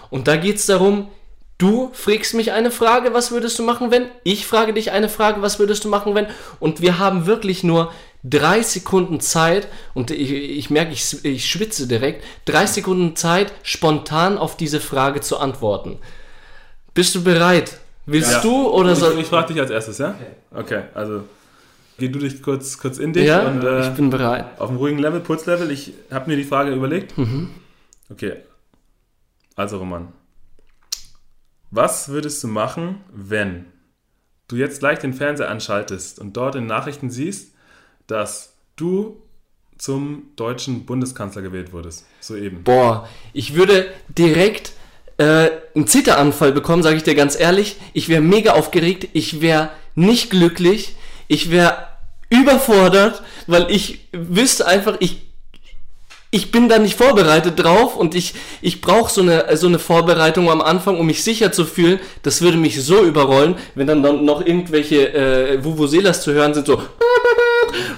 Und 0.09 0.27
da 0.27 0.37
geht 0.37 0.57
es 0.57 0.65
darum, 0.65 1.09
du 1.59 1.91
fragst 1.93 2.33
mich 2.33 2.53
eine 2.53 2.71
Frage, 2.71 3.13
was 3.13 3.31
würdest 3.31 3.59
du 3.59 3.63
machen, 3.63 3.91
wenn? 3.91 4.07
Ich 4.25 4.47
frage 4.47 4.73
dich 4.73 4.91
eine 4.91 5.11
Frage, 5.11 5.43
was 5.43 5.59
würdest 5.59 5.85
du 5.85 5.89
machen, 5.91 6.15
wenn? 6.15 6.29
Und 6.61 6.81
wir 6.81 6.99
haben 6.99 7.27
wirklich 7.27 7.63
nur 7.63 7.93
drei 8.25 8.63
Sekunden 8.63 9.21
Zeit, 9.21 9.69
und 9.95 10.11
ich, 10.11 10.31
ich 10.33 10.71
merke, 10.71 10.93
ich, 10.93 11.25
ich 11.25 11.51
schwitze 11.51 11.87
direkt, 11.89 12.25
drei 12.45 12.67
Sekunden 12.67 13.17
Zeit, 13.17 13.53
spontan 13.63 14.39
auf 14.39 14.57
diese 14.57 14.81
Frage 14.81 15.21
zu 15.21 15.39
antworten. 15.39 15.99
Bist 16.95 17.15
du 17.15 17.25
bereit? 17.25 17.79
Willst 18.07 18.33
Ja. 18.33 18.41
du 18.41 18.69
oder 18.69 18.93
Ich, 18.93 18.99
soll 18.99 19.19
ich 19.19 19.27
frage 19.27 19.53
dich 19.53 19.61
als 19.61 19.71
erstes, 19.71 19.99
ja? 19.99 20.15
Okay, 20.55 20.83
also 20.95 21.25
geh 21.99 22.09
du 22.09 22.19
dich 22.19 22.43
kurz, 22.43 22.79
kurz 22.79 22.99
in 22.99 23.13
dich 23.13 23.27
Ja, 23.27 23.47
und 23.47 23.63
äh, 23.65 23.89
ich 23.89 23.95
bin 23.95 24.11
bereit. 24.11 24.47
auf 24.59 24.69
einem 24.69 24.79
ruhigen 24.79 24.99
Level, 24.99 25.21
Putzlevel. 25.21 25.71
Ich 25.71 25.93
habe 26.11 26.31
mir 26.31 26.37
die 26.37 26.45
Frage 26.45 26.73
überlegt. 26.73 27.17
Mhm. 27.17 27.51
Okay, 28.11 28.37
also 29.57 29.79
Roman, 29.79 30.09
was 31.71 32.09
würdest 32.09 32.43
du 32.43 32.49
machen, 32.49 33.01
wenn 33.13 33.67
du 34.49 34.57
jetzt 34.57 34.81
gleich 34.81 34.99
den 34.99 35.15
Fernseher 35.15 35.51
anschaltest 35.51 36.19
und 36.19 36.37
dort 36.37 36.55
in 36.57 36.67
Nachrichten 36.67 37.11
siehst, 37.11 37.55
dass 38.07 38.55
du 38.77 39.23
zum 39.79 40.31
deutschen 40.37 40.87
Bundeskanzler 40.87 41.43
gewählt 41.43 41.73
wurdest? 41.73 42.07
Soeben. 42.21 42.63
Boah, 42.65 43.09
ich 43.33 43.55
würde 43.55 43.87
direkt 44.09 44.73
äh, 45.19 45.51
einen 45.75 45.87
Zitteranfall 45.87 46.53
bekommen, 46.53 46.83
sage 46.83 46.97
ich 46.97 47.03
dir 47.03 47.15
ganz 47.15 47.39
ehrlich. 47.39 47.77
Ich 47.93 48.09
wäre 48.09 48.23
mega 48.23 48.53
aufgeregt, 48.53 49.09
ich 49.13 49.41
wäre 49.41 49.71
nicht 49.95 50.31
glücklich, 50.31 50.97
ich 51.29 51.51
wäre 51.51 51.89
überfordert, 52.31 53.23
weil 53.47 53.71
ich 53.71 54.09
wüsste 54.13 54.67
einfach, 54.67 54.97
ich 55.01 55.33
ich 56.35 56.51
bin 56.51 56.71
da 56.71 56.79
nicht 56.79 56.97
vorbereitet 56.97 57.63
drauf 57.63 57.95
und 57.95 58.15
ich, 58.15 58.33
ich 58.63 58.81
brauche 58.81 59.13
so 59.13 59.21
eine, 59.21 59.55
so 59.55 59.67
eine 59.67 59.79
Vorbereitung 59.79 60.51
am 60.51 60.63
Anfang, 60.63 60.99
um 60.99 61.07
mich 61.07 61.23
sicher 61.23 61.53
zu 61.53 61.67
fühlen. 61.67 62.01
Das 62.23 62.41
würde 62.41 62.57
mich 62.57 62.83
so 62.83 63.05
überrollen, 63.05 63.57
wenn 63.75 63.87
dann 63.87 64.25
noch 64.25 64.41
irgendwelche 64.41 65.13
äh, 65.13 65.63
Vuvuzelas 65.63 66.23
zu 66.23 66.33
hören 66.33 66.55
sind, 66.55 66.67
so 66.67 66.81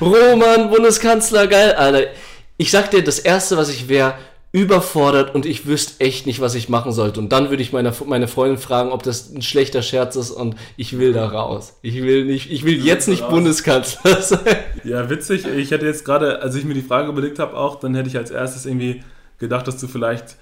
Roman, 0.00 0.70
Bundeskanzler, 0.70 1.46
geil, 1.46 1.72
Alter. 1.72 2.09
Ich 2.57 2.70
sag 2.70 2.90
dir, 2.90 3.03
das 3.03 3.18
Erste, 3.18 3.57
was 3.57 3.68
ich 3.68 3.88
wäre, 3.88 4.14
überfordert 4.55 5.35
und 5.35 5.46
ich 5.46 5.66
wüsste 5.66 6.05
echt 6.05 6.27
nicht, 6.27 6.40
was 6.40 6.55
ich 6.55 6.68
machen 6.68 6.92
sollte. 6.92 7.18
Und 7.18 7.31
dann 7.31 7.50
würde 7.50 7.61
ich 7.61 7.72
meine, 7.72 7.92
meine 8.07 8.29
Freundin 8.29 8.57
fragen, 8.57 8.92
ob 8.92 9.03
das 9.03 9.35
ein 9.35 9.42
schlechter 9.42 9.83
Scherz 9.83 10.14
ist 10.14 10.31
und 10.31 10.55
ich 10.77 10.96
will 10.96 11.12
da 11.12 11.27
raus. 11.27 11.77
Ich 11.83 12.00
will 12.00 12.24
nicht, 12.24 12.53
ich 12.53 12.64
will 12.64 12.85
jetzt 12.85 13.09
nicht 13.09 13.24
raus. 13.24 13.31
Bundeskanzler 13.31 14.22
sein. 14.22 14.38
Ja, 14.85 15.11
witzig. 15.11 15.44
Ich 15.44 15.72
hätte 15.72 15.87
jetzt 15.87 16.05
gerade, 16.05 16.40
als 16.40 16.55
ich 16.55 16.64
mir 16.64 16.74
die 16.74 16.83
Frage 16.83 17.09
überlegt 17.09 17.40
habe, 17.40 17.57
auch, 17.57 17.81
dann 17.81 17.96
hätte 17.96 18.09
ich 18.09 18.16
als 18.16 18.31
erstes 18.31 18.64
irgendwie 18.64 19.03
gedacht, 19.38 19.66
dass 19.66 19.79
du 19.79 19.88
vielleicht 19.88 20.37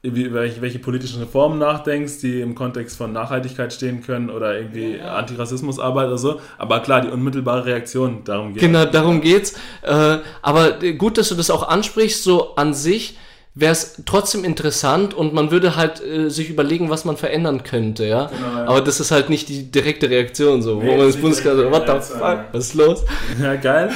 irgendwie 0.00 0.22
über 0.22 0.40
welche, 0.40 0.60
welche 0.62 0.78
politischen 0.78 1.20
Reformen 1.20 1.58
nachdenkst, 1.58 2.20
die 2.20 2.40
im 2.40 2.54
Kontext 2.54 2.96
von 2.96 3.12
Nachhaltigkeit 3.12 3.72
stehen 3.72 4.02
können 4.02 4.30
oder 4.30 4.56
irgendwie 4.56 5.00
Antirassismusarbeit 5.00 6.06
oder 6.06 6.18
so. 6.18 6.40
Aber 6.56 6.80
klar, 6.80 7.00
die 7.00 7.08
unmittelbare 7.08 7.64
Reaktion, 7.64 8.22
darum 8.24 8.54
geht 8.54 8.62
Genau, 8.62 8.84
darum 8.84 9.20
geht's. 9.20 9.54
Äh, 9.82 10.18
aber 10.40 10.78
gut, 10.96 11.18
dass 11.18 11.30
du 11.30 11.34
das 11.34 11.50
auch 11.50 11.68
ansprichst. 11.68 12.22
So 12.22 12.54
an 12.54 12.74
sich 12.74 13.18
wäre 13.60 13.72
es 13.72 14.02
trotzdem 14.06 14.44
interessant 14.44 15.14
und 15.14 15.34
man 15.34 15.50
würde 15.50 15.74
halt 15.74 16.00
äh, 16.00 16.28
sich 16.30 16.48
überlegen, 16.48 16.90
was 16.90 17.04
man 17.04 17.16
verändern 17.16 17.64
könnte, 17.64 18.06
ja. 18.06 18.26
Genau, 18.26 18.58
ja. 18.58 18.66
Aber 18.66 18.80
das 18.80 19.00
ist 19.00 19.10
halt 19.10 19.30
nicht 19.30 19.48
die 19.48 19.70
direkte 19.70 20.08
Reaktion 20.08 20.62
so. 20.62 20.80
Nee, 20.80 20.88
wo 20.92 20.96
man 20.96 21.06
das 21.06 21.16
Bundeskanzler, 21.16 21.64
nicht 21.68 21.72
what 21.72 21.86
the 21.86 22.12
fuck, 22.14 22.38
was 22.52 22.64
ist 22.66 22.74
los? 22.74 23.04
Ja, 23.42 23.56
geil. 23.56 23.90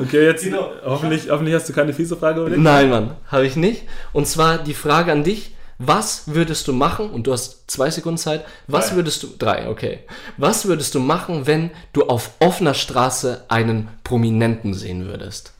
Okay, 0.00 0.24
jetzt 0.26 0.44
Genau. 0.44 0.70
hoffentlich, 0.84 1.30
hoffentlich 1.30 1.54
hast 1.54 1.68
du 1.68 1.72
keine 1.72 1.92
fiese 1.94 2.16
Frage 2.16 2.40
überlegt. 2.40 2.60
Nein, 2.62 2.90
Mann, 2.90 3.16
habe 3.28 3.46
ich 3.46 3.56
nicht. 3.56 3.82
Und 4.12 4.26
zwar 4.26 4.58
die 4.58 4.74
Frage 4.74 5.12
an 5.12 5.24
dich. 5.24 5.52
Was 5.78 6.22
würdest 6.26 6.68
du 6.68 6.72
machen, 6.72 7.10
und 7.10 7.26
du 7.26 7.34
hast 7.34 7.70
zwei 7.70 7.90
Sekunden 7.90 8.16
Zeit, 8.16 8.46
was 8.66 8.88
Drei. 8.88 8.96
würdest 8.96 9.22
du, 9.22 9.28
drei, 9.38 9.68
okay. 9.68 9.98
Was 10.38 10.64
würdest 10.66 10.94
du 10.94 11.00
machen, 11.00 11.46
wenn 11.46 11.70
du 11.92 12.04
auf 12.04 12.30
offener 12.40 12.72
Straße 12.72 13.44
einen 13.48 13.88
Prominenten 14.02 14.72
sehen 14.72 15.04
würdest? 15.06 15.52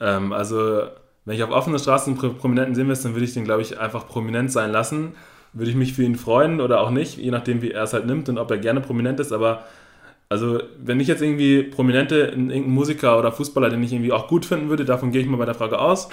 Ähm, 0.00 0.32
also, 0.34 0.82
wenn 1.26 1.34
ich 1.36 1.42
auf 1.42 1.50
offener 1.50 1.78
Straße 1.78 2.06
einen 2.06 2.16
Pro- 2.18 2.30
Prominenten 2.30 2.74
sehen 2.74 2.86
müsste, 2.86 3.08
dann 3.08 3.14
würde 3.14 3.26
ich 3.26 3.34
den, 3.34 3.44
glaube 3.44 3.60
ich, 3.62 3.78
einfach 3.78 4.06
prominent 4.08 4.50
sein 4.50 4.72
lassen. 4.72 5.12
Würde 5.52 5.70
ich 5.70 5.76
mich 5.76 5.92
für 5.92 6.02
ihn 6.02 6.16
freuen 6.16 6.60
oder 6.60 6.80
auch 6.80 6.90
nicht, 6.90 7.18
je 7.18 7.30
nachdem, 7.30 7.60
wie 7.62 7.70
er 7.72 7.82
es 7.84 7.92
halt 7.92 8.06
nimmt 8.06 8.28
und 8.28 8.38
ob 8.38 8.50
er 8.50 8.58
gerne 8.58 8.80
prominent 8.80 9.20
ist. 9.20 9.32
Aber, 9.32 9.64
also, 10.28 10.60
wenn 10.82 11.00
ich 11.00 11.08
jetzt 11.08 11.22
irgendwie 11.22 11.62
Prominente, 11.62 12.16
irgendeinen 12.16 12.70
Musiker 12.70 13.18
oder 13.18 13.32
Fußballer, 13.32 13.70
den 13.70 13.82
ich 13.82 13.92
irgendwie 13.92 14.12
auch 14.12 14.28
gut 14.28 14.44
finden 14.46 14.68
würde, 14.68 14.84
davon 14.84 15.12
gehe 15.12 15.20
ich 15.22 15.28
mal 15.28 15.36
bei 15.36 15.44
der 15.46 15.54
Frage 15.54 15.78
aus. 15.78 16.08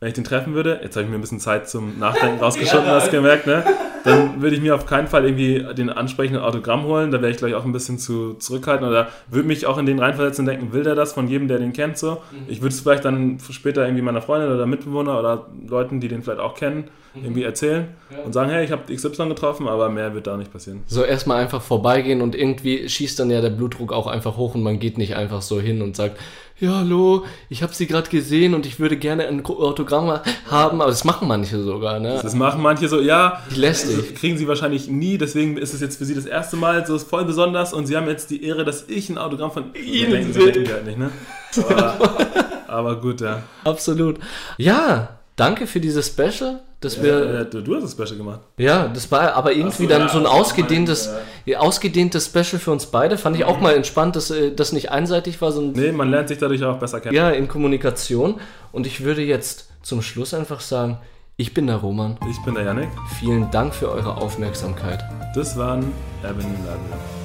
Wenn 0.00 0.08
ich 0.08 0.14
den 0.14 0.24
treffen 0.24 0.54
würde, 0.54 0.80
jetzt 0.82 0.96
habe 0.96 1.04
ich 1.04 1.10
mir 1.10 1.16
ein 1.16 1.20
bisschen 1.20 1.38
Zeit 1.40 1.68
zum 1.68 1.98
Nachdenken 1.98 2.38
rausgeschossen, 2.42 2.86
hast 2.86 3.06
du 3.08 3.12
gemerkt, 3.12 3.46
ne? 3.46 3.64
Dann 4.04 4.42
würde 4.42 4.56
ich 4.56 4.62
mir 4.62 4.74
auf 4.74 4.86
keinen 4.86 5.06
Fall 5.06 5.24
irgendwie 5.24 5.74
den 5.74 5.90
ansprechenden 5.90 6.42
Autogramm 6.42 6.84
holen. 6.84 7.10
Da 7.10 7.20
wäre 7.20 7.30
ich, 7.30 7.36
glaube 7.36 7.50
ich, 7.50 7.56
auch 7.56 7.64
ein 7.64 7.72
bisschen 7.72 7.98
zu 7.98 8.34
zurückhaltend 8.34 8.88
oder 8.88 9.08
würde 9.30 9.46
mich 9.46 9.66
auch 9.66 9.78
in 9.78 9.86
den 9.86 9.98
reinversetzen 9.98 10.42
und 10.44 10.50
denken, 10.50 10.72
will 10.72 10.82
der 10.82 10.94
das 10.94 11.12
von 11.12 11.28
jedem, 11.28 11.48
der 11.48 11.58
den 11.58 11.72
kennt, 11.72 11.98
so? 11.98 12.22
Ich 12.48 12.60
würde 12.60 12.74
es 12.74 12.80
vielleicht 12.80 13.04
dann 13.04 13.38
später 13.50 13.84
irgendwie 13.84 14.02
meiner 14.02 14.22
Freundin 14.22 14.52
oder 14.52 14.66
Mitbewohner 14.66 15.18
oder 15.18 15.46
Leuten, 15.66 16.00
die 16.00 16.08
den 16.08 16.22
vielleicht 16.22 16.40
auch 16.40 16.54
kennen, 16.54 16.84
irgendwie 17.14 17.42
erzählen 17.42 17.88
und 18.24 18.32
sagen, 18.32 18.50
hey, 18.50 18.64
ich 18.64 18.72
habe 18.72 18.92
XY 18.92 19.28
getroffen, 19.28 19.68
aber 19.68 19.88
mehr 19.88 20.14
wird 20.14 20.26
da 20.26 20.36
nicht 20.36 20.52
passieren. 20.52 20.82
So 20.86 21.04
erstmal 21.04 21.42
einfach 21.42 21.60
vorbeigehen 21.60 22.22
und 22.22 22.34
irgendwie 22.34 22.88
schießt 22.88 23.18
dann 23.20 23.30
ja 23.30 23.40
der 23.40 23.50
Blutdruck 23.50 23.92
auch 23.92 24.06
einfach 24.06 24.36
hoch 24.36 24.54
und 24.54 24.62
man 24.62 24.78
geht 24.78 24.98
nicht 24.98 25.14
einfach 25.14 25.42
so 25.42 25.60
hin 25.60 25.82
und 25.82 25.94
sagt, 25.94 26.18
ja, 26.62 26.76
hallo, 26.76 27.24
ich 27.48 27.64
habe 27.64 27.74
sie 27.74 27.88
gerade 27.88 28.08
gesehen 28.08 28.54
und 28.54 28.66
ich 28.66 28.78
würde 28.78 28.96
gerne 28.96 29.26
ein 29.26 29.44
Autogramm 29.44 30.20
haben, 30.48 30.80
aber 30.80 30.90
das 30.90 31.02
machen 31.02 31.26
manche 31.26 31.60
sogar, 31.60 31.98
ne? 31.98 32.20
Das 32.22 32.36
machen 32.36 32.62
manche 32.62 32.86
so, 32.86 33.00
ja, 33.00 33.42
Lästig. 33.56 34.14
kriegen 34.14 34.38
sie 34.38 34.46
wahrscheinlich 34.46 34.88
nie, 34.88 35.18
deswegen 35.18 35.56
ist 35.56 35.74
es 35.74 35.80
jetzt 35.80 35.98
für 35.98 36.04
sie 36.04 36.14
das 36.14 36.24
erste 36.24 36.56
Mal 36.56 36.86
so 36.86 36.96
voll 37.00 37.24
besonders 37.24 37.72
und 37.72 37.86
sie 37.86 37.96
haben 37.96 38.06
jetzt 38.06 38.30
die 38.30 38.44
Ehre, 38.44 38.64
dass 38.64 38.84
ich 38.88 39.10
ein 39.10 39.18
Autogramm 39.18 39.50
von 39.50 39.74
Ihnen 39.74 40.32
die 40.32 40.68
halt 40.68 40.86
nicht, 40.86 40.98
ne? 40.98 41.10
Aber, 41.68 42.16
aber 42.68 43.00
gut, 43.00 43.20
ja. 43.20 43.42
Absolut. 43.64 44.20
Ja, 44.56 45.18
danke 45.36 45.66
für 45.66 45.80
dieses 45.80 46.08
Special, 46.08 46.60
dass 46.80 47.02
wir 47.02 47.40
Äh, 47.40 47.44
du, 47.46 47.60
du 47.62 47.74
hast 47.76 47.84
das 47.84 47.92
Special 47.92 48.16
gemacht. 48.18 48.40
Ja, 48.58 48.88
das 48.88 49.10
war 49.10 49.34
aber 49.34 49.52
irgendwie 49.52 49.84
so, 49.84 49.88
dann 49.88 50.02
ja, 50.02 50.08
so 50.08 50.18
ein 50.18 50.26
ausgedehntes, 50.26 51.10
ja, 51.44 51.58
ausgedehntes 51.60 52.26
Special 52.26 52.58
für 52.60 52.70
uns 52.72 52.86
beide. 52.86 53.16
Fand 53.18 53.36
ich 53.36 53.44
auch 53.44 53.60
mal 53.60 53.74
entspannt, 53.74 54.16
dass 54.16 54.30
äh, 54.30 54.52
das 54.54 54.72
nicht 54.72 54.90
einseitig 54.90 55.40
war, 55.40 55.52
sondern 55.52 55.80
Nee, 55.82 55.92
man 55.92 56.10
lernt 56.10 56.28
sich 56.28 56.38
dadurch 56.38 56.62
auch 56.64 56.78
besser 56.78 57.00
kennen. 57.00 57.14
ja, 57.14 57.30
in 57.30 57.48
Kommunikation. 57.48 58.40
Und 58.72 58.86
ich 58.86 59.04
würde 59.04 59.22
jetzt 59.22 59.68
zum 59.82 60.02
Schluss 60.02 60.34
einfach 60.34 60.60
sagen, 60.60 60.98
ich 61.36 61.54
bin 61.54 61.66
der 61.66 61.76
Roman. 61.76 62.18
Ich 62.30 62.38
bin 62.44 62.54
der 62.54 62.64
Yannick. 62.64 62.90
Vielen 63.18 63.50
Dank 63.50 63.74
für 63.74 63.90
eure 63.90 64.16
Aufmerksamkeit. 64.16 65.02
Das 65.34 65.56
waren 65.56 65.92
Erwin 66.22 66.46
Ladler. 66.66 67.21